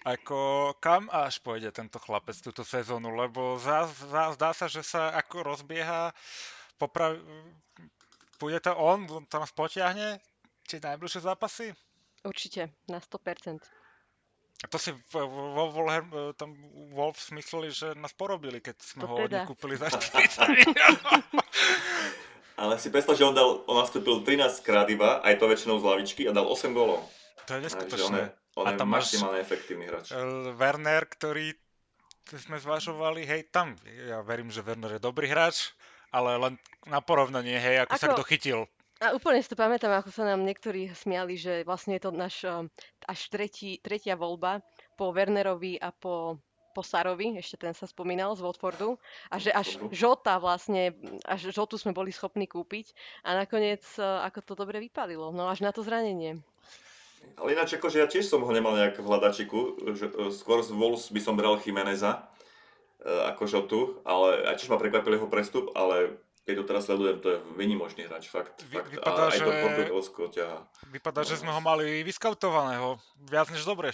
Ako 0.00 0.72
kam 0.80 1.12
až 1.12 1.44
pôjde 1.44 1.68
tento 1.76 2.00
chlapec 2.00 2.32
túto 2.40 2.64
sezónu, 2.64 3.12
lebo 3.12 3.60
zá, 3.60 3.84
zá, 3.84 4.32
zdá 4.32 4.50
sa, 4.56 4.64
že 4.64 4.80
sa 4.80 5.12
ako 5.12 5.44
rozbieha 5.44 6.16
popra... 6.80 7.20
Pôjde 8.40 8.64
to 8.64 8.72
on, 8.72 9.04
on 9.12 9.28
tam 9.28 9.44
potiahne 9.52 10.16
tie 10.64 10.80
najbližšie 10.80 11.20
zápasy? 11.28 11.76
Určite, 12.24 12.72
na 12.88 12.96
100%. 12.96 13.60
A 14.60 14.66
to 14.66 14.76
si 14.76 14.92
vo, 15.08 15.24
Wolverham- 15.54 16.10
e, 16.10 16.32
tam 16.34 16.52
Wolves 16.90 17.30
mysleli, 17.30 17.70
že 17.70 17.94
nás 17.94 18.12
porobili, 18.12 18.58
keď 18.58 18.76
sme 18.78 19.02
To 19.02 19.08
ho 19.08 19.16
teda. 19.22 19.44
kúpili 19.44 19.74
za 19.74 19.88
40 19.92 20.20
miliónov. 20.54 21.20
Ale 22.54 22.76
si 22.76 22.88
predstav, 22.88 23.14
že 23.14 23.24
on, 23.24 23.32
dal, 23.32 23.64
on 23.64 23.72
nastúpil 23.74 24.20
13 24.20 24.36
krát 24.60 24.84
iba, 24.86 25.18
aj 25.18 25.34
to 25.34 25.46
väčšinou 25.46 25.76
z 25.76 25.84
lavičky 25.86 26.22
a 26.24 26.30
dal 26.30 26.44
8 26.44 26.70
gólov. 26.70 27.00
To 27.42 27.56
je 27.56 27.64
Takže 27.64 27.64
on 27.64 27.64
neskutočné. 27.64 28.18
je, 28.18 28.26
on 28.54 28.64
A 28.64 28.68
je 28.68 28.76
tam 28.76 28.86
máš- 28.86 29.00
maximálne 29.08 29.40
efektívny 29.40 29.84
hráč. 29.86 30.12
Werner, 30.54 31.02
ktorý 31.06 31.56
sme 32.30 32.56
zvažovali, 32.56 33.24
hej, 33.24 33.48
tam, 33.48 33.72
ja 33.82 34.20
verím, 34.20 34.48
že 34.48 34.60
Werner 34.60 34.92
je 34.92 35.02
dobrý 35.02 35.26
hráč, 35.26 35.72
ale 36.10 36.36
len 36.36 36.54
na 36.84 37.00
porovnanie, 37.00 37.56
hej, 37.56 37.80
ako, 37.80 37.92
sa 37.96 38.06
Ako- 38.06 38.14
kto 38.14 38.24
chytil. 38.28 38.60
A 39.00 39.16
úplne 39.16 39.40
si 39.40 39.48
to 39.48 39.56
pamätám, 39.56 39.96
ako 39.96 40.12
sa 40.12 40.28
nám 40.28 40.44
niektorí 40.44 40.92
smiali, 40.92 41.32
že 41.40 41.64
vlastne 41.64 41.96
je 41.96 42.04
to 42.04 42.12
náš 42.12 42.44
um, 42.44 42.68
až 43.08 43.32
tretí, 43.32 43.80
tretia 43.80 44.12
voľba 44.12 44.60
po 45.00 45.08
Wernerovi 45.08 45.80
a 45.80 45.88
po, 45.88 46.36
po 46.76 46.84
Sarovi, 46.84 47.32
ešte 47.40 47.64
ten 47.64 47.72
sa 47.72 47.88
spomínal 47.88 48.36
z 48.36 48.44
Watfordu, 48.44 49.00
a 49.32 49.40
že 49.40 49.56
až. 49.56 49.80
Žota 49.88 50.36
vlastne, 50.36 50.92
až 51.24 51.48
Žotu 51.48 51.80
sme 51.80 51.96
boli 51.96 52.12
schopní 52.12 52.44
kúpiť 52.44 52.92
a 53.24 53.40
nakoniec 53.40 53.80
uh, 53.96 54.20
ako 54.28 54.44
to 54.44 54.52
dobre 54.52 54.76
vypalilo, 54.84 55.32
no 55.32 55.48
až 55.48 55.64
na 55.64 55.72
to 55.72 55.80
zranenie. 55.80 56.44
Ale 57.40 57.56
ináč 57.56 57.80
akože 57.80 58.04
ja 58.04 58.08
tiež 58.08 58.28
som 58.28 58.44
ho 58.44 58.52
nemal 58.52 58.76
nejak 58.76 59.00
v 59.00 59.08
hľadačiku, 59.08 59.60
že, 59.96 60.08
e, 60.08 60.28
skôr 60.32 60.64
z 60.64 60.72
Wolves 60.72 61.08
by 61.12 61.20
som 61.20 61.36
bral 61.36 61.60
Chimeneza 61.60 62.16
e, 62.16 62.20
ako 63.32 63.42
Žotu, 63.44 63.80
ale 64.04 64.44
a 64.48 64.56
tiež 64.56 64.72
ma 64.72 64.80
prekvapil 64.80 65.20
jeho 65.20 65.28
prestup, 65.28 65.72
ale 65.76 66.20
keď 66.44 66.54
to 66.56 66.64
teraz 66.64 66.82
sledujem, 66.88 67.16
to 67.20 67.28
je 67.30 67.38
vynimočný 67.54 68.08
hráč, 68.08 68.26
fakt. 68.26 68.64
Vy- 68.66 68.80
fakt. 68.80 68.90
vypadá, 68.90 69.22
a 69.22 69.30
aj 69.30 69.38
to 69.38 69.50
že- 69.52 69.62
Portugalsko 69.62 70.20
ťaha. 70.32 70.58
Vypadá, 70.90 71.20
že 71.22 71.36
sme 71.38 71.52
ho 71.52 71.60
mali 71.60 72.00
vyskautovaného 72.02 72.96
viac 73.28 73.52
než 73.52 73.62
dobre. 73.62 73.92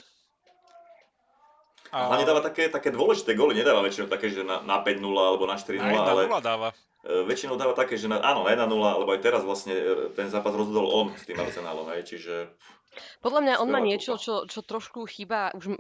A... 1.95 2.11
Hlavne 2.11 2.27
dáva 2.27 2.43
také, 2.43 2.67
také 2.67 2.91
dôležité 2.91 3.39
góly, 3.39 3.55
nedáva 3.55 3.79
väčšinou 3.81 4.11
také, 4.11 4.27
že 4.27 4.43
na, 4.43 4.59
na 4.63 4.83
5-0 4.83 5.07
alebo 5.07 5.47
na 5.47 5.55
4-0, 5.55 5.79
Aj 5.81 5.95
ale 5.95 6.27
1-0 6.27 6.43
dáva. 6.43 6.69
e, 7.07 7.23
väčšinou 7.31 7.55
dáva 7.55 7.79
také, 7.79 7.95
že 7.95 8.11
na, 8.11 8.19
áno, 8.19 8.43
na 8.43 8.51
1-0, 8.59 8.67
lebo 8.75 9.11
aj 9.15 9.21
teraz 9.23 9.47
vlastne 9.47 9.71
e, 9.73 10.11
ten 10.13 10.27
zápas 10.27 10.51
rozhodol 10.51 10.83
on 10.91 11.07
s 11.15 11.23
tým 11.23 11.39
Arsenálom, 11.39 11.87
hej, 11.95 12.03
čiže 12.11 12.51
Podľa 13.21 13.41
mňa 13.43 13.55
on 13.61 13.69
má 13.69 13.79
skvelá 13.79 13.85
niečo, 13.85 14.17
čo, 14.17 14.45
čo 14.49 14.61
trošku 14.63 15.05
chýba, 15.09 15.53
už, 15.53 15.77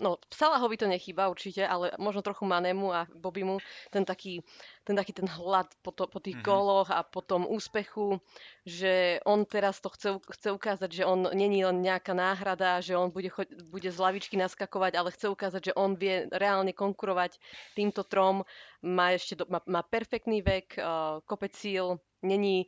no 0.00 0.18
Salahovi 0.30 0.76
to 0.76 0.86
nechýba 0.88 1.28
určite, 1.28 1.64
ale 1.64 1.92
možno 2.00 2.22
trochu 2.22 2.44
Manemu 2.44 2.88
a 2.92 3.00
Bobimu, 3.12 3.60
ten 3.90 4.04
taký, 4.04 4.40
ten 4.84 4.96
taký 4.96 5.12
ten 5.12 5.28
hlad 5.28 5.72
po, 5.82 5.90
to, 5.92 6.06
po 6.08 6.18
tých 6.20 6.36
Mhm. 6.36 6.42
góloch 6.42 6.88
a 6.90 7.02
po 7.02 7.20
tom 7.20 7.44
úspechu, 7.48 8.20
že 8.64 9.18
on 9.24 9.44
teraz 9.46 9.80
to 9.80 9.88
chce, 9.92 10.18
chce 10.32 10.48
ukázať, 10.52 10.90
že 10.92 11.04
on 11.06 11.28
není 11.32 11.64
len 11.64 11.80
nejaká 11.82 12.12
náhrada, 12.14 12.80
že 12.80 12.96
on 12.96 13.10
bude, 13.10 13.28
choď, 13.28 13.52
bude 13.70 13.88
z 13.92 13.98
lavičky 13.98 14.36
naskakovať, 14.36 14.92
ale 14.96 15.14
chce 15.14 15.26
ukázať, 15.28 15.72
že 15.72 15.76
on 15.76 15.94
vie 15.96 16.26
reálne 16.32 16.72
konkurovať 16.72 17.38
týmto 17.74 18.02
trom, 18.04 18.42
má 18.82 19.12
ešte, 19.14 19.36
do, 19.36 19.44
má, 19.48 19.60
má 19.66 19.82
perfektný 19.82 20.42
vek, 20.42 20.78
uh, 20.78 21.20
kopec 21.26 21.52
síl, 21.56 21.98
není, 22.22 22.66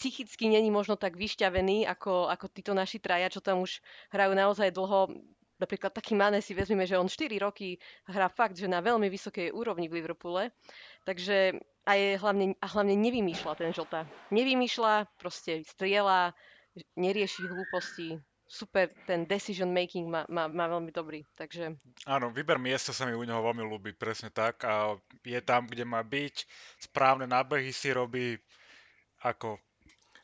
psychicky 0.00 0.48
není 0.48 0.72
možno 0.72 0.96
tak 0.96 1.20
vyšťavený 1.20 1.84
ako, 1.84 2.32
ako 2.32 2.48
títo 2.48 2.72
naši 2.72 2.96
traja, 2.96 3.28
čo 3.28 3.44
tam 3.44 3.60
už 3.60 3.84
hrajú 4.08 4.32
naozaj 4.32 4.72
dlho. 4.72 5.12
Napríklad 5.60 5.92
taký 5.92 6.16
Mane 6.16 6.40
si 6.40 6.56
vezmeme, 6.56 6.88
že 6.88 6.96
on 6.96 7.04
4 7.04 7.28
roky 7.36 7.76
hrá 8.08 8.32
fakt, 8.32 8.56
že 8.56 8.64
na 8.64 8.80
veľmi 8.80 9.12
vysokej 9.12 9.52
úrovni 9.52 9.92
v 9.92 10.00
Liverpoole. 10.00 10.56
Takže 11.04 11.60
a, 11.84 11.92
je 12.00 12.16
hlavne, 12.16 12.56
a 12.56 12.66
hlavne 12.72 12.96
nevymýšľa 12.96 13.60
ten 13.60 13.76
Žota. 13.76 14.08
Nevymýšľa, 14.32 15.20
proste 15.20 15.60
strieľa, 15.68 16.32
nerieši 16.96 17.44
hlúposti. 17.44 18.16
Super, 18.50 18.90
ten 19.06 19.28
decision 19.28 19.70
making 19.70 20.08
má, 20.08 20.24
má, 20.32 20.48
má 20.48 20.66
veľmi 20.66 20.90
dobrý. 20.90 21.22
Takže 21.36 21.76
Áno, 22.08 22.32
výber 22.32 22.56
miesto 22.56 22.90
sa 22.90 23.04
mi 23.04 23.12
u 23.12 23.22
neho 23.22 23.44
veľmi 23.44 23.62
ľúbi, 23.62 23.94
presne 23.94 24.32
tak. 24.32 24.64
A 24.64 24.96
je 25.22 25.40
tam, 25.44 25.68
kde 25.68 25.84
má 25.84 26.00
byť, 26.00 26.48
správne 26.88 27.28
nábehy 27.28 27.70
si 27.70 27.92
robí, 27.92 28.40
ako 29.22 29.60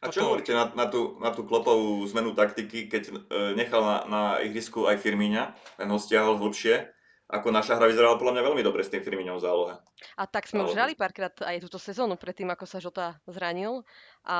A 0.01 0.13
čo 0.13 0.29
hovoríte 0.29 0.53
na, 0.53 0.69
na, 0.77 0.87
tú, 0.87 1.17
na 1.19 1.33
tú 1.33 1.49
klopovú 1.49 2.05
zmenu 2.13 2.37
taktiky, 2.37 2.87
keď 2.93 3.03
e, 3.09 3.13
nechal 3.57 3.81
na, 3.81 3.97
na 4.07 4.23
ihrisku 4.45 4.85
aj 4.85 5.01
Firmíňa, 5.01 5.57
ten 5.81 5.89
ho 5.89 5.97
stiahol 5.97 6.37
hlbšie, 6.37 6.97
ako 7.27 7.51
naša 7.51 7.75
hra 7.75 7.91
vyzerala 7.91 8.21
podľa 8.23 8.39
mňa 8.39 8.47
veľmi 8.47 8.63
dobre 8.63 8.87
s 8.87 8.93
tým 8.93 9.03
Firmíňom 9.03 9.43
v 9.43 9.45
zálohe. 9.45 9.75
A 10.15 10.31
tak 10.31 10.47
sme 10.47 10.63
už 10.63 10.79
hrali 10.79 10.95
párkrát 10.95 11.35
aj 11.43 11.59
túto 11.59 11.83
sezónu 11.83 12.15
predtým, 12.15 12.47
ako 12.55 12.65
sa 12.71 12.79
Žota 12.79 13.19
zranil. 13.27 13.83
A 14.23 14.39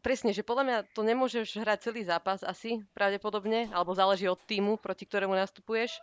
presne, 0.00 0.32
že 0.32 0.40
podľa 0.40 0.64
mňa 0.64 0.78
to 0.96 1.04
nemôžeš 1.04 1.60
hrať 1.60 1.92
celý 1.92 2.08
zápas 2.08 2.40
asi, 2.40 2.80
pravdepodobne, 2.96 3.68
alebo 3.68 3.92
záleží 3.92 4.24
od 4.32 4.40
týmu, 4.48 4.80
proti 4.80 5.04
ktorému 5.04 5.36
nastupuješ. 5.36 6.00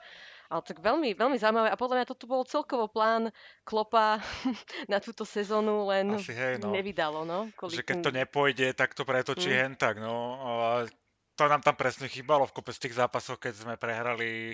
Ale 0.53 0.61
tak 0.61 0.85
veľmi, 0.85 1.17
veľmi 1.17 1.41
zaujímavé. 1.41 1.73
A 1.73 1.81
podľa 1.81 1.97
mňa 1.97 2.07
toto 2.13 2.29
bol 2.29 2.45
celkovo 2.45 2.85
plán 2.85 3.33
Klopa 3.65 4.21
na 4.91 5.01
túto 5.01 5.25
sezónu, 5.25 5.89
len 5.89 6.13
asi 6.13 6.29
hej, 6.29 6.61
no. 6.61 6.69
nevydalo, 6.69 7.25
no. 7.25 7.49
Kvôli 7.57 7.81
Že 7.81 7.89
keď 7.89 7.97
to 8.05 8.11
nepôjde, 8.13 8.67
tak 8.77 8.93
to 8.93 9.01
pretočí 9.01 9.49
Mm. 9.49 9.57
hen 9.57 9.73
tak, 9.73 9.97
no. 9.97 10.37
A 10.37 10.85
to 11.33 11.49
nám 11.49 11.65
tam 11.65 11.73
presne 11.73 12.05
chýbalo 12.05 12.45
v 12.45 12.53
kope 12.53 12.69
z 12.69 12.85
tých 12.85 13.01
zápasov, 13.01 13.41
keď 13.41 13.65
sme 13.65 13.75
prehrali, 13.81 14.53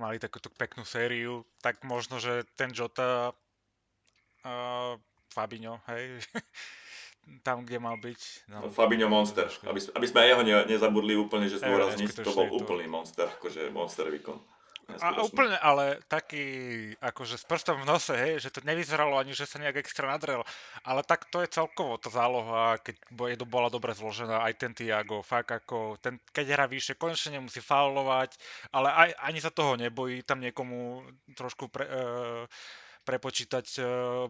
mali 0.00 0.16
takúto 0.16 0.48
peknú 0.48 0.88
sériu, 0.88 1.44
tak 1.60 1.84
možno, 1.84 2.16
že 2.16 2.48
ten 2.56 2.72
Jota 2.72 3.36
a 4.48 4.52
Fabinho, 5.28 5.84
hej, 5.92 6.24
tam, 7.46 7.68
kde 7.68 7.76
mal 7.76 8.00
byť. 8.00 8.48
No, 8.48 8.64
No, 8.64 8.72
Fabinho 8.72 9.12
Monster, 9.12 9.44
aby, 9.68 9.76
aby 9.92 10.06
sme 10.08 10.18
aj 10.24 10.28
jeho 10.32 10.42
ne, 10.48 10.54
nezabudli 10.72 11.12
úplne, 11.20 11.52
že 11.52 11.60
zdôrazniť, 11.60 12.24
to 12.24 12.32
bol 12.32 12.48
úplný 12.48 12.88
monster, 12.88 13.28
akože 13.28 13.68
monster 13.68 14.08
výkon. 14.08 14.40
A 14.88 15.20
úplne, 15.20 15.52
ale 15.60 16.00
taký, 16.08 16.44
akože 16.96 17.36
s 17.36 17.44
prstom 17.44 17.84
v 17.84 17.88
nose, 17.92 18.16
hej, 18.16 18.40
že 18.40 18.48
to 18.48 18.64
nevyzeralo 18.64 19.20
ani, 19.20 19.36
že 19.36 19.44
sa 19.44 19.60
nejak 19.60 19.84
extra 19.84 20.08
nadrel. 20.08 20.40
Ale 20.80 21.04
tak 21.04 21.28
to 21.28 21.44
je 21.44 21.52
celkovo 21.52 22.00
tá 22.00 22.08
záloha, 22.08 22.80
keď 22.80 22.96
bola 23.44 23.68
dobre 23.68 23.92
zložená, 23.92 24.40
aj 24.48 24.54
ten 24.56 24.72
Tiago, 24.72 25.20
fakt 25.20 25.52
ako, 25.52 26.00
ten, 26.00 26.16
keď 26.32 26.56
hrá 26.56 26.64
vyššie, 26.64 26.96
konečne 26.96 27.36
nemusí 27.36 27.60
faulovať, 27.60 28.40
ale 28.72 28.88
aj, 28.88 29.10
ani 29.28 29.38
sa 29.44 29.52
toho 29.52 29.76
nebojí, 29.76 30.24
tam 30.24 30.40
niekomu 30.40 31.04
trošku 31.36 31.68
pre, 31.68 31.84
e, 31.84 32.48
prepočítať 33.04 33.66
e, 33.76 33.80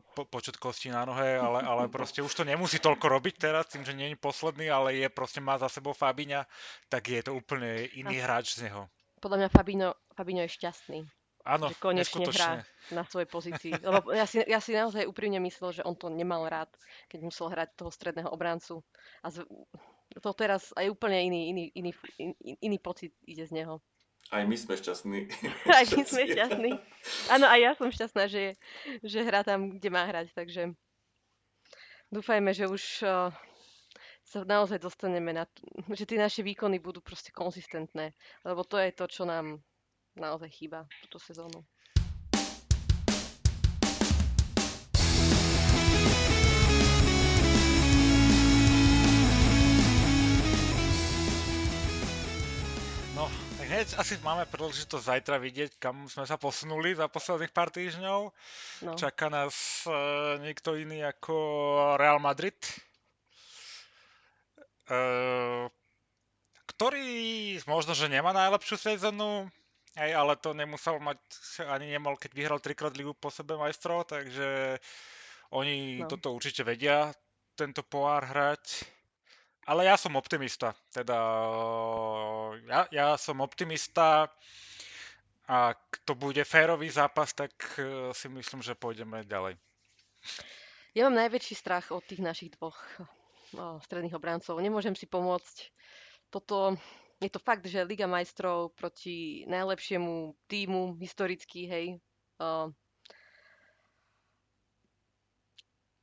po, 0.02 0.26
počet 0.26 0.58
kostí 0.58 0.90
na 0.90 1.06
nohe, 1.06 1.38
ale, 1.38 1.62
ale 1.62 1.86
proste 1.86 2.18
už 2.18 2.34
to 2.34 2.42
nemusí 2.42 2.82
toľko 2.82 3.06
robiť 3.06 3.34
teraz, 3.38 3.70
tým, 3.70 3.86
že 3.86 3.94
nie 3.94 4.10
je 4.10 4.18
posledný, 4.18 4.66
ale 4.74 4.98
je 4.98 5.06
proste 5.06 5.38
má 5.38 5.54
za 5.54 5.70
sebou 5.70 5.94
Fabiňa, 5.94 6.42
tak 6.90 7.14
je 7.14 7.22
to 7.22 7.38
úplne 7.38 7.86
iný 7.94 8.18
hráč 8.18 8.58
z 8.58 8.66
neho. 8.66 8.90
Podľa 9.18 9.38
mňa 9.44 9.48
Fabino, 9.50 9.88
Fabino 10.14 10.40
je 10.46 10.50
šťastný, 10.54 11.00
Áno, 11.48 11.72
že 11.72 11.80
konečne 11.80 12.28
hrá 12.28 12.60
na 12.92 13.08
svojej 13.08 13.24
pozícii. 13.24 13.72
Lebo 13.80 14.12
ja 14.12 14.28
si, 14.28 14.44
ja 14.44 14.60
si 14.60 14.76
naozaj 14.76 15.08
úprimne 15.08 15.40
myslel, 15.40 15.80
že 15.80 15.86
on 15.86 15.96
to 15.96 16.12
nemal 16.12 16.44
rád, 16.44 16.68
keď 17.08 17.24
musel 17.24 17.48
hrať 17.48 17.72
toho 17.72 17.88
stredného 17.88 18.28
obrancu. 18.28 18.84
A 19.24 19.32
z, 19.32 19.48
to 20.20 20.30
teraz 20.36 20.76
aj 20.76 20.92
úplne 20.92 21.24
iný, 21.24 21.40
iný, 21.48 21.64
iný, 21.72 21.90
iný, 22.20 22.34
iný 22.60 22.78
pocit 22.78 23.16
ide 23.24 23.48
z 23.48 23.64
neho. 23.64 23.80
Aj 24.28 24.44
my 24.44 24.56
sme 24.60 24.76
šťastní. 24.76 25.20
Aj 25.78 25.84
my 25.88 26.02
sme 26.04 26.22
šťastní. 26.28 26.70
Áno, 27.32 27.48
aj 27.48 27.60
ja 27.64 27.72
som 27.72 27.88
šťastná, 27.88 28.28
že, 28.28 28.60
že 29.00 29.24
hrá 29.24 29.40
tam, 29.40 29.72
kde 29.72 29.88
má 29.88 30.04
hrať, 30.04 30.36
takže 30.36 30.76
dúfajme, 32.12 32.52
že 32.52 32.68
už 32.68 33.08
uh, 33.08 33.32
sa 34.28 34.44
naozaj 34.44 34.76
dostaneme 34.76 35.32
na 35.32 35.48
t- 35.48 35.64
že 35.98 36.04
tie 36.04 36.20
naše 36.20 36.44
výkony 36.44 36.76
budú 36.76 37.00
proste 37.00 37.32
konzistentné, 37.32 38.12
lebo 38.44 38.60
to 38.60 38.76
je 38.76 38.92
to, 38.92 39.08
čo 39.08 39.24
nám 39.24 39.56
naozaj 40.12 40.52
chýba 40.52 40.84
túto 41.08 41.16
sezónu. 41.16 41.64
No, 53.16 53.26
tak 53.56 53.66
hneď 53.66 53.88
asi 53.96 54.14
máme 54.20 54.44
príležitosť 54.44 55.08
zajtra 55.08 55.40
vidieť, 55.40 55.80
kam 55.80 56.04
sme 56.04 56.28
sa 56.28 56.36
posunuli 56.36 56.92
za 56.92 57.08
posledných 57.08 57.54
pár 57.54 57.72
týždňov. 57.72 58.20
No. 58.84 58.92
Čaká 58.94 59.32
nás 59.32 59.86
e, 59.86 59.90
niekto 60.42 60.74
iný 60.78 61.02
ako 61.06 61.34
Real 61.98 62.22
Madrid, 62.22 62.58
ktorý 66.68 67.08
možno, 67.64 67.92
že 67.92 68.12
nemá 68.12 68.32
najlepšiu 68.32 68.76
sezónu, 68.76 69.48
aj, 69.98 70.10
ale 70.14 70.32
to 70.38 70.54
nemusel 70.54 71.02
mať, 71.02 71.18
ani 71.66 71.90
nemal, 71.90 72.14
keď 72.14 72.30
vyhral 72.32 72.60
trikrát 72.62 72.94
ligu 72.94 73.12
po 73.16 73.32
sebe 73.32 73.58
majstrov, 73.58 74.06
takže 74.06 74.78
oni 75.50 76.04
No. 76.04 76.08
toto 76.08 76.36
určite 76.36 76.62
vedia, 76.62 77.10
tento 77.56 77.82
pohár 77.82 78.28
hrať. 78.28 78.84
Ale 79.68 79.84
ja 79.84 80.00
som 80.00 80.16
optimista, 80.16 80.72
teda 80.96 81.18
ja, 82.64 82.80
ja 82.88 83.08
som 83.20 83.44
optimista 83.44 84.32
a 85.48 85.72
ak 85.72 86.04
to 86.04 86.12
bude 86.16 86.40
férový 86.44 86.88
zápas, 86.92 87.32
tak 87.32 87.52
eh, 87.76 88.12
si 88.12 88.28
myslím, 88.28 88.64
že 88.64 88.76
pôjdeme 88.76 89.24
ďalej. 89.24 89.56
Ja 90.96 91.08
mám 91.08 91.20
najväčší 91.20 91.54
strach 91.56 91.92
od 91.92 92.04
tých 92.04 92.24
našich 92.24 92.56
dvoch 92.56 92.76
stredných 93.56 94.16
obrancov. 94.16 94.60
Nemôžem 94.60 94.92
si 94.92 95.08
pomôcť. 95.08 95.72
Toto 96.28 96.76
je 97.18 97.30
to 97.32 97.40
fakt, 97.42 97.66
že 97.66 97.86
Liga 97.86 98.06
majstrov 98.06 98.76
proti 98.78 99.42
najlepšiemu 99.48 100.36
týmu 100.46 100.94
historicky, 101.00 101.66
hej. 101.66 101.86
O, 102.38 102.70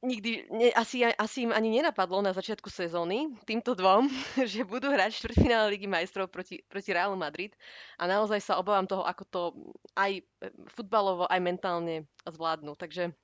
nikdy, 0.06 0.46
ne, 0.54 0.70
asi, 0.78 1.02
asi 1.04 1.50
im 1.50 1.52
ani 1.52 1.82
nenapadlo 1.82 2.22
na 2.22 2.32
začiatku 2.32 2.70
sezóny, 2.70 3.34
týmto 3.50 3.74
dvom, 3.74 4.08
že 4.52 4.68
budú 4.68 4.94
hrať 4.94 5.18
štvrťfinále 5.18 5.74
Ligy 5.74 5.90
majstrov 5.90 6.30
proti, 6.30 6.62
proti 6.70 6.94
Realu 6.94 7.18
Madrid. 7.18 7.58
A 7.98 8.06
naozaj 8.06 8.40
sa 8.40 8.62
obávam 8.62 8.86
toho, 8.86 9.02
ako 9.04 9.24
to 9.26 9.42
aj 9.98 10.22
futbalovo, 10.78 11.26
aj 11.26 11.42
mentálne 11.42 12.06
zvládnu. 12.24 12.78
Takže 12.78 13.16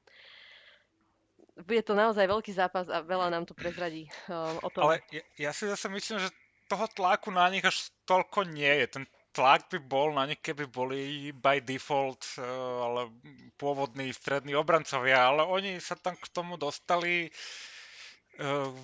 bude 1.64 1.82
to 1.86 1.94
naozaj 1.94 2.26
veľký 2.28 2.52
zápas 2.52 2.90
a 2.92 3.02
veľa 3.02 3.32
nám 3.32 3.44
to 3.48 3.54
prezradí 3.56 4.10
um, 4.28 4.58
o 4.62 4.70
tom. 4.70 4.90
Ale 4.90 5.06
ja, 5.14 5.24
ja 5.38 5.52
si 5.56 5.66
zase 5.66 5.88
myslím, 5.90 6.20
že 6.22 6.30
toho 6.72 6.88
tlaku 6.88 7.36
na 7.36 7.52
nich 7.52 7.64
až 7.68 7.92
toľko 8.08 8.48
nie 8.48 8.70
je. 8.84 8.86
Ten 9.00 9.04
tlak 9.36 9.68
by 9.72 9.80
bol 9.80 10.16
na 10.16 10.28
nich, 10.28 10.40
keby 10.40 10.68
boli 10.68 11.32
by 11.36 11.64
default 11.64 12.24
eh, 12.40 12.44
ale 12.86 13.12
pôvodní 13.56 14.12
strední 14.12 14.56
obrancovia, 14.56 15.32
ale 15.32 15.44
oni 15.44 15.80
sa 15.80 15.96
tam 15.96 16.16
k 16.16 16.28
tomu 16.32 16.56
dostali 16.60 17.28
eh, 17.28 17.71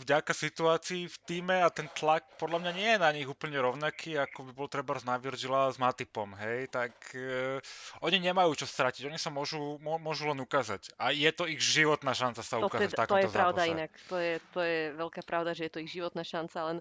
vďaka 0.06 0.34
situácii 0.38 1.10
v 1.10 1.18
týme 1.26 1.58
a 1.66 1.70
ten 1.74 1.90
tlak 1.98 2.24
podľa 2.38 2.62
mňa 2.62 2.72
nie 2.78 2.90
je 2.94 3.00
na 3.02 3.10
nich 3.10 3.26
úplne 3.26 3.58
rovnaký, 3.58 4.14
ako 4.18 4.50
by 4.50 4.52
bol 4.54 4.70
treba 4.70 4.94
na 5.02 5.18
Virgila 5.18 5.74
s 5.74 5.82
Matipom, 5.82 6.38
hej, 6.38 6.70
tak 6.70 6.94
uh, 7.18 7.58
oni 8.06 8.22
nemajú 8.22 8.54
čo 8.54 8.70
stratiť, 8.70 9.10
oni 9.10 9.18
sa 9.18 9.34
môžu, 9.34 9.82
mô, 9.82 9.98
môžu 9.98 10.30
len 10.30 10.38
ukázať 10.38 10.94
a 11.02 11.10
je 11.10 11.30
to 11.34 11.50
ich 11.50 11.62
životná 11.62 12.14
šanca 12.14 12.42
sa 12.46 12.62
to, 12.62 12.70
ukázať 12.70 12.90
v 12.90 12.94
to 12.94 13.02
takomto 13.02 13.30
je 13.30 13.34
pravda 13.34 13.62
zápase. 13.66 13.74
inak. 13.74 13.92
To 14.10 14.16
je, 14.22 14.34
to 14.54 14.60
je 14.62 14.80
veľká 14.94 15.22
pravda, 15.26 15.52
že 15.58 15.66
je 15.68 15.72
to 15.74 15.80
ich 15.82 15.92
životná 15.92 16.22
šanca, 16.22 16.58
len 16.74 16.78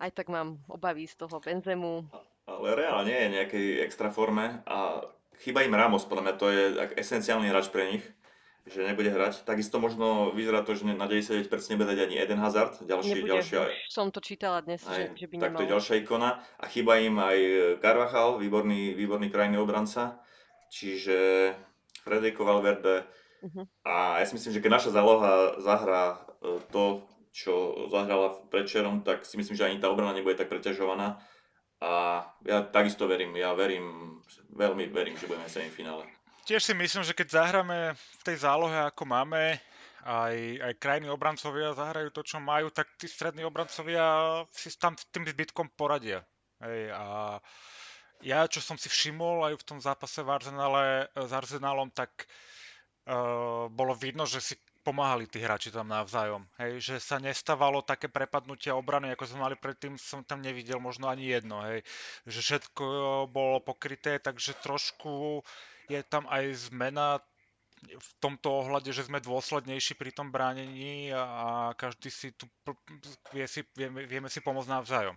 aj 0.00 0.10
tak 0.16 0.32
mám 0.32 0.60
obavy 0.66 1.04
z 1.04 1.14
toho 1.20 1.36
Benzemu. 1.38 2.08
Ale 2.44 2.76
Real 2.76 3.04
nie 3.08 3.16
je 3.16 3.28
nejakej 3.40 3.66
extra 3.84 4.08
forme 4.08 4.64
a 4.64 5.04
chýba 5.40 5.64
im 5.64 5.76
Ramos, 5.76 6.08
podľa 6.08 6.24
mňa 6.24 6.34
to 6.40 6.46
je 6.48 6.62
tak 6.76 6.90
esenciálny 6.96 7.48
hráč 7.52 7.68
pre 7.68 7.96
nich. 7.96 8.04
Že 8.64 8.80
nebude 8.80 9.12
hrať. 9.12 9.44
Takisto 9.44 9.76
možno 9.76 10.32
vyzerá 10.32 10.64
to, 10.64 10.72
že 10.72 10.88
na 10.88 11.04
99% 11.04 11.52
nebude 11.72 11.92
dať 11.92 12.00
ani 12.08 12.16
Eden 12.16 12.40
Hazard, 12.40 12.80
ďalší, 12.80 13.20
Nebude, 13.20 13.36
ďalšia, 13.36 13.60
som 13.92 14.08
to 14.08 14.24
čítala 14.24 14.64
dnes, 14.64 14.80
že, 14.80 15.12
aj, 15.12 15.20
že 15.20 15.26
by 15.28 15.34
tak 15.36 15.52
to 15.52 15.62
je 15.68 15.72
ďalšia 15.76 15.94
ikona. 16.00 16.40
A 16.56 16.64
chýba 16.72 16.96
im 17.04 17.20
aj 17.20 17.38
Carvajal, 17.84 18.40
výborný, 18.40 18.96
výborný 18.96 19.28
krajný 19.28 19.60
obranca. 19.60 20.16
Čiže 20.72 21.52
Federico 22.04 22.44
Valverde. 22.44 23.04
Mhm. 23.44 23.84
A 23.84 24.20
ja 24.20 24.24
si 24.24 24.34
myslím, 24.40 24.52
že 24.56 24.62
keď 24.64 24.70
naša 24.80 24.90
záloha 24.96 25.60
zahrá 25.60 26.24
e, 26.40 26.60
to, 26.72 27.04
čo 27.34 27.88
zahrala 27.92 28.32
predčerom, 28.48 29.04
tak 29.04 29.28
si 29.28 29.36
myslím, 29.36 29.56
že 29.56 29.66
ani 29.68 29.76
tá 29.76 29.92
obrana 29.92 30.16
nebude 30.16 30.40
tak 30.40 30.48
preťažovaná. 30.48 31.20
A 31.84 32.24
ja 32.48 32.64
takisto 32.64 33.04
verím, 33.04 33.36
ja 33.36 33.52
verím, 33.52 34.16
veľmi 34.56 34.88
verím, 34.88 35.20
že 35.20 35.28
budeme 35.28 35.44
v 35.44 35.52
semifinále. 35.52 36.04
Tiež 36.44 36.60
si 36.60 36.76
myslím, 36.76 37.00
že 37.08 37.16
keď 37.16 37.40
zahráme 37.40 37.96
v 37.96 38.22
tej 38.24 38.44
zálohe, 38.44 38.76
ako 38.84 39.08
máme, 39.08 39.56
aj, 40.04 40.36
aj 40.60 40.72
krajní 40.76 41.08
obrancovia 41.08 41.72
zahrajú 41.72 42.12
to, 42.12 42.20
čo 42.20 42.36
majú, 42.36 42.68
tak 42.68 42.84
tí 43.00 43.08
strední 43.08 43.48
obrancovia 43.48 44.44
si 44.52 44.68
tam 44.76 44.92
s 44.92 45.08
tým 45.08 45.24
zbytkom 45.24 45.72
poradia. 45.72 46.20
Hej, 46.60 46.92
a 46.92 47.04
ja, 48.20 48.44
čo 48.44 48.60
som 48.60 48.76
si 48.76 48.92
všimol 48.92 49.48
aj 49.48 49.54
v 49.56 49.66
tom 49.66 49.78
zápase 49.80 50.20
v 50.20 50.36
Arsenale, 50.36 51.08
s 51.16 51.32
Arsenalom, 51.32 51.88
tak 51.88 52.28
uh, 53.08 53.72
bolo 53.72 53.96
vidno, 53.96 54.28
že 54.28 54.44
si 54.44 54.54
pomáhali 54.84 55.24
tí 55.24 55.40
hráči 55.40 55.72
tam 55.72 55.88
navzájom. 55.88 56.44
Hej, 56.60 56.72
že 56.84 56.96
sa 57.00 57.16
nestávalo 57.16 57.80
také 57.80 58.12
prepadnutia 58.12 58.76
obrany, 58.76 59.16
ako 59.16 59.32
sme 59.32 59.48
mali 59.48 59.56
predtým, 59.56 59.96
som 59.96 60.20
tam 60.20 60.44
nevidel 60.44 60.76
možno 60.76 61.08
ani 61.08 61.32
jedno. 61.32 61.64
Hej. 61.64 61.80
Že 62.28 62.40
všetko 62.44 62.84
bolo 63.32 63.64
pokryté, 63.64 64.20
takže 64.20 64.60
trošku 64.60 65.40
je 65.88 66.00
tam 66.06 66.24
aj 66.30 66.70
zmena 66.70 67.20
v 67.84 68.10
tomto 68.20 68.64
ohľade, 68.64 68.90
že 68.90 69.04
sme 69.04 69.20
dôslednejší 69.20 70.00
pri 70.00 70.10
tom 70.14 70.32
bránení 70.32 71.12
a, 71.12 71.72
každý 71.76 72.08
si 72.08 72.32
tu 72.32 72.48
vie 73.36 73.44
si, 73.44 73.60
vieme, 73.76 74.08
vieme 74.08 74.32
si 74.32 74.40
pomôcť 74.40 74.72
navzájom. 74.72 75.16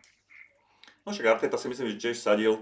No 1.07 1.15
však 1.15 1.39
Arteta 1.39 1.55
si 1.55 1.71
myslím, 1.71 1.95
že 1.95 2.01
tiež 2.03 2.19
sadil, 2.19 2.59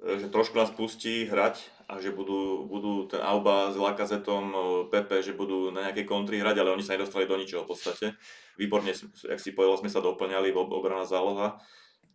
e, 0.00 0.16
že 0.16 0.32
trošku 0.32 0.56
nás 0.56 0.72
pustí 0.72 1.28
hrať 1.28 1.60
a 1.92 2.00
že 2.00 2.08
budú, 2.08 2.64
budú 2.64 3.04
ten 3.04 3.20
Alba 3.20 3.68
s 3.68 3.76
Lakazetom, 3.76 4.44
e, 4.48 4.58
Pepe, 4.88 5.20
že 5.20 5.36
budú 5.36 5.68
na 5.68 5.88
nejakej 5.88 6.08
kontri 6.08 6.40
hrať, 6.40 6.56
ale 6.64 6.72
oni 6.72 6.80
sa 6.80 6.96
nedostali 6.96 7.28
do 7.28 7.36
ničoho 7.36 7.68
v 7.68 7.70
podstate. 7.76 8.16
Výborne, 8.56 8.96
jak 8.96 9.40
si 9.40 9.52
povedal, 9.52 9.84
sme 9.84 9.92
sa 9.92 10.00
doplňali, 10.00 10.56
obrana 10.56 11.04
záloha. 11.04 11.60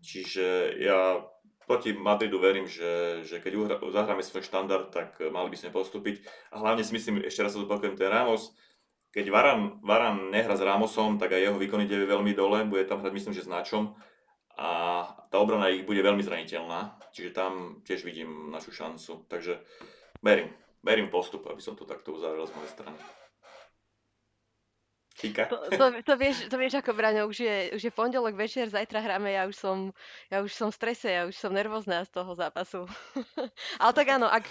Čiže 0.02 0.78
ja 0.82 1.22
proti 1.68 1.92
Madridu 1.92 2.40
verím, 2.40 2.66
že, 2.66 3.22
že 3.28 3.44
keď 3.44 3.54
uhra, 3.60 3.76
zahráme 3.92 4.24
svoj 4.24 4.48
štandard, 4.48 4.90
tak 4.90 5.20
eh, 5.20 5.28
mali 5.28 5.52
by 5.52 5.58
sme 5.60 5.76
postúpiť. 5.76 6.24
A 6.56 6.64
hlavne 6.64 6.82
si 6.82 6.96
myslím, 6.96 7.22
ešte 7.22 7.44
raz 7.44 7.54
sa 7.54 7.62
zopakujem, 7.62 8.00
ten 8.00 8.08
Ramos, 8.08 8.56
keď 9.12 9.28
Varan, 9.30 9.84
Varan 9.84 10.32
nehra 10.32 10.56
s 10.56 10.64
Ramosom, 10.64 11.20
tak 11.20 11.36
aj 11.36 11.52
jeho 11.52 11.58
výkon 11.60 11.84
ide 11.84 12.08
veľmi 12.08 12.32
dole, 12.32 12.64
bude 12.64 12.88
tam 12.88 13.04
hrať 13.04 13.14
myslím, 13.14 13.34
že 13.36 13.46
s 13.46 13.52
Načom 13.52 14.00
a 14.58 14.70
tá 15.30 15.38
obrana 15.38 15.70
ich 15.70 15.86
bude 15.86 16.02
veľmi 16.02 16.26
zraniteľná, 16.26 16.98
čiže 17.14 17.30
tam 17.30 17.82
tiež 17.86 18.02
vidím 18.02 18.50
našu 18.50 18.74
šancu. 18.74 19.30
Takže 19.30 19.62
verím, 20.26 20.50
verím 20.82 21.14
postup, 21.14 21.46
aby 21.46 21.62
som 21.62 21.78
to 21.78 21.86
takto 21.86 22.18
uzavrel 22.18 22.50
z 22.50 22.58
mojej 22.58 22.72
strany. 22.74 22.98
Číka? 25.18 25.50
To, 25.50 25.58
to, 25.74 25.86
to, 26.06 26.14
vieš, 26.14 26.46
to 26.46 26.56
vieš 26.62 26.78
ako, 26.78 26.94
Braňo, 26.94 27.26
už 27.26 27.42
je, 27.42 27.58
už 27.74 27.82
je 27.90 27.92
pondelok 27.92 28.38
večer, 28.38 28.70
zajtra 28.70 29.02
hráme, 29.02 29.34
ja 29.34 29.50
už 29.50 29.58
som, 29.58 29.90
ja 30.30 30.46
už 30.46 30.54
som 30.54 30.70
v 30.70 30.78
strese, 30.78 31.10
ja 31.10 31.26
už 31.26 31.34
som 31.34 31.50
nervózna 31.50 32.06
z 32.06 32.14
toho 32.14 32.38
zápasu. 32.38 32.86
Ale 33.82 33.92
tak 33.98 34.08
áno, 34.14 34.30
ak, 34.30 34.46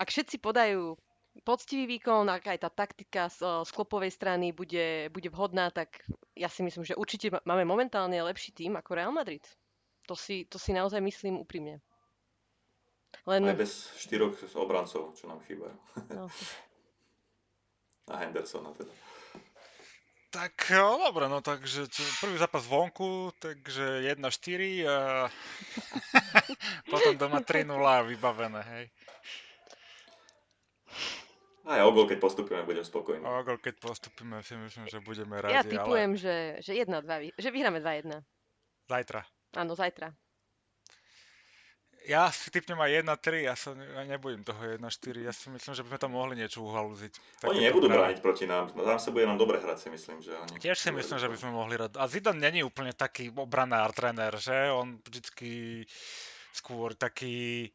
ak 0.00 0.08
všetci 0.08 0.40
podajú 0.40 0.96
poctivý 1.44 1.84
výkon, 1.84 2.24
ak 2.24 2.56
aj 2.56 2.58
tá 2.64 2.70
taktika 2.72 3.28
z, 3.28 3.44
z 3.68 3.70
klopovej 3.76 4.08
strany 4.08 4.56
bude, 4.56 5.12
bude 5.12 5.28
vhodná, 5.28 5.68
tak 5.68 6.00
ja 6.32 6.48
si 6.48 6.64
myslím, 6.64 6.88
že 6.88 6.96
určite 6.96 7.28
máme 7.44 7.68
momentálne 7.68 8.16
lepší 8.16 8.56
tým 8.56 8.80
ako 8.80 8.90
Real 8.96 9.12
Madrid. 9.12 9.44
To 10.08 10.16
si, 10.16 10.48
to 10.48 10.56
si 10.56 10.72
naozaj 10.72 11.04
myslím 11.04 11.36
úprimne. 11.36 11.84
Len... 13.28 13.44
Aj 13.44 13.60
bez 13.60 13.92
štyroch 14.00 14.40
obrancov, 14.56 15.12
čo 15.12 15.28
nám 15.28 15.44
chýbajú. 15.44 15.76
No. 16.16 16.32
A 18.08 18.24
Hendersona 18.24 18.72
teda. 18.72 18.88
Tak 20.28 20.76
no, 20.76 21.08
dobre, 21.08 21.24
no 21.24 21.40
takže 21.40 21.88
prvý 22.20 22.36
zápas 22.36 22.68
vonku, 22.68 23.32
takže 23.40 24.12
1-4 24.12 24.84
a 24.84 24.98
potom 26.92 27.16
doma 27.16 27.40
3-0 27.40 27.64
vybavené, 28.12 28.60
hej. 28.60 28.84
Aj 31.68 31.80
o 31.84 31.92
gol, 31.92 32.08
keď 32.08 32.20
postupíme, 32.20 32.64
budem 32.68 32.84
spokojný. 32.84 33.24
O 33.24 33.40
gol, 33.40 33.56
keď 33.56 33.80
postupíme, 33.80 34.40
si 34.44 34.56
myslím, 34.56 34.84
že 34.88 35.00
budeme 35.00 35.40
radi, 35.40 35.56
Ja 35.56 35.64
typujem, 35.64 36.16
ale... 36.16 36.20
že, 36.20 36.36
že 36.60 36.72
1-2, 36.76 37.32
že 37.36 37.48
vyhráme 37.48 37.80
2-1. 37.80 38.20
Zajtra. 38.88 39.20
Áno, 39.56 39.72
zajtra. 39.76 40.12
Ja 42.06 42.30
si 42.30 42.48
typnem 42.54 42.78
aj 42.78 43.04
1-3, 43.04 43.48
ja 43.48 43.54
sa 43.58 43.74
ja 43.74 44.02
nebudem 44.06 44.46
toho 44.46 44.78
1-4, 44.78 45.28
ja 45.28 45.32
si 45.34 45.50
myslím, 45.50 45.72
že 45.74 45.82
by 45.82 45.88
sme 45.92 45.98
tam 45.98 46.12
mohli 46.14 46.38
niečo 46.38 46.62
uhalúziť. 46.62 47.42
Oni 47.50 47.66
nebudú 47.66 47.90
práve. 47.90 48.14
brániť 48.14 48.18
proti 48.22 48.44
nám, 48.46 48.70
tam 48.70 49.00
sa 49.02 49.10
bude 49.10 49.26
nám 49.28 49.36
dobre 49.36 49.58
hrať 49.58 49.78
si 49.82 49.88
myslím, 49.90 50.22
že 50.22 50.32
oni... 50.32 50.62
Tiež 50.62 50.78
si 50.78 50.88
myslím, 50.94 51.18
že 51.18 51.28
by 51.28 51.36
sme 51.36 51.50
mohli 51.52 51.74
hrať. 51.76 51.98
A 51.98 52.08
Zidane 52.08 52.38
není 52.38 52.62
úplne 52.62 52.94
taký 52.94 53.28
obranár 53.34 53.92
tréner, 53.92 54.32
že? 54.38 54.70
On 54.72 54.96
vždycky 55.02 55.84
skôr 56.54 56.96
taký 56.96 57.68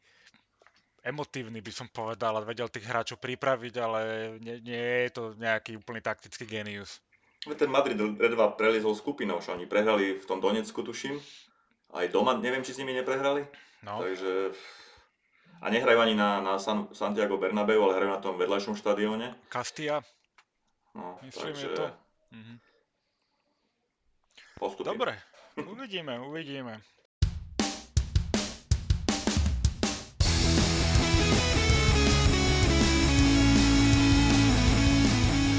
emotívny 1.04 1.60
by 1.60 1.72
som 1.72 1.86
povedal 1.92 2.40
a 2.40 2.46
vedel 2.48 2.66
tých 2.72 2.88
hráčov 2.88 3.20
pripraviť, 3.20 3.74
ale 3.76 4.00
nie, 4.40 4.56
nie 4.64 4.84
je 5.06 5.10
to 5.12 5.22
nejaký 5.36 5.76
úplný 5.76 6.00
taktický 6.00 6.48
genius. 6.48 6.98
Ten 7.44 7.68
Madrid 7.68 8.00
Redva 8.00 8.56
prelizol 8.56 8.96
skupinou, 8.96 9.44
že 9.44 9.52
oni 9.52 9.68
prehrali 9.68 10.16
v 10.16 10.24
tom 10.24 10.40
Donecku, 10.40 10.80
tuším. 10.80 11.20
Aj 11.92 12.08
doma, 12.08 12.34
neviem, 12.40 12.64
či 12.64 12.72
s 12.72 12.80
nimi 12.80 12.96
neprehrali. 12.96 13.44
No. 13.84 14.00
Takže... 14.00 14.56
A 15.60 15.68
nehrajú 15.72 16.00
ani 16.00 16.16
na, 16.16 16.40
na 16.40 16.56
San, 16.60 16.88
Santiago 16.92 17.36
Bernabeu, 17.36 17.80
ale 17.84 17.96
hrajú 17.96 18.10
na 18.10 18.20
tom 18.20 18.34
vedľajšom 18.36 18.76
štadióne. 18.76 19.32
Castilla. 19.52 20.00
No, 20.96 21.20
Myslím, 21.24 21.52
takže... 21.52 21.68
je 21.68 21.76
to. 21.76 21.86
Mhm. 22.32 22.54
Postupím. 24.58 24.92
Dobre, 24.96 25.14
uvidíme, 25.56 26.14
uvidíme. 26.20 26.80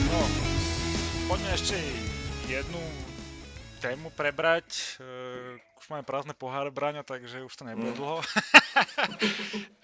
No, 0.09 0.21
poďme 1.27 1.49
ešte 1.53 1.77
jednu 2.47 3.04
tému 3.85 4.09
prebrať. 4.09 4.97
Uh, 4.97 5.61
už 5.77 5.85
máme 5.93 6.01
prázdne 6.01 6.33
poháre, 6.33 6.73
Braňo, 6.73 7.05
takže 7.05 7.45
už 7.45 7.53
to 7.53 7.63
nebude 7.69 7.93
mm. 7.93 7.97
dlho. 8.01 8.17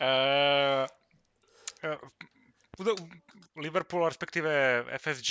uh, 0.02 0.90
uh, 1.86 2.02
Liverpool, 3.62 4.08
respektíve 4.08 4.50
FSG, 4.98 5.30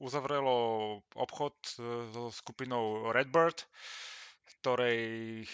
uzavrelo 0.00 0.56
obchod 1.14 1.54
so 2.10 2.32
skupinou 2.32 3.12
Redbird, 3.12 3.68
ktorej 4.58 5.44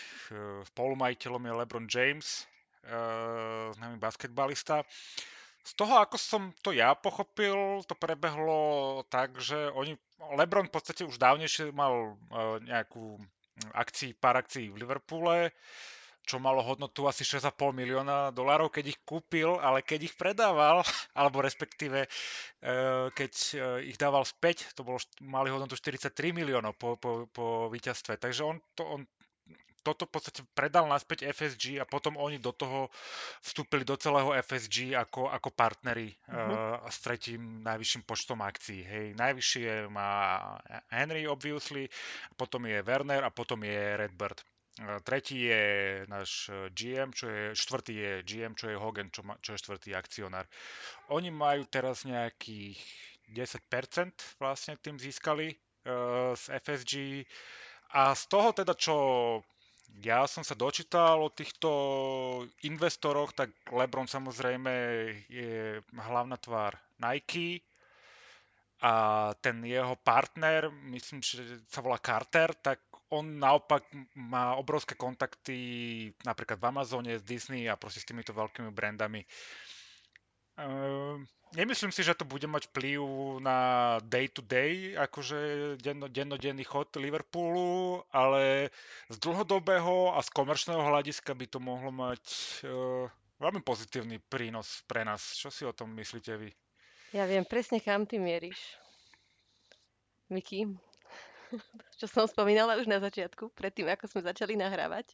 spolumajiteľom 0.70 1.42
je 1.44 1.52
LeBron 1.52 1.86
James, 1.90 2.46
známy 3.74 3.98
basketbalista. 3.98 4.86
Z 5.62 5.78
toho, 5.78 6.02
ako 6.02 6.18
som 6.18 6.42
to 6.60 6.74
ja 6.74 6.90
pochopil, 6.98 7.86
to 7.86 7.94
prebehlo 7.94 9.02
tak, 9.06 9.38
že 9.38 9.70
oni, 9.78 9.94
LeBron 10.34 10.66
v 10.66 10.74
podstate 10.74 11.06
už 11.06 11.22
dávnejšie 11.22 11.70
mal 11.70 12.18
nejakú 12.66 13.22
akcií, 13.70 14.18
pár 14.18 14.42
akcií 14.42 14.74
v 14.74 14.82
Liverpoole, 14.82 15.54
čo 16.22 16.38
malo 16.38 16.62
hodnotu 16.62 17.10
asi 17.10 17.26
6,5 17.26 17.74
milióna 17.74 18.30
dolárov, 18.30 18.70
keď 18.70 18.94
ich 18.94 18.98
kúpil, 19.02 19.58
ale 19.58 19.82
keď 19.82 20.06
ich 20.10 20.14
predával, 20.14 20.82
alebo 21.18 21.42
respektíve 21.42 22.06
eh, 22.06 23.06
keď 23.10 23.32
eh, 23.54 23.90
ich 23.90 23.98
dával 23.98 24.22
späť, 24.22 24.70
to 24.78 24.86
bolo, 24.86 25.02
mali 25.18 25.50
hodnotu 25.50 25.74
43 25.74 26.14
miliónov 26.30 26.78
po, 26.78 26.94
po, 26.94 27.26
po 27.30 27.66
víťazstve. 27.70 28.22
Takže 28.22 28.42
on, 28.46 28.56
to, 28.78 28.82
on 28.86 29.00
toto 29.82 30.06
v 30.06 30.14
podstate 30.14 30.40
predal 30.54 30.86
naspäť 30.86 31.26
FSG 31.34 31.82
a 31.82 31.84
potom 31.84 32.14
oni 32.14 32.38
do 32.38 32.54
toho 32.54 32.88
vstúpili 33.42 33.82
do 33.82 33.98
celého 33.98 34.30
FSG 34.38 34.94
ako, 34.94 35.28
ako 35.28 35.50
partneri 35.50 36.14
uh-huh. 36.30 36.78
uh, 36.78 36.88
s 36.88 37.02
tretím 37.02 37.60
najvyšším 37.66 38.02
počtom 38.06 38.40
akcií. 38.40 38.86
Hej, 38.86 39.06
najvyššie 39.18 39.90
má 39.90 40.10
Henry 40.88 41.26
obviously, 41.26 41.90
potom 42.38 42.64
je 42.70 42.78
Werner 42.86 43.26
a 43.26 43.34
potom 43.34 43.66
je 43.66 43.98
Redbird. 43.98 44.38
Uh, 44.80 45.02
tretí 45.02 45.50
je 45.50 45.62
náš 46.06 46.48
GM, 46.72 47.10
čo 47.10 47.26
je, 47.28 47.42
štvrtý 47.58 47.92
je 47.92 48.12
GM, 48.22 48.54
čo 48.54 48.70
je 48.70 48.78
Hogan, 48.78 49.10
čo, 49.10 49.26
ma, 49.26 49.34
čo 49.42 49.58
je 49.58 49.62
štvrtý 49.66 49.98
akcionár. 49.98 50.46
Oni 51.10 51.28
majú 51.34 51.66
teraz 51.66 52.06
nejakých 52.06 52.78
10% 53.34 54.38
vlastne 54.38 54.78
tým 54.78 54.96
získali 54.96 55.58
uh, 55.90 56.32
z 56.38 56.44
FSG 56.62 56.94
a 57.92 58.16
z 58.16 58.22
toho 58.32 58.56
teda, 58.56 58.72
čo 58.72 58.96
ja 60.00 60.24
som 60.24 60.40
sa 60.40 60.56
dočítal 60.56 61.20
o 61.20 61.28
týchto 61.28 61.68
investoroch, 62.64 63.36
tak 63.36 63.52
LeBron 63.68 64.08
samozrejme 64.08 64.72
je 65.28 65.84
hlavná 65.92 66.40
tvár 66.40 66.80
Nike, 66.96 67.60
a 68.82 69.30
ten 69.38 69.62
jeho 69.62 69.94
partner, 70.02 70.66
myslím, 70.90 71.22
že 71.22 71.62
sa 71.70 71.78
volá 71.78 72.02
Carter, 72.02 72.50
tak 72.58 72.82
on 73.14 73.38
naopak 73.38 73.86
má 74.18 74.58
obrovské 74.58 74.98
kontakty 74.98 76.10
napríklad 76.26 76.58
v 76.58 76.66
Amazone, 76.66 77.14
s 77.14 77.22
Disney 77.22 77.70
a 77.70 77.78
proste 77.78 78.02
s 78.02 78.08
týmito 78.10 78.34
veľkými 78.34 78.74
brandami. 78.74 79.22
Uh, 81.52 81.56
nemyslím 81.56 81.92
si, 81.92 82.00
že 82.00 82.16
to 82.16 82.24
bude 82.24 82.48
mať 82.48 82.72
vplyv 82.72 83.00
na 83.44 83.58
day-to-day, 84.04 84.96
akože 84.96 85.38
denno, 85.78 86.08
dennodenný 86.08 86.64
chod 86.64 86.88
Liverpoolu, 86.96 88.02
ale 88.12 88.72
z 89.12 89.16
dlhodobého 89.20 90.16
a 90.16 90.18
z 90.24 90.28
komerčného 90.32 90.80
hľadiska 90.80 91.36
by 91.36 91.46
to 91.46 91.58
mohlo 91.60 91.92
mať 91.92 92.24
uh, 92.64 93.06
veľmi 93.40 93.60
pozitívny 93.60 94.18
prínos 94.32 94.80
pre 94.88 95.04
nás. 95.04 95.36
Čo 95.36 95.52
si 95.52 95.62
o 95.68 95.76
tom 95.76 95.92
myslíte 95.92 96.32
vy? 96.40 96.50
Ja 97.12 97.28
viem 97.28 97.44
presne, 97.44 97.76
kam 97.78 98.08
ty 98.08 98.16
mieríš. 98.16 98.58
Miki, 100.32 100.64
čo 102.00 102.08
som 102.08 102.24
spomínala 102.24 102.80
už 102.80 102.88
na 102.88 102.96
začiatku, 102.96 103.52
predtým, 103.52 103.84
ako 103.92 104.08
sme 104.08 104.24
začali 104.24 104.56
nahrávať. 104.56 105.12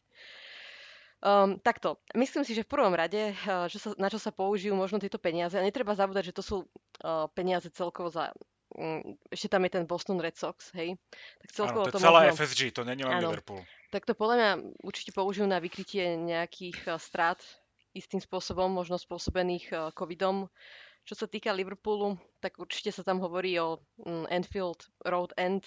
Um, 1.19 1.59
takto, 1.59 1.99
myslím 2.15 2.47
si, 2.47 2.55
že 2.55 2.63
v 2.63 2.71
prvom 2.71 2.95
rade, 2.95 3.35
uh, 3.43 3.67
že 3.67 3.75
sa, 3.75 3.91
na 3.99 4.07
čo 4.07 4.15
sa 4.15 4.31
použijú 4.31 4.71
možno 4.71 5.03
tieto 5.03 5.19
peniaze, 5.19 5.51
a 5.51 5.59
netreba 5.59 5.91
zabúdať, 5.91 6.31
že 6.31 6.37
to 6.39 6.43
sú 6.43 6.57
uh, 6.63 7.27
peniaze 7.35 7.67
celkovo 7.75 8.07
za... 8.07 8.31
Um, 8.71 9.19
ešte 9.27 9.51
tam 9.51 9.67
je 9.67 9.71
ten 9.75 9.83
Boston 9.83 10.23
Red 10.23 10.39
Sox, 10.39 10.71
hej? 10.79 10.95
Tak 11.43 11.49
celkovo 11.51 11.83
Áno, 11.83 11.91
to 11.91 11.99
je 11.99 12.07
celá 12.07 12.23
možno, 12.23 12.39
FSG, 12.39 12.61
to 12.71 12.87
není 12.87 13.03
len 13.03 13.19
áno, 13.19 13.35
Liverpool. 13.35 13.59
Tak 13.91 14.07
to 14.07 14.15
podľa 14.15 14.35
mňa 14.39 14.51
určite 14.79 15.11
použijú 15.11 15.43
na 15.43 15.59
vykrytie 15.59 16.15
nejakých 16.15 16.87
uh, 16.87 16.95
strát 16.95 17.43
istým 17.91 18.23
spôsobom, 18.23 18.71
možno 18.71 18.95
spôsobených 18.95 19.91
covidom. 19.97 20.47
Čo 21.03 21.25
sa 21.25 21.27
týka 21.27 21.51
Liverpoolu, 21.51 22.21
tak 22.37 22.61
určite 22.61 22.93
sa 22.93 23.03
tam 23.03 23.19
hovorí 23.19 23.57
o 23.59 23.81
um, 24.05 24.29
Enfield 24.29 24.87
Road 25.03 25.33
End 25.35 25.65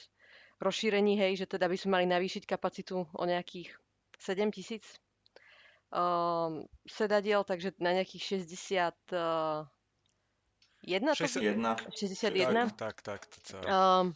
rozšírení, 0.62 1.18
hej, 1.18 1.44
že 1.44 1.50
teda 1.50 1.66
by 1.66 1.74
sme 1.74 1.90
mali 1.98 2.06
navýšiť 2.06 2.46
kapacitu 2.46 3.02
o 3.02 3.22
nejakých 3.26 3.74
7 4.22 4.54
tisíc 4.54 5.01
um, 5.92 6.64
sedadiel, 6.88 7.44
takže 7.44 7.76
na 7.78 7.92
nejakých 7.92 8.42
60... 8.42 8.96
Uh, 9.12 9.68
61. 10.82 11.78
61. 11.94 12.74
Tak, 12.74 13.06
tak, 13.06 13.22
tak. 13.22 13.22
To 13.54 13.56
um, 13.62 14.06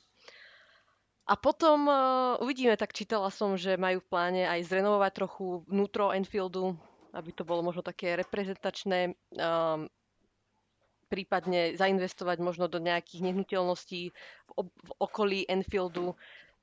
a 1.26 1.34
potom 1.34 1.90
uh, 1.90 2.38
uvidíme, 2.38 2.78
tak 2.78 2.94
čítala 2.94 3.34
som, 3.34 3.58
že 3.58 3.74
majú 3.74 3.98
v 3.98 4.10
pláne 4.10 4.42
aj 4.46 4.70
zrenovovať 4.70 5.12
trochu 5.14 5.66
vnútro 5.66 6.14
Enfieldu, 6.14 6.78
aby 7.10 7.30
to 7.34 7.42
bolo 7.42 7.66
možno 7.66 7.82
také 7.82 8.14
reprezentačné, 8.14 9.10
um, 9.34 9.90
prípadne 11.10 11.74
zainvestovať 11.74 12.38
možno 12.38 12.70
do 12.70 12.78
nejakých 12.78 13.26
nehnuteľností 13.26 14.14
v, 14.14 14.50
ob- 14.54 14.74
v 14.74 14.90
okolí 15.02 15.38
Enfieldu, 15.50 16.14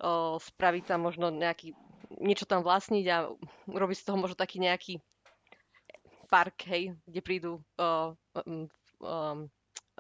uh, 0.04 0.36
spraviť 0.36 0.84
tam 0.92 1.08
možno 1.08 1.32
nejaký 1.32 1.72
niečo 2.20 2.46
tam 2.46 2.62
vlastniť 2.62 3.06
a 3.10 3.32
urobiť 3.72 3.98
z 3.98 4.06
toho 4.06 4.18
možno 4.20 4.38
taký 4.38 4.62
nejaký 4.62 5.02
park, 6.30 6.66
hej, 6.70 6.94
kde 7.06 7.22
prídu 7.22 7.52
uh, 7.78 8.14
um, 8.46 8.66
um, 9.02 9.40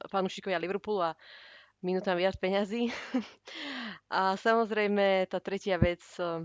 fanúšikovia 0.09 0.61
Liverpoolu 0.61 1.13
a 1.13 1.17
minú 1.85 2.01
tam 2.01 2.17
viac 2.17 2.37
peňazí. 2.37 2.89
a 4.17 4.33
samozrejme 4.37 5.29
tá 5.29 5.37
tretia 5.37 5.77
vec, 5.77 6.01
uh, 6.17 6.41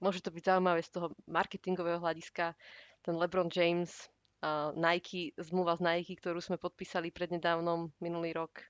môže 0.00 0.24
to 0.24 0.32
byť 0.32 0.42
zaujímavé 0.52 0.80
z 0.80 0.90
toho 0.90 1.06
marketingového 1.28 2.00
hľadiska, 2.00 2.56
ten 3.02 3.14
LeBron 3.18 3.52
James, 3.52 4.08
uh, 4.40 4.72
Nike, 4.72 5.36
zmluva 5.36 5.76
z 5.76 5.84
Nike, 5.84 6.16
ktorú 6.16 6.40
sme 6.40 6.56
podpísali 6.56 7.12
prednedávnom 7.12 7.92
minulý 8.00 8.32
rok. 8.32 8.62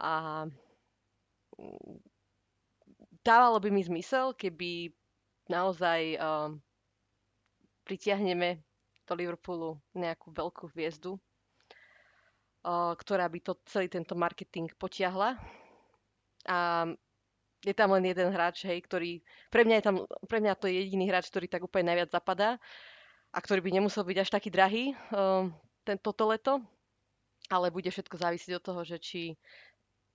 A 0.00 0.46
dávalo 3.24 3.60
by 3.60 3.68
mi 3.70 3.82
zmysel, 3.84 4.32
keby 4.36 4.92
naozaj 5.50 6.16
uh, 6.16 6.50
pritiahneme 7.84 8.62
do 9.04 9.12
Liverpoolu 9.18 9.80
nejakú 9.92 10.30
veľkú 10.30 10.70
hviezdu, 10.72 11.18
uh, 11.18 12.94
ktorá 12.94 13.26
by 13.26 13.38
to, 13.42 13.52
celý 13.66 13.90
tento 13.90 14.14
marketing 14.14 14.70
potiahla. 14.78 15.36
A 16.48 16.88
je 17.60 17.74
tam 17.76 17.92
len 17.92 18.08
jeden 18.08 18.32
hráč, 18.32 18.64
hej, 18.64 18.80
ktorý, 18.88 19.20
pre 19.52 19.68
mňa, 19.68 19.76
je 19.76 19.84
tam, 19.84 19.96
pre 20.24 20.40
mňa 20.40 20.56
to 20.56 20.64
je 20.70 20.80
jediný 20.80 21.12
hráč, 21.12 21.28
ktorý 21.28 21.46
tak 21.50 21.60
úplne 21.60 21.92
najviac 21.92 22.08
zapadá 22.08 22.56
a 23.30 23.38
ktorý 23.38 23.60
by 23.60 23.70
nemusel 23.76 24.02
byť 24.02 24.16
až 24.16 24.28
taký 24.32 24.48
drahý 24.48 24.96
uh, 25.12 25.44
ten, 25.84 26.00
toto 26.00 26.24
leto, 26.32 26.64
ale 27.52 27.68
bude 27.68 27.90
všetko 27.92 28.16
závisieť 28.16 28.56
od 28.56 28.64
toho, 28.64 28.80
že 28.86 28.96
či 28.96 29.36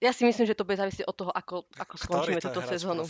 ja 0.03 0.11
si 0.11 0.27
myslím, 0.27 0.43
že 0.43 0.57
to 0.59 0.67
bude 0.67 0.75
závisieť 0.75 1.07
od 1.07 1.15
toho, 1.15 1.31
ako, 1.31 1.63
ako 1.79 1.95
skončíme 1.95 2.43
túto 2.43 2.59
hráč, 2.59 2.71
sezónu. 2.75 3.07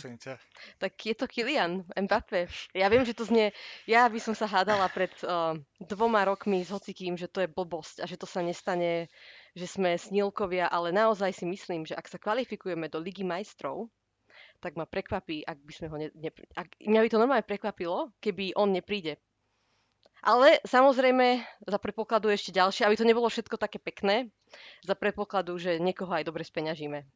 Tak 0.78 0.92
je 0.94 1.14
to 1.18 1.26
Kylian 1.26 1.82
Mbappé. 1.98 2.46
Ja 2.78 2.86
viem, 2.86 3.02
že 3.02 3.10
to 3.10 3.26
znie... 3.26 3.50
Ja 3.90 4.06
by 4.06 4.22
som 4.22 4.38
sa 4.38 4.46
hádala 4.46 4.86
pred 4.94 5.10
uh, 5.26 5.58
dvoma 5.82 6.22
rokmi 6.22 6.62
s 6.62 6.70
hocikým, 6.70 7.18
že 7.18 7.26
to 7.26 7.42
je 7.42 7.50
blbosť 7.50 8.00
a 8.00 8.04
že 8.06 8.14
to 8.14 8.30
sa 8.30 8.38
nestane, 8.38 9.10
že 9.58 9.66
sme 9.66 9.98
snílkovia, 9.98 10.70
ale 10.70 10.94
naozaj 10.94 11.34
si 11.34 11.44
myslím, 11.50 11.82
že 11.82 11.98
ak 11.98 12.06
sa 12.06 12.22
kvalifikujeme 12.22 12.86
do 12.86 13.02
Ligy 13.02 13.26
majstrov, 13.26 13.90
tak 14.62 14.78
ma 14.78 14.86
prekvapí, 14.86 15.42
ak 15.42 15.58
by 15.58 15.72
sme 15.74 15.86
ho... 15.90 15.96
Ne, 15.98 16.08
ne, 16.14 16.30
ak, 16.54 16.80
mňa 16.86 17.00
by 17.02 17.08
to 17.10 17.18
normálne 17.18 17.44
prekvapilo, 17.44 18.14
keby 18.22 18.54
on 18.54 18.70
nepríde 18.70 19.18
ale 20.26 20.58
samozrejme, 20.66 21.38
za 21.70 21.78
predpokladu 21.78 22.34
ešte 22.34 22.50
ďalšie, 22.50 22.82
aby 22.82 22.98
to 22.98 23.06
nebolo 23.06 23.30
všetko 23.30 23.54
také 23.54 23.78
pekné, 23.78 24.26
za 24.82 24.98
predpokladu, 24.98 25.54
že 25.54 25.78
niekoho 25.78 26.10
aj 26.10 26.26
dobre 26.26 26.42
speňažíme. 26.42 27.06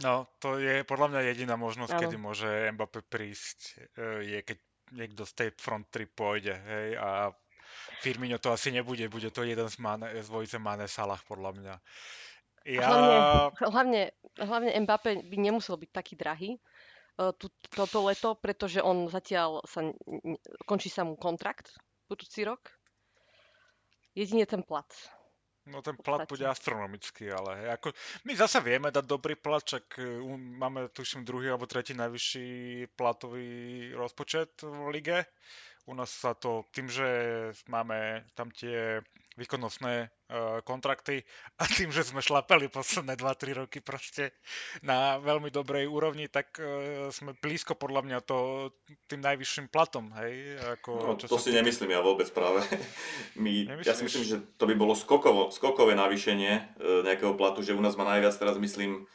No, 0.00 0.24
to 0.40 0.56
je 0.56 0.86
podľa 0.86 1.12
mňa 1.12 1.20
jediná 1.34 1.54
možnosť, 1.60 1.92
ano. 1.92 2.00
kedy 2.00 2.16
môže 2.16 2.50
Mbappé 2.72 3.04
prísť, 3.04 3.58
e, 3.98 4.24
je 4.24 4.38
keď 4.40 4.58
niekto 4.96 5.22
z 5.28 5.32
tej 5.36 5.48
front 5.58 5.84
trip 5.92 6.14
pôjde, 6.16 6.56
hej, 6.56 6.96
a 6.96 7.34
Firmino 8.00 8.40
to 8.40 8.54
asi 8.54 8.72
nebude, 8.72 9.06
bude 9.12 9.28
to 9.34 9.44
jeden 9.44 9.68
z, 9.68 9.76
Mane, 9.82 10.08
z 10.08 10.26
dvojice 10.26 10.56
Mane 10.62 10.86
Salah, 10.86 11.20
podľa 11.26 11.50
mňa. 11.58 11.74
Ja... 12.70 12.86
Hlavne, 12.86 13.16
hlavne, 13.60 14.02
hlavne 14.38 14.70
Mbappé 14.86 15.26
by 15.26 15.36
nemusel 15.36 15.76
byť 15.76 15.90
taký 15.90 16.14
drahý 16.14 16.50
uh, 17.18 17.34
toto 17.74 17.98
leto, 18.06 18.38
pretože 18.38 18.78
on 18.84 19.10
zatiaľ 19.10 19.64
sa, 19.66 19.84
končí 20.64 20.92
sa 20.92 21.02
mu 21.02 21.18
kontrakt 21.18 21.74
budúci 22.10 22.42
rok. 22.42 22.58
Jedine 24.18 24.42
ten 24.46 24.66
plat. 24.66 24.90
No 25.70 25.78
ten 25.86 25.94
plat 25.94 26.26
bude 26.26 26.42
astronomický, 26.50 27.30
ale 27.30 27.70
ako, 27.70 27.94
my 28.26 28.32
zase 28.34 28.58
vieme 28.58 28.90
dať 28.90 29.06
dobrý 29.06 29.38
plat, 29.38 29.62
čak 29.62 29.86
e, 30.02 30.18
máme 30.34 30.90
tuším 30.90 31.22
druhý 31.22 31.54
alebo 31.54 31.70
tretí 31.70 31.94
najvyšší 31.94 32.48
platový 32.98 33.50
rozpočet 33.94 34.66
v 34.66 34.88
lige. 34.90 35.18
U 35.86 35.94
nás 35.94 36.10
sa 36.10 36.34
to 36.34 36.66
tým, 36.74 36.90
že 36.90 37.06
máme 37.70 38.26
tam 38.34 38.50
tie 38.50 38.98
výkonnostné 39.38 40.10
kontrakty 40.62 41.22
a 41.58 41.66
tým, 41.66 41.90
že 41.90 42.06
sme 42.06 42.22
šlapeli 42.22 42.70
posledné 42.70 43.18
2-3 43.18 43.66
roky 43.66 43.82
proste 43.82 44.30
na 44.86 45.18
veľmi 45.18 45.50
dobrej 45.50 45.90
úrovni, 45.90 46.30
tak 46.30 46.54
uh, 46.62 47.10
sme 47.10 47.34
blízko 47.34 47.74
podľa 47.74 48.06
mňa 48.06 48.18
to 48.22 48.70
tým 49.10 49.20
najvyšším 49.26 49.66
platom, 49.68 50.14
hej? 50.22 50.56
Ako, 50.78 50.90
no, 51.02 51.14
čo 51.18 51.26
to 51.26 51.42
si 51.42 51.50
tým... 51.50 51.62
nemyslím 51.62 51.94
ja 51.94 52.00
vôbec 52.00 52.30
práve. 52.30 52.62
My, 53.42 53.82
ja 53.82 53.94
si 53.94 54.06
myslím, 54.06 54.24
že 54.24 54.36
to 54.54 54.64
by 54.70 54.74
bolo 54.78 54.94
skokovo, 54.94 55.50
skokové 55.50 55.98
navýšenie 55.98 56.52
uh, 56.52 57.02
nejakého 57.02 57.34
platu, 57.34 57.66
že 57.66 57.74
u 57.74 57.82
nás 57.82 57.98
má 57.98 58.06
najviac 58.06 58.34
teraz 58.38 58.54
myslím 58.62 59.10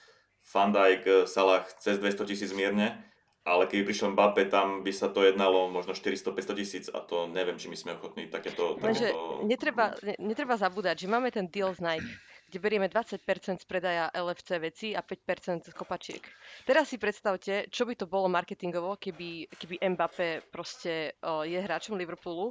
Van 0.45 0.70
Dijk, 0.70 1.26
Salah 1.26 1.66
cez 1.82 1.97
200 1.97 2.30
tisíc 2.30 2.51
mierne 2.53 3.01
ale 3.45 3.69
keby 3.69 3.93
prišiel 3.93 4.17
Mbappé, 4.17 4.49
tam 4.49 4.81
by 4.81 4.89
sa 4.89 5.05
to 5.13 5.21
jednalo 5.21 5.69
možno 5.69 5.93
400-500 5.93 6.57
tisíc 6.57 6.85
a 6.89 6.97
to 7.05 7.29
neviem, 7.29 7.61
či 7.61 7.69
my 7.69 7.77
sme 7.77 7.93
ochotní 7.93 8.25
takéto... 8.25 8.81
Lenže 8.81 9.13
takéto... 9.13 9.45
netreba, 9.45 9.85
netreba 10.17 10.57
zabúdať, 10.57 11.05
že 11.05 11.07
máme 11.07 11.29
ten 11.29 11.45
deal 11.45 11.69
z 11.77 11.85
Nike, 11.85 12.09
kde 12.49 12.57
berieme 12.57 12.89
20% 12.89 13.21
z 13.61 13.65
predaja 13.69 14.09
LFC 14.17 14.49
veci 14.57 14.87
a 14.97 15.05
5% 15.05 15.69
z 15.69 15.73
kopačiek. 15.77 16.25
Teraz 16.65 16.89
si 16.89 16.97
predstavte, 16.97 17.69
čo 17.69 17.85
by 17.85 17.93
to 17.93 18.09
bolo 18.09 18.25
marketingovo, 18.33 18.97
keby, 18.97 19.45
keby 19.53 19.77
Mbappé 19.93 20.49
proste 20.49 21.13
uh, 21.21 21.45
je 21.45 21.61
hráčom 21.61 21.93
Liverpoolu. 22.01 22.49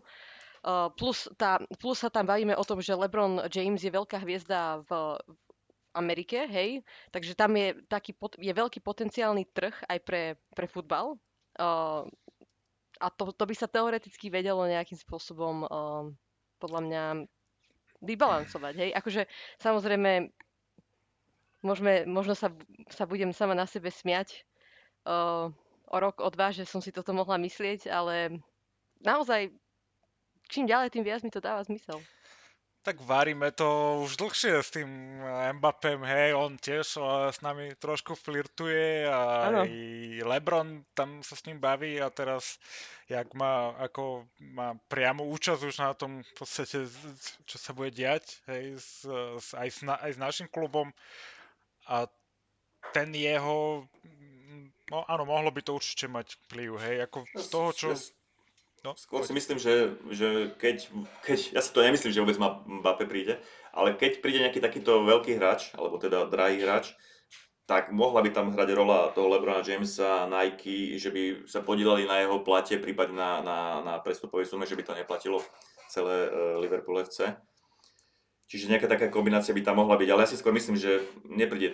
Plus, 0.97 1.29
tá, 1.37 1.61
plus 1.77 2.01
sa 2.01 2.09
tam 2.09 2.25
bavíme 2.25 2.57
o 2.57 2.65
tom, 2.65 2.81
že 2.81 2.97
LeBron 2.97 3.53
James 3.53 3.85
je 3.85 3.93
veľká 3.93 4.17
hviezda 4.25 4.81
v, 4.89 5.21
Amerike, 5.95 6.45
hej, 6.51 6.83
takže 7.15 7.39
tam 7.39 7.55
je, 7.55 7.79
taký, 7.87 8.13
je 8.43 8.53
veľký 8.53 8.83
potenciálny 8.83 9.47
trh 9.55 9.75
aj 9.87 9.99
pre, 10.03 10.23
pre 10.53 10.67
futbal. 10.67 11.15
Uh, 11.55 12.05
a 12.99 13.07
to, 13.15 13.31
to 13.31 13.45
by 13.47 13.55
sa 13.55 13.71
teoreticky 13.71 14.27
vedelo 14.31 14.67
nejakým 14.67 14.99
spôsobom 14.99 15.67
uh, 15.67 16.11
podľa 16.59 16.81
mňa 16.83 17.05
vybalancovať, 18.03 18.75
hej. 18.75 18.91
Akože 18.93 19.31
samozrejme 19.63 20.35
môžeme, 21.65 22.05
možno 22.05 22.37
sa, 22.37 22.53
sa 22.93 23.09
budem 23.09 23.33
sama 23.33 23.57
na 23.57 23.65
sebe 23.65 23.89
smiať 23.89 24.45
uh, 25.09 25.49
o 25.89 25.97
rok, 25.97 26.21
o 26.21 26.29
dva, 26.29 26.53
že 26.53 26.69
som 26.69 26.85
si 26.85 26.93
toto 26.93 27.17
mohla 27.17 27.41
myslieť, 27.41 27.89
ale 27.89 28.43
naozaj 29.01 29.49
čím 30.53 30.69
ďalej, 30.69 30.93
tým 30.93 31.05
viac 31.07 31.25
mi 31.25 31.33
to 31.33 31.41
dáva 31.41 31.65
zmysel. 31.65 32.03
Tak 32.85 33.01
varíme 33.01 33.49
to 33.57 34.01
už 34.05 34.21
dlhšie 34.21 34.61
s 34.61 34.69
tým 34.77 34.89
Mbappem, 35.57 36.05
hej, 36.05 36.37
on 36.37 36.61
tiež 36.61 37.01
uh, 37.01 37.33
s 37.33 37.41
nami 37.41 37.73
trošku 37.81 38.13
flirtuje 38.13 39.09
a 39.09 39.49
Áno. 39.49 39.65
aj 39.65 39.73
LeBron 40.21 40.85
tam 40.93 41.25
sa 41.25 41.33
s 41.33 41.49
ním 41.49 41.57
baví 41.65 41.97
a 41.97 42.13
teraz, 42.13 42.61
jak 43.09 43.33
má, 43.33 43.73
ako 43.81 44.29
má 44.53 44.77
priamu 44.93 45.25
účasť 45.33 45.65
už 45.65 45.77
na 45.81 45.97
tom 45.97 46.21
v 46.21 46.33
podstate, 46.37 46.85
čo 47.49 47.57
sa 47.57 47.73
bude 47.73 47.89
diať, 47.89 48.45
hej, 48.53 48.77
s, 48.77 49.09
s, 49.41 49.57
aj, 49.57 49.69
s 49.73 49.81
aj 49.89 50.11
s 50.13 50.19
našim 50.21 50.53
klubom 50.53 50.93
a 51.89 52.05
ten 52.93 53.17
jeho, 53.17 53.89
no 54.93 55.09
áno, 55.09 55.25
mohlo 55.25 55.49
by 55.49 55.65
to 55.65 55.73
určite 55.73 56.05
mať 56.05 56.37
vplyv, 56.47 56.71
hej, 56.85 56.97
ako 57.09 57.19
z 57.33 57.47
toho, 57.49 57.69
čo... 57.73 57.89
Ja 57.93 57.97
s- 57.97 58.13
No, 58.85 58.93
Skôr 59.01 59.25
si 59.25 59.33
myslím, 59.33 59.57
že, 59.57 59.97
že 60.13 60.53
keď, 60.61 60.93
keď, 61.25 61.57
ja 61.57 61.61
si 61.65 61.73
to 61.73 61.81
nemyslím, 61.81 62.13
že 62.13 62.21
vôbec 62.21 62.37
Mbappé 62.37 63.09
príde, 63.09 63.41
ale 63.73 63.97
keď 63.97 64.21
príde 64.21 64.45
nejaký 64.45 64.61
takýto 64.61 65.09
veľký 65.09 65.41
hráč, 65.41 65.73
alebo 65.73 65.97
teda 65.97 66.29
drahý 66.29 66.61
hráč, 66.61 66.93
tak 67.65 67.89
mohla 67.97 68.21
by 68.21 68.29
tam 68.29 68.53
hrať 68.53 68.69
rola 68.77 69.09
toho 69.17 69.33
Lebrona 69.33 69.65
Jamesa, 69.65 70.29
Nike, 70.29 71.01
že 71.01 71.09
by 71.09 71.49
sa 71.49 71.65
podielali 71.65 72.05
na 72.05 72.21
jeho 72.21 72.45
plate, 72.45 72.77
prípadne 72.77 73.17
na, 73.17 73.31
na, 73.41 73.59
na 73.81 73.95
prestupovej 74.05 74.53
sume, 74.53 74.69
že 74.69 74.77
by 74.77 74.85
to 74.85 74.93
neplatilo 74.93 75.41
celé 75.89 76.29
uh, 76.29 76.61
Liverpool 76.61 77.01
FC. 77.01 77.33
Čiže 78.53 78.69
nejaká 78.69 78.85
taká 78.85 79.09
kombinácia 79.09 79.57
by 79.57 79.65
tam 79.65 79.81
mohla 79.81 79.97
byť, 79.97 80.09
ale 80.13 80.29
ja 80.29 80.31
si 80.31 80.37
skôr 80.37 80.53
myslím, 80.53 80.77
že 80.77 81.01
nepríde 81.25 81.73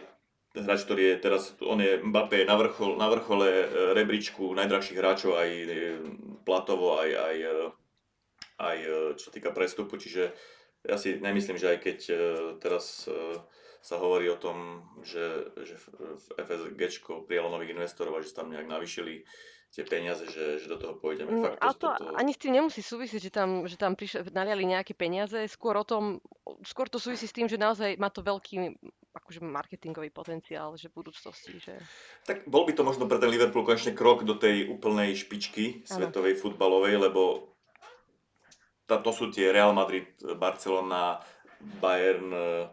hráč, 0.54 0.82
ktorý 0.82 1.14
je 1.14 1.16
teraz, 1.22 1.54
on 1.62 1.78
je 1.78 2.02
Mbappé 2.02 2.42
na, 2.42 2.58
vrchol, 2.58 2.98
na 2.98 3.06
vrchole 3.06 3.48
e, 3.48 3.66
rebríčku 3.94 4.50
najdrahších 4.58 4.98
hráčov 4.98 5.38
aj 5.38 5.50
e, 5.50 5.66
platovo, 6.42 6.98
aj, 6.98 7.10
aj, 7.14 7.36
e, 7.38 7.54
aj 8.58 8.78
čo 9.14 9.30
týka 9.30 9.54
prestupu, 9.54 9.94
čiže 9.94 10.34
ja 10.82 10.96
si 10.98 11.20
nemyslím, 11.20 11.60
že 11.60 11.76
aj 11.76 11.78
keď 11.84 11.98
teraz 12.56 13.04
sa 13.80 13.96
hovorí 14.00 14.28
o 14.32 14.40
tom, 14.40 14.84
že, 15.04 15.52
že 15.60 15.76
FSG 16.36 17.04
prijalo 17.24 17.52
nových 17.52 17.76
investorov 17.76 18.16
a 18.16 18.24
že 18.24 18.32
tam 18.32 18.52
nejak 18.52 18.68
navýšili 18.68 19.24
tie 19.70 19.86
peniaze, 19.86 20.26
že, 20.26 20.58
že 20.58 20.66
do 20.66 20.76
toho 20.76 20.98
pôjdeme. 20.98 21.30
Mm, 21.30 21.42
Fakt, 21.46 21.58
Ale 21.62 21.74
to 21.78 21.88
toto, 21.94 22.12
ani 22.18 22.34
s 22.34 22.42
tým 22.42 22.58
nemusí 22.58 22.82
súvisieť, 22.82 23.30
že 23.30 23.32
tam, 23.32 23.64
že 23.70 23.78
tam 23.78 23.94
prišli, 23.94 24.26
naliali 24.34 24.66
nejaké 24.66 24.98
peniaze. 24.98 25.38
Skôr 25.46 25.78
o 25.78 25.86
tom, 25.86 26.18
skôr 26.66 26.90
to 26.90 26.98
súvisí 26.98 27.30
s 27.30 27.36
tým, 27.36 27.46
že 27.46 27.54
naozaj 27.54 27.94
má 27.96 28.10
to 28.10 28.20
veľký 28.20 28.76
akože 29.30 29.46
marketingový 29.46 30.10
potenciál, 30.10 30.74
že 30.74 30.90
v 30.90 31.06
budúcnosti, 31.06 31.54
že... 31.62 31.78
Tak 32.26 32.50
bol 32.50 32.66
by 32.66 32.74
to 32.74 32.82
možno 32.82 33.06
pre 33.06 33.22
ten 33.22 33.30
Liverpool 33.30 33.62
konečne 33.62 33.94
krok 33.94 34.26
do 34.26 34.34
tej 34.34 34.66
úplnej 34.66 35.14
špičky 35.14 35.86
Áno. 35.86 36.10
svetovej 36.10 36.34
futbalovej, 36.34 36.98
lebo 36.98 37.54
tá, 38.90 38.98
to 38.98 39.14
sú 39.14 39.30
tie 39.30 39.54
Real 39.54 39.70
Madrid, 39.70 40.10
Barcelona, 40.34 41.22
Bayern, 41.78 42.28
eh, 42.34 42.66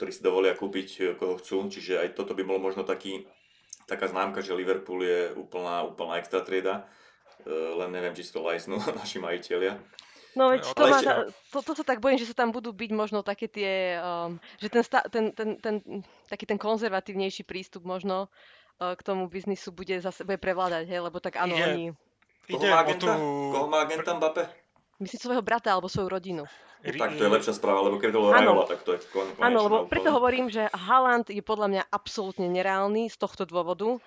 ktorí 0.00 0.10
si 0.16 0.24
dovolia 0.24 0.56
kúpiť 0.56 0.88
eh, 0.98 1.04
koho 1.12 1.36
chcú, 1.36 1.68
čiže 1.68 2.00
aj 2.00 2.16
toto 2.16 2.32
by 2.32 2.40
bolo 2.40 2.64
možno 2.64 2.88
taký, 2.88 3.28
taká 3.84 4.08
známka, 4.08 4.40
že 4.40 4.56
Liverpool 4.56 5.04
je 5.04 5.36
úplná, 5.36 5.84
úplná 5.84 6.16
extra 6.16 6.40
trieda, 6.40 6.88
Eh, 7.46 7.72
len 7.78 7.90
neviem, 7.94 8.12
či 8.12 8.26
si 8.26 8.34
to 8.34 8.42
lajsnú 8.42 8.76
naši 9.00 9.22
majiteľia. 9.22 9.78
No 10.38 10.54
veď 10.54 10.62
to, 10.70 10.82
ta- 10.86 11.26
to, 11.26 11.58
to 11.66 11.72
sa 11.74 11.82
tak 11.82 11.98
bojím, 11.98 12.22
že 12.22 12.30
sa 12.30 12.38
tam 12.38 12.54
budú 12.54 12.70
byť 12.70 12.90
možno 12.94 13.26
také 13.26 13.50
tie, 13.50 13.98
um, 13.98 14.38
že 14.62 14.70
ten, 14.70 14.86
sta, 14.86 15.02
ten, 15.10 15.34
ten, 15.34 15.58
ten, 15.58 15.82
taký 16.30 16.46
ten 16.46 16.62
konzervatívnejší 16.62 17.42
prístup 17.42 17.82
možno 17.82 18.30
uh, 18.78 18.94
k 18.94 19.02
tomu 19.02 19.26
biznisu 19.26 19.74
bude 19.74 19.98
zase 19.98 20.22
bude 20.22 20.38
prevládať, 20.38 20.86
hej, 20.86 21.02
lebo 21.02 21.18
tak 21.18 21.42
áno, 21.42 21.58
oni, 21.58 21.90
Koho 22.46 22.62
Ide 22.64 22.70
má 22.70 22.80
o 22.80 22.84
tú... 22.86 22.86
agenta? 22.86 23.12
Koho 23.50 23.66
má 23.66 23.78
agenta 23.82 24.10
Mbappé? 24.14 24.44
myslím 24.98 25.18
svojho 25.18 25.42
brata 25.42 25.70
alebo 25.72 25.86
svoju 25.86 26.08
rodinu. 26.10 26.44
No, 26.78 26.94
tak 26.94 27.18
to 27.18 27.26
je 27.26 27.30
lepšia 27.30 27.54
správa, 27.58 27.82
lebo 27.90 27.98
keď 27.98 28.14
to 28.14 28.18
bolo. 28.22 28.30
Rajola, 28.30 28.64
tak 28.70 28.86
to 28.86 28.94
je 28.94 29.02
kon, 29.10 29.26
konečná 29.34 29.50
Áno, 29.50 29.58
lebo 29.66 29.76
preto 29.90 30.14
hovorím, 30.14 30.46
že 30.46 30.70
Haaland 30.70 31.26
je 31.26 31.42
podľa 31.42 31.68
mňa 31.74 31.82
absolútne 31.90 32.46
nereálny 32.46 33.10
z 33.10 33.16
tohto 33.18 33.42
dôvodu. 33.42 33.98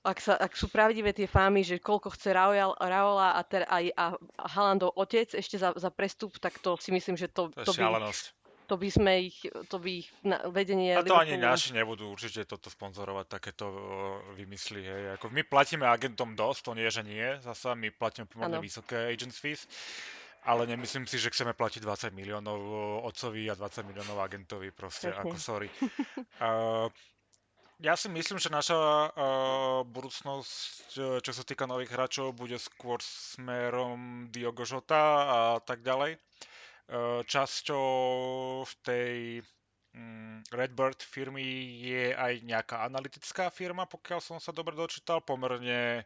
Ak, 0.00 0.16
sa, 0.16 0.32
ak 0.32 0.56
sú 0.56 0.72
pravdivé 0.72 1.12
tie 1.12 1.28
fámy, 1.28 1.60
že 1.60 1.76
koľko 1.76 2.16
chce 2.16 2.32
Raola, 2.32 3.36
a, 3.36 3.40
ter, 3.44 3.68
aj, 3.68 3.92
a 3.92 4.04
Haalandov 4.48 4.96
otec 4.96 5.28
ešte 5.28 5.60
za, 5.60 5.76
za 5.76 5.92
prestup, 5.92 6.40
tak 6.40 6.56
to 6.56 6.80
si 6.80 6.88
myslím, 6.88 7.20
že 7.20 7.28
to, 7.28 7.52
To 7.52 7.68
to, 7.68 7.72
by, 7.76 7.84
šialenosť. 7.84 8.24
to 8.64 8.74
by 8.80 8.88
sme 8.88 9.12
ich, 9.28 9.36
to 9.68 9.76
by 9.76 10.00
ich 10.00 10.08
na, 10.24 10.40
vedenie 10.48 10.96
A 10.96 11.04
to 11.04 11.12
ani 11.12 11.36
Liverpoolu- 11.36 11.52
naši 11.52 11.70
nebudú 11.76 12.04
určite 12.08 12.48
toto 12.48 12.72
sponzorovať, 12.72 13.26
takéto 13.28 13.66
vymysly. 14.40 14.80
Hej. 14.80 15.20
Ako 15.20 15.28
my 15.28 15.44
platíme 15.44 15.84
agentom 15.84 16.32
dosť, 16.32 16.60
to 16.64 16.72
nie, 16.80 16.88
že 16.88 17.04
nie, 17.04 17.36
zasa 17.44 17.76
my 17.76 17.92
platíme 17.92 18.24
pomerne 18.24 18.56
vysoké 18.56 19.12
agents 19.12 19.36
fees, 19.36 19.68
ale 20.48 20.64
nemyslím 20.64 21.04
si, 21.04 21.20
že 21.20 21.28
chceme 21.28 21.52
platiť 21.52 21.84
20 21.84 22.16
miliónov 22.16 22.56
otcovi 23.04 23.52
a 23.52 23.54
20 23.54 23.84
miliónov 23.84 24.16
agentovi, 24.16 24.72
proste, 24.72 25.12
Presne. 25.12 25.28
ako 25.28 25.36
sorry. 25.36 25.68
Uh, 26.40 26.88
ja 27.80 27.96
si 27.96 28.12
myslím, 28.12 28.36
že 28.36 28.52
naša 28.52 28.76
uh, 28.76 29.80
budúcnosť, 29.88 30.86
e, 31.00 31.00
čo 31.24 31.32
sa 31.32 31.42
týka 31.48 31.64
nových 31.64 31.96
hráčov, 31.96 32.36
bude 32.36 32.60
skôr 32.60 33.00
smerom 33.00 34.28
Diogo 34.28 34.68
Jota 34.68 35.04
a 35.24 35.40
tak 35.64 35.80
ďalej. 35.80 36.20
Uh, 36.90 37.24
časťou 37.24 37.88
v 38.66 38.74
tej 38.84 39.16
mm, 39.96 40.52
Redbird 40.52 41.00
firmy 41.00 41.80
je 41.80 42.12
aj 42.12 42.44
nejaká 42.44 42.84
analytická 42.84 43.48
firma, 43.48 43.88
pokiaľ 43.88 44.20
som 44.20 44.36
sa 44.36 44.52
dobre 44.52 44.76
dočítal, 44.76 45.24
pomerne 45.24 46.04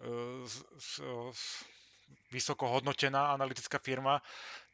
uh, 0.00 0.40
z, 0.46 0.56
z, 0.80 0.90
z, 1.34 1.44
vysoko 2.32 2.70
hodnotená 2.70 3.34
analytická 3.36 3.76
firma. 3.76 4.24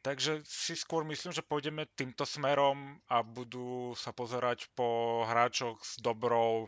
Takže 0.01 0.41
si 0.49 0.73
skôr 0.73 1.05
myslím, 1.05 1.29
že 1.29 1.45
pôjdeme 1.45 1.85
týmto 1.93 2.25
smerom 2.25 2.97
a 3.05 3.21
budú 3.21 3.93
sa 3.93 4.09
pozerať 4.09 4.65
po 4.73 5.21
hráčoch 5.29 5.77
s 5.85 6.01
dobrou, 6.01 6.65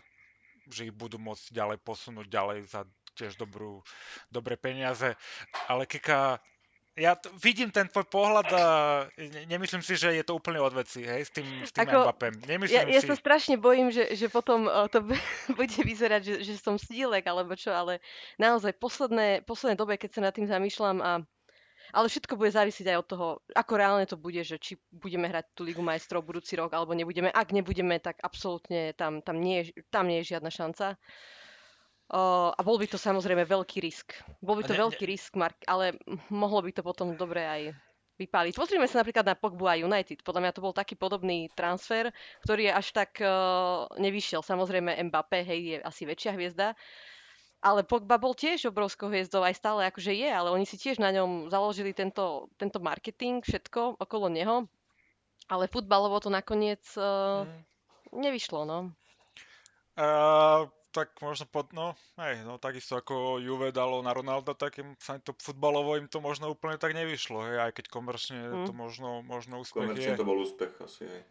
že 0.70 0.90
ich 0.90 0.94
budú 0.94 1.18
môcť 1.18 1.50
ďalej 1.50 1.78
posunúť 1.82 2.30
ďalej 2.30 2.60
za 2.70 2.86
tiež 3.18 3.42
dobrú, 3.42 3.82
dobré 4.30 4.54
peniaze. 4.54 5.18
Ale 5.66 5.90
Kika, 5.90 6.38
ja 6.94 7.18
t- 7.18 7.30
vidím 7.42 7.74
ten 7.74 7.90
tvoj 7.90 8.06
pohľad 8.06 8.48
a 8.54 8.66
ne- 9.18 9.46
nemyslím 9.50 9.82
si, 9.82 9.98
že 9.98 10.14
je 10.14 10.22
to 10.22 10.38
úplne 10.38 10.62
od 10.62 10.78
veci, 10.78 11.02
hej, 11.02 11.26
s 11.26 11.32
tým, 11.34 11.46
s 11.66 11.74
tým 11.74 11.90
Ako, 11.90 12.06
Mbappem. 12.06 12.34
Nemyslím 12.46 12.86
ja 12.86 13.02
si. 13.02 13.10
sa 13.10 13.18
strašne 13.18 13.58
bojím, 13.58 13.90
že, 13.90 14.14
že 14.14 14.30
potom 14.30 14.70
uh, 14.70 14.86
to 14.86 15.02
bu- 15.02 15.18
bude 15.60 15.74
vyzerať, 15.74 16.22
že, 16.22 16.36
že 16.46 16.54
som 16.62 16.78
stílek 16.78 17.26
alebo 17.26 17.58
čo, 17.58 17.74
ale 17.74 17.98
naozaj 18.38 18.78
posledné, 18.78 19.42
posledné 19.42 19.74
dobe, 19.74 19.98
keď 19.98 20.10
sa 20.14 20.22
nad 20.22 20.34
tým 20.38 20.46
zamýšľam 20.46 21.02
a 21.02 21.12
ale 21.94 22.10
všetko 22.10 22.34
bude 22.34 22.50
závisieť 22.50 22.90
aj 22.90 22.98
od 22.98 23.08
toho, 23.08 23.28
ako 23.54 23.74
reálne 23.78 24.10
to 24.10 24.18
bude, 24.18 24.42
že 24.42 24.58
či 24.58 24.82
budeme 24.90 25.30
hrať 25.30 25.54
tú 25.54 25.62
Ligu 25.62 25.86
majstrov 25.86 26.26
budúci 26.26 26.58
rok, 26.58 26.74
alebo 26.74 26.98
nebudeme. 26.98 27.30
Ak 27.30 27.54
nebudeme, 27.54 28.02
tak 28.02 28.18
absolútne 28.26 28.98
tam, 28.98 29.22
tam, 29.22 29.38
nie, 29.38 29.62
je, 29.70 29.86
tam 29.94 30.10
nie 30.10 30.26
je 30.26 30.34
žiadna 30.36 30.50
šanca. 30.50 30.98
Uh, 32.14 32.52
a 32.54 32.62
bol 32.66 32.82
by 32.82 32.90
to 32.90 32.98
samozrejme 32.98 33.46
veľký 33.46 33.80
risk. 33.80 34.18
Bol 34.42 34.60
by 34.60 34.68
to 34.68 34.76
ne- 34.76 34.82
ne- 34.82 34.84
veľký 34.90 35.06
risk, 35.06 35.38
Mark, 35.38 35.58
ale 35.70 35.98
mohlo 36.34 36.66
by 36.66 36.74
to 36.74 36.82
potom 36.82 37.14
dobre 37.14 37.46
aj 37.46 37.62
vypáliť. 38.18 38.54
Pozrime 38.54 38.86
sa 38.86 39.02
napríklad 39.02 39.26
na 39.26 39.34
Pogbu 39.34 39.66
a 39.66 39.80
United. 39.80 40.22
Podľa 40.22 40.42
mňa 40.46 40.54
to 40.54 40.62
bol 40.62 40.74
taký 40.74 40.94
podobný 40.94 41.50
transfer, 41.58 42.14
ktorý 42.46 42.70
je 42.70 42.74
až 42.74 42.88
tak 42.94 43.18
uh, 43.22 43.90
nevyšiel. 43.98 44.46
Samozrejme 44.46 44.94
Mbappé, 45.10 45.42
hej, 45.42 45.60
je 45.62 45.78
asi 45.82 46.04
väčšia 46.06 46.38
hviezda, 46.38 46.78
ale 47.64 47.88
Pogba 47.88 48.20
bol 48.20 48.36
tiež 48.36 48.68
obrovskou 48.68 49.08
hviezdou, 49.08 49.40
aj 49.40 49.56
stále 49.56 49.88
akože 49.88 50.12
je, 50.12 50.28
ale 50.28 50.52
oni 50.52 50.68
si 50.68 50.76
tiež 50.76 51.00
na 51.00 51.16
ňom 51.16 51.48
založili 51.48 51.96
tento, 51.96 52.52
tento 52.60 52.84
marketing, 52.84 53.40
všetko 53.40 54.04
okolo 54.04 54.28
neho. 54.28 54.68
Ale 55.48 55.72
futbalovo 55.72 56.20
to 56.20 56.28
nakoniec 56.28 56.84
uh, 57.00 57.48
Mm. 57.48 57.64
nevyšlo, 58.20 58.68
no. 58.68 58.92
Uh, 59.94 60.68
tak 60.92 61.14
možno 61.22 61.46
pod, 61.50 61.74
no, 61.74 61.94
hej, 62.22 62.42
no 62.46 62.58
takisto 62.62 62.98
ako 62.98 63.38
Juve 63.42 63.70
dalo 63.74 64.02
na 64.06 64.14
Ronaldo, 64.14 64.54
tak 64.54 64.78
im 64.82 64.94
sa 65.02 65.18
to 65.22 65.34
futbalovo 65.38 65.98
im 65.98 66.06
to 66.10 66.22
možno 66.22 66.50
úplne 66.50 66.78
tak 66.78 66.94
nevyšlo, 66.94 67.46
hej, 67.50 67.58
aj 67.70 67.72
keď 67.78 67.86
komerčne 67.90 68.40
Mm. 68.40 68.66
to 68.70 68.72
možno, 68.74 69.22
možno 69.26 69.62
úspech 69.62 69.86
Komerčne 69.90 70.14
je. 70.14 70.20
to 70.20 70.26
bol 70.28 70.38
úspech 70.42 70.74
asi, 70.82 71.06
hej. 71.06 71.22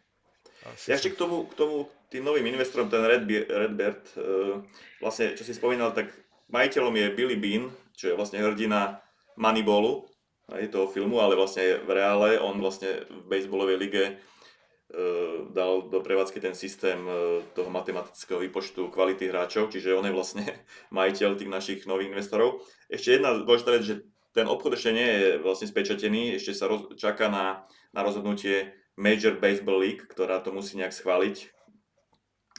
Asi 0.63 0.85
Ja 0.91 0.95
ešte 0.95 1.11
k 1.11 1.19
tomu, 1.19 1.43
k 1.47 1.59
tomu, 1.59 1.91
k 2.07 2.19
tým 2.19 2.23
novým 2.23 2.47
investorom, 2.47 2.87
ten 2.87 3.03
Redbeard, 3.03 3.51
Redbird, 3.51 4.03
uh, 4.15 4.63
vlastne, 5.03 5.35
čo 5.35 5.43
si 5.43 5.51
spomínal, 5.51 5.91
tak 5.91 6.07
majiteľom 6.53 6.93
je 6.93 7.15
Billy 7.17 7.37
Bean, 7.41 7.73
čo 7.97 8.13
je 8.13 8.17
vlastne 8.17 8.37
hrdina 8.37 9.01
Moneyballu, 9.35 10.05
aj 10.53 10.69
toho 10.69 10.85
filmu, 10.85 11.17
ale 11.17 11.33
vlastne 11.33 11.81
v 11.81 11.89
reále, 11.89 12.37
on 12.37 12.61
vlastne 12.61 13.09
v 13.09 13.25
baseballovej 13.25 13.77
lige 13.81 14.03
uh, 14.13 15.49
dal 15.49 15.89
do 15.89 16.03
prevádzky 16.03 16.37
ten 16.37 16.53
systém 16.53 16.99
uh, 17.09 17.41
toho 17.57 17.73
matematického 17.73 18.37
výpočtu 18.43 18.93
kvality 18.93 19.33
hráčov, 19.33 19.73
čiže 19.73 19.97
on 19.97 20.05
je 20.05 20.13
vlastne 20.13 20.45
majiteľ 20.97 21.29
tých 21.39 21.49
našich 21.49 21.79
nových 21.89 22.13
investorov. 22.13 22.61
Ešte 22.91 23.17
jedna 23.17 23.33
dôležitá 23.41 23.71
vec, 23.73 23.83
že 23.83 23.95
ten 24.33 24.49
obchod 24.49 24.77
ešte 24.77 24.91
nie 24.93 25.09
je 25.09 25.27
vlastne 25.41 25.69
spečatený, 25.69 26.37
ešte 26.37 26.53
sa 26.57 26.65
roz, 26.69 26.93
čaká 26.97 27.29
na, 27.29 27.65
na 27.93 28.01
rozhodnutie 28.01 28.73
Major 28.97 29.37
Baseball 29.37 29.81
League, 29.81 30.05
ktorá 30.05 30.41
to 30.41 30.53
musí 30.53 30.77
nejak 30.77 30.93
schváliť, 30.93 31.49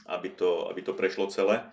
aby 0.07 0.29
to, 0.35 0.67
aby 0.71 0.81
to 0.83 0.95
prešlo 0.95 1.27
celé. 1.31 1.67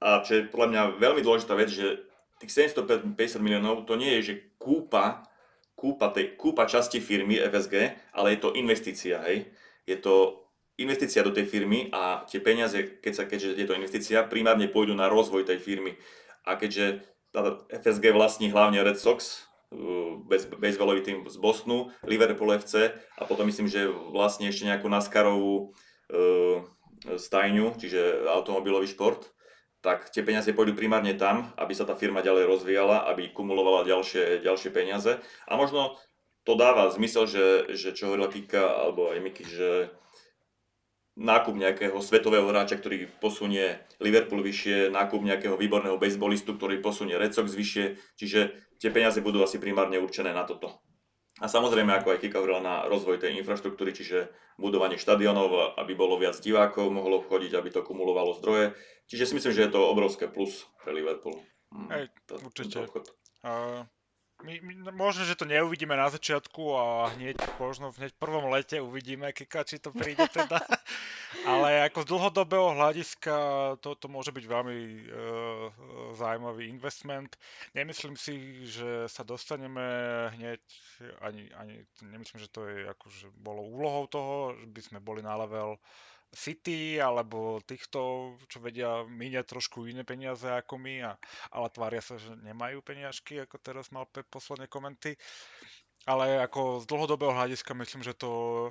A 0.00 0.24
čo 0.24 0.40
je 0.40 0.48
podľa 0.48 0.68
mňa 0.72 0.82
veľmi 0.96 1.20
dôležitá 1.20 1.52
vec, 1.52 1.68
že 1.68 2.00
tých 2.40 2.72
750 2.72 3.14
miliónov 3.38 3.84
to 3.84 4.00
nie 4.00 4.16
je, 4.18 4.32
že 4.32 4.34
kúpa, 4.56 5.28
kúpa, 5.76 6.08
tej, 6.08 6.40
kúpa 6.40 6.64
časti 6.64 7.00
firmy 7.04 7.36
FSG, 7.36 7.74
ale 8.16 8.36
je 8.36 8.40
to 8.40 8.56
investícia, 8.56 9.20
hej. 9.28 9.52
Je 9.84 10.00
to 10.00 10.44
investícia 10.80 11.20
do 11.20 11.32
tej 11.32 11.44
firmy 11.44 11.92
a 11.92 12.24
tie 12.24 12.40
peniaze, 12.40 13.00
keď 13.04 13.12
sa, 13.12 13.24
keďže 13.28 13.60
je 13.60 13.66
to 13.68 13.76
investícia, 13.76 14.24
primárne 14.24 14.72
pôjdu 14.72 14.96
na 14.96 15.12
rozvoj 15.12 15.44
tej 15.44 15.60
firmy. 15.60 16.00
A 16.48 16.56
keďže 16.56 17.04
tá 17.30 17.60
FSG 17.68 18.16
vlastní 18.16 18.48
hlavne 18.48 18.80
Red 18.80 18.96
Sox, 18.96 19.44
uh, 19.72 20.16
baseballový 20.56 21.04
tým 21.04 21.28
z 21.28 21.36
Bostonu, 21.36 21.92
Liverpool 22.08 22.56
FC 22.56 22.96
a 23.20 23.22
potom 23.28 23.44
myslím, 23.52 23.68
že 23.68 23.84
vlastne 23.88 24.48
ešte 24.48 24.64
nejakú 24.64 24.88
NASCARovú 24.88 25.68
uh, 25.68 26.64
stajňu, 27.04 27.76
čiže 27.76 28.24
automobilový 28.32 28.88
šport, 28.88 29.28
tak 29.80 30.12
tie 30.12 30.20
peniaze 30.20 30.52
pôjdu 30.52 30.76
primárne 30.76 31.16
tam, 31.16 31.52
aby 31.56 31.72
sa 31.72 31.88
tá 31.88 31.96
firma 31.96 32.20
ďalej 32.20 32.44
rozvíjala, 32.48 33.08
aby 33.08 33.32
kumulovala 33.32 33.88
ďalšie, 33.88 34.44
ďalšie 34.44 34.70
peniaze. 34.72 35.16
A 35.48 35.56
možno 35.56 35.96
to 36.44 36.56
dáva 36.56 36.92
zmysel, 36.92 37.24
že, 37.24 37.76
že 37.76 37.96
čo 37.96 38.12
hovorila 38.12 38.32
Kika 38.32 38.84
alebo 38.84 39.12
aj 39.12 39.18
Miky, 39.24 39.44
že 39.48 39.92
nákup 41.20 41.52
nejakého 41.52 41.96
svetového 42.00 42.48
hráča, 42.48 42.80
ktorý 42.80 43.08
posunie 43.20 43.80
Liverpool 44.00 44.40
vyššie, 44.40 44.88
nákup 44.88 45.20
nejakého 45.20 45.56
výborného 45.60 46.00
baseballistu, 46.00 46.56
ktorý 46.56 46.80
posunie 46.80 47.16
Red 47.20 47.36
Sox 47.36 47.52
vyššie, 47.52 48.16
čiže 48.16 48.40
tie 48.80 48.88
peniaze 48.88 49.20
budú 49.20 49.44
asi 49.44 49.60
primárne 49.60 50.00
určené 50.00 50.32
na 50.32 50.48
toto. 50.48 50.80
A 51.40 51.48
samozrejme, 51.48 51.88
ako 51.96 52.12
aj 52.12 52.20
Kika 52.20 52.36
hovorila, 52.36 52.60
na 52.60 52.76
rozvoj 52.84 53.16
tej 53.16 53.40
infraštruktúry, 53.40 53.96
čiže 53.96 54.28
budovanie 54.60 55.00
štadionov, 55.00 55.80
aby 55.80 55.96
bolo 55.96 56.20
viac 56.20 56.36
divákov, 56.36 56.92
mohlo 56.92 57.24
vchodiť, 57.24 57.56
aby 57.56 57.68
to 57.72 57.80
kumulovalo 57.80 58.36
zdroje. 58.36 58.76
Čiže 59.08 59.24
si 59.32 59.36
myslím, 59.40 59.52
že 59.56 59.64
je 59.66 59.72
to 59.72 59.80
obrovské 59.88 60.28
plus 60.28 60.68
pre 60.84 60.92
Liverpool. 60.92 61.40
Mm, 61.72 61.88
Hej, 61.88 62.04
určite. 62.44 62.84
Uh, 63.40 63.88
my, 64.44 64.54
my, 64.60 64.72
no, 64.84 64.92
možno, 64.92 65.24
že 65.24 65.36
to 65.36 65.48
neuvidíme 65.48 65.96
na 65.96 66.12
začiatku 66.12 66.62
a 66.76 66.84
hneď, 67.16 67.40
možno 67.56 67.88
hneď 67.96 68.12
v 68.12 68.20
prvom 68.20 68.52
lete 68.52 68.84
uvidíme, 68.84 69.32
Kika, 69.32 69.64
či 69.64 69.80
to 69.80 69.96
príde 69.96 70.28
teda. 70.28 70.60
Ale 71.46 71.86
ako 71.86 72.02
z 72.02 72.10
dlhodobého 72.10 72.74
hľadiska 72.74 73.36
toto 73.78 74.10
môže 74.10 74.34
byť 74.34 74.44
veľmi 74.44 74.78
uh, 74.78 75.70
zaujímavý 76.18 76.66
investment. 76.66 77.38
Nemyslím 77.72 78.18
si, 78.18 78.66
že 78.66 79.06
sa 79.06 79.22
dostaneme 79.22 79.80
hneď, 80.34 80.62
ani, 81.22 81.46
ani 81.54 81.86
nemyslím, 82.02 82.42
že 82.42 82.50
to 82.50 82.66
je 82.66 82.90
akože 82.90 83.30
bolo 83.38 83.62
úlohou 83.62 84.10
toho, 84.10 84.58
že 84.58 84.66
by 84.68 84.80
sme 84.82 84.98
boli 84.98 85.22
na 85.22 85.38
level 85.38 85.78
City 86.30 87.02
alebo 87.02 87.58
týchto, 87.66 88.34
čo 88.46 88.62
vedia 88.62 89.02
míňať 89.02 89.50
trošku 89.50 89.90
iné 89.90 90.06
peniaze 90.06 90.46
ako 90.46 90.78
my, 90.78 91.02
a, 91.02 91.18
ale 91.50 91.66
tvária 91.74 91.98
sa, 91.98 92.22
že 92.22 92.30
nemajú 92.46 92.86
peniažky, 92.86 93.42
ako 93.42 93.58
teraz 93.58 93.90
mal 93.90 94.06
Pep 94.06 94.30
posledné 94.30 94.70
komenty. 94.70 95.18
Ale 96.08 96.40
ako 96.40 96.80
z 96.80 96.84
dlhodobého 96.88 97.36
hľadiska 97.36 97.76
myslím, 97.76 98.00
že 98.00 98.16
to 98.16 98.30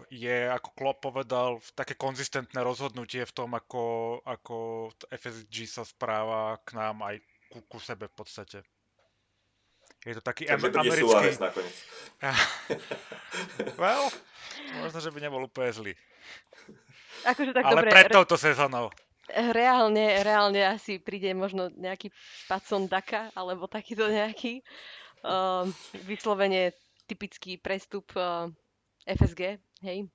je, 0.10 0.50
ako 0.50 0.70
Klopp 0.74 1.06
povedal, 1.06 1.62
také 1.78 1.94
konzistentné 1.94 2.58
rozhodnutie 2.66 3.22
v 3.22 3.36
tom, 3.36 3.54
ako, 3.54 4.18
ako 4.26 4.90
FSG 5.14 5.70
sa 5.70 5.84
správa 5.86 6.58
k 6.66 6.74
nám 6.74 7.06
aj 7.06 7.22
ku, 7.54 7.62
ku 7.70 7.78
sebe 7.78 8.10
v 8.10 8.16
podstate. 8.18 8.66
Je 10.08 10.16
to 10.18 10.24
taký 10.26 10.48
Takže 10.50 10.74
am- 10.74 10.80
americký... 10.82 11.38
nakoniec. 11.38 11.78
well, 13.82 14.08
možno, 14.82 14.98
že 14.98 15.12
by 15.12 15.20
nebol 15.22 15.44
úplne 15.46 15.70
zlý. 15.70 15.94
Akože 17.28 17.52
tak 17.52 17.64
Ale 17.68 17.84
dobre, 17.84 17.90
pred 17.92 18.08
touto 18.10 18.40
sezónou. 18.40 18.90
Reálne, 19.30 20.26
reálne 20.26 20.66
asi 20.66 20.98
príde 20.98 21.30
možno 21.38 21.70
nejaký 21.78 22.10
Patson 22.50 22.90
Daka, 22.90 23.30
alebo 23.38 23.70
takýto 23.70 24.10
nejaký 24.10 24.66
uh, 25.22 25.68
vyslovene 26.08 26.74
typický 27.10 27.58
prestup 27.58 28.14
uh, 28.14 28.46
FSG, 29.10 29.58
hej. 29.82 30.06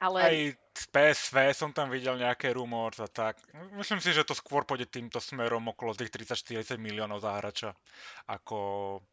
Ale... 0.00 0.18
Aj 0.24 0.36
z 0.80 0.84
PSV 0.88 1.36
som 1.52 1.76
tam 1.76 1.92
videl 1.92 2.16
nejaké 2.16 2.56
rumor 2.56 2.88
a 2.96 3.04
tak. 3.04 3.36
Myslím 3.76 4.00
si, 4.00 4.16
že 4.16 4.24
to 4.24 4.32
skôr 4.32 4.64
pôjde 4.64 4.88
týmto 4.88 5.20
smerom 5.20 5.68
okolo 5.68 5.92
tých 5.92 6.08
30-40 6.08 6.80
miliónov 6.80 7.20
za 7.20 7.36
hráča. 7.36 7.76
Ako... 8.24 8.58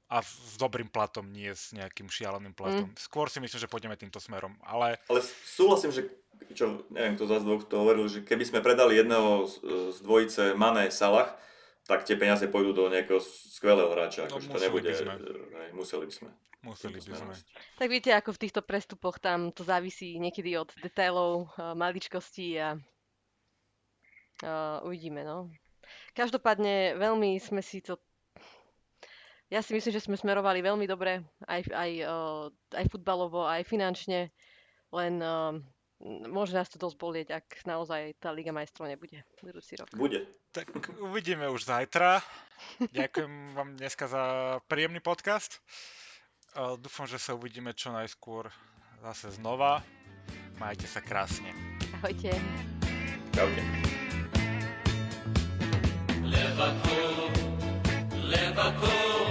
A 0.07 0.23
s 0.23 0.55
dobrým 0.55 0.87
platom, 0.87 1.27
nie 1.27 1.51
s 1.51 1.75
nejakým 1.75 2.07
šialeným 2.07 2.55
platom. 2.55 2.87
Mm. 2.87 2.95
Skôr 2.95 3.27
si 3.27 3.43
myslím, 3.43 3.59
že 3.59 3.67
pôjdeme 3.67 3.99
týmto 3.99 4.23
smerom. 4.23 4.55
Ale... 4.63 4.95
Ale 5.11 5.19
súhlasím, 5.43 5.91
že 5.91 6.07
čo, 6.55 6.87
neviem, 6.87 7.19
kto 7.19 7.27
z 7.27 7.31
vás 7.35 7.43
dvoch 7.43 7.67
to 7.67 7.83
hovoril, 7.83 8.07
že 8.07 8.23
keby 8.23 8.47
sme 8.47 8.63
predali 8.63 8.95
jedného 8.95 9.43
z, 9.43 9.53
z 9.91 9.97
dvojice 10.07 10.41
Mane 10.55 10.87
Salah, 10.87 11.35
tak 11.87 12.03
tie 12.03 12.19
peniaze 12.19 12.43
pôjdu 12.51 12.75
do 12.75 12.91
nejakého 12.91 13.23
skvelého 13.23 13.87
hráča. 13.95 14.27
No, 14.27 14.37
akože 14.37 14.51
to 14.51 14.59
nebude, 14.59 14.91
by 14.91 14.99
sme. 14.99 15.13
Ne, 15.55 15.71
museli 15.71 16.05
by 16.05 16.13
sme. 16.13 16.29
Museli 16.67 16.99
by 16.99 17.11
sme. 17.15 17.33
Tak 17.79 17.87
viete, 17.87 18.11
ako 18.11 18.35
v 18.35 18.41
týchto 18.43 18.61
prestupoch 18.61 19.23
tam 19.23 19.55
to 19.55 19.63
závisí 19.63 20.19
niekedy 20.19 20.59
od 20.59 20.67
detailov, 20.83 21.47
uh, 21.55 21.71
maličkostí 21.71 22.59
a 22.59 22.75
uh, 22.75 24.83
uvidíme, 24.83 25.23
no. 25.23 25.47
Každopádne 26.11 26.99
veľmi 26.99 27.39
sme 27.39 27.63
si 27.63 27.79
to 27.79 27.95
ja 29.47 29.63
si 29.63 29.71
myslím, 29.71 29.95
že 29.95 30.03
sme 30.03 30.19
smerovali 30.19 30.59
veľmi 30.59 30.83
dobre, 30.91 31.23
aj, 31.47 31.71
aj, 31.71 31.91
uh, 32.03 32.51
aj 32.75 32.83
futbalovo, 32.91 33.47
aj 33.47 33.63
finančne, 33.63 34.27
len 34.91 35.23
uh, 35.23 35.55
môže 36.03 36.53
nás 36.53 36.69
to 36.69 36.77
dosť 36.77 36.97
bolieť, 36.97 37.27
ak 37.41 37.65
naozaj 37.65 38.17
tá 38.21 38.29
Liga 38.29 38.53
majstrov 38.53 38.85
nebude 38.89 39.23
budúci 39.41 39.77
rok. 39.77 39.89
Bude. 39.97 40.25
Tak 40.53 40.69
uvidíme 41.01 41.49
už 41.49 41.65
zajtra. 41.65 42.21
Ďakujem 42.93 43.57
vám 43.57 43.77
dneska 43.77 44.05
za 44.09 44.23
príjemný 44.69 45.01
podcast. 45.01 45.61
Dúfam, 46.81 47.05
že 47.05 47.21
sa 47.21 47.37
uvidíme 47.37 47.73
čo 47.77 47.93
najskôr 47.93 48.49
zase 49.05 49.29
znova. 49.37 49.85
Majte 50.57 50.89
sa 50.89 51.05
krásne. 51.05 51.53
Ahojte. 52.01 52.33
Čaute. 53.33 53.61
Liverpool, 56.25 57.29
Liverpool. 58.25 59.26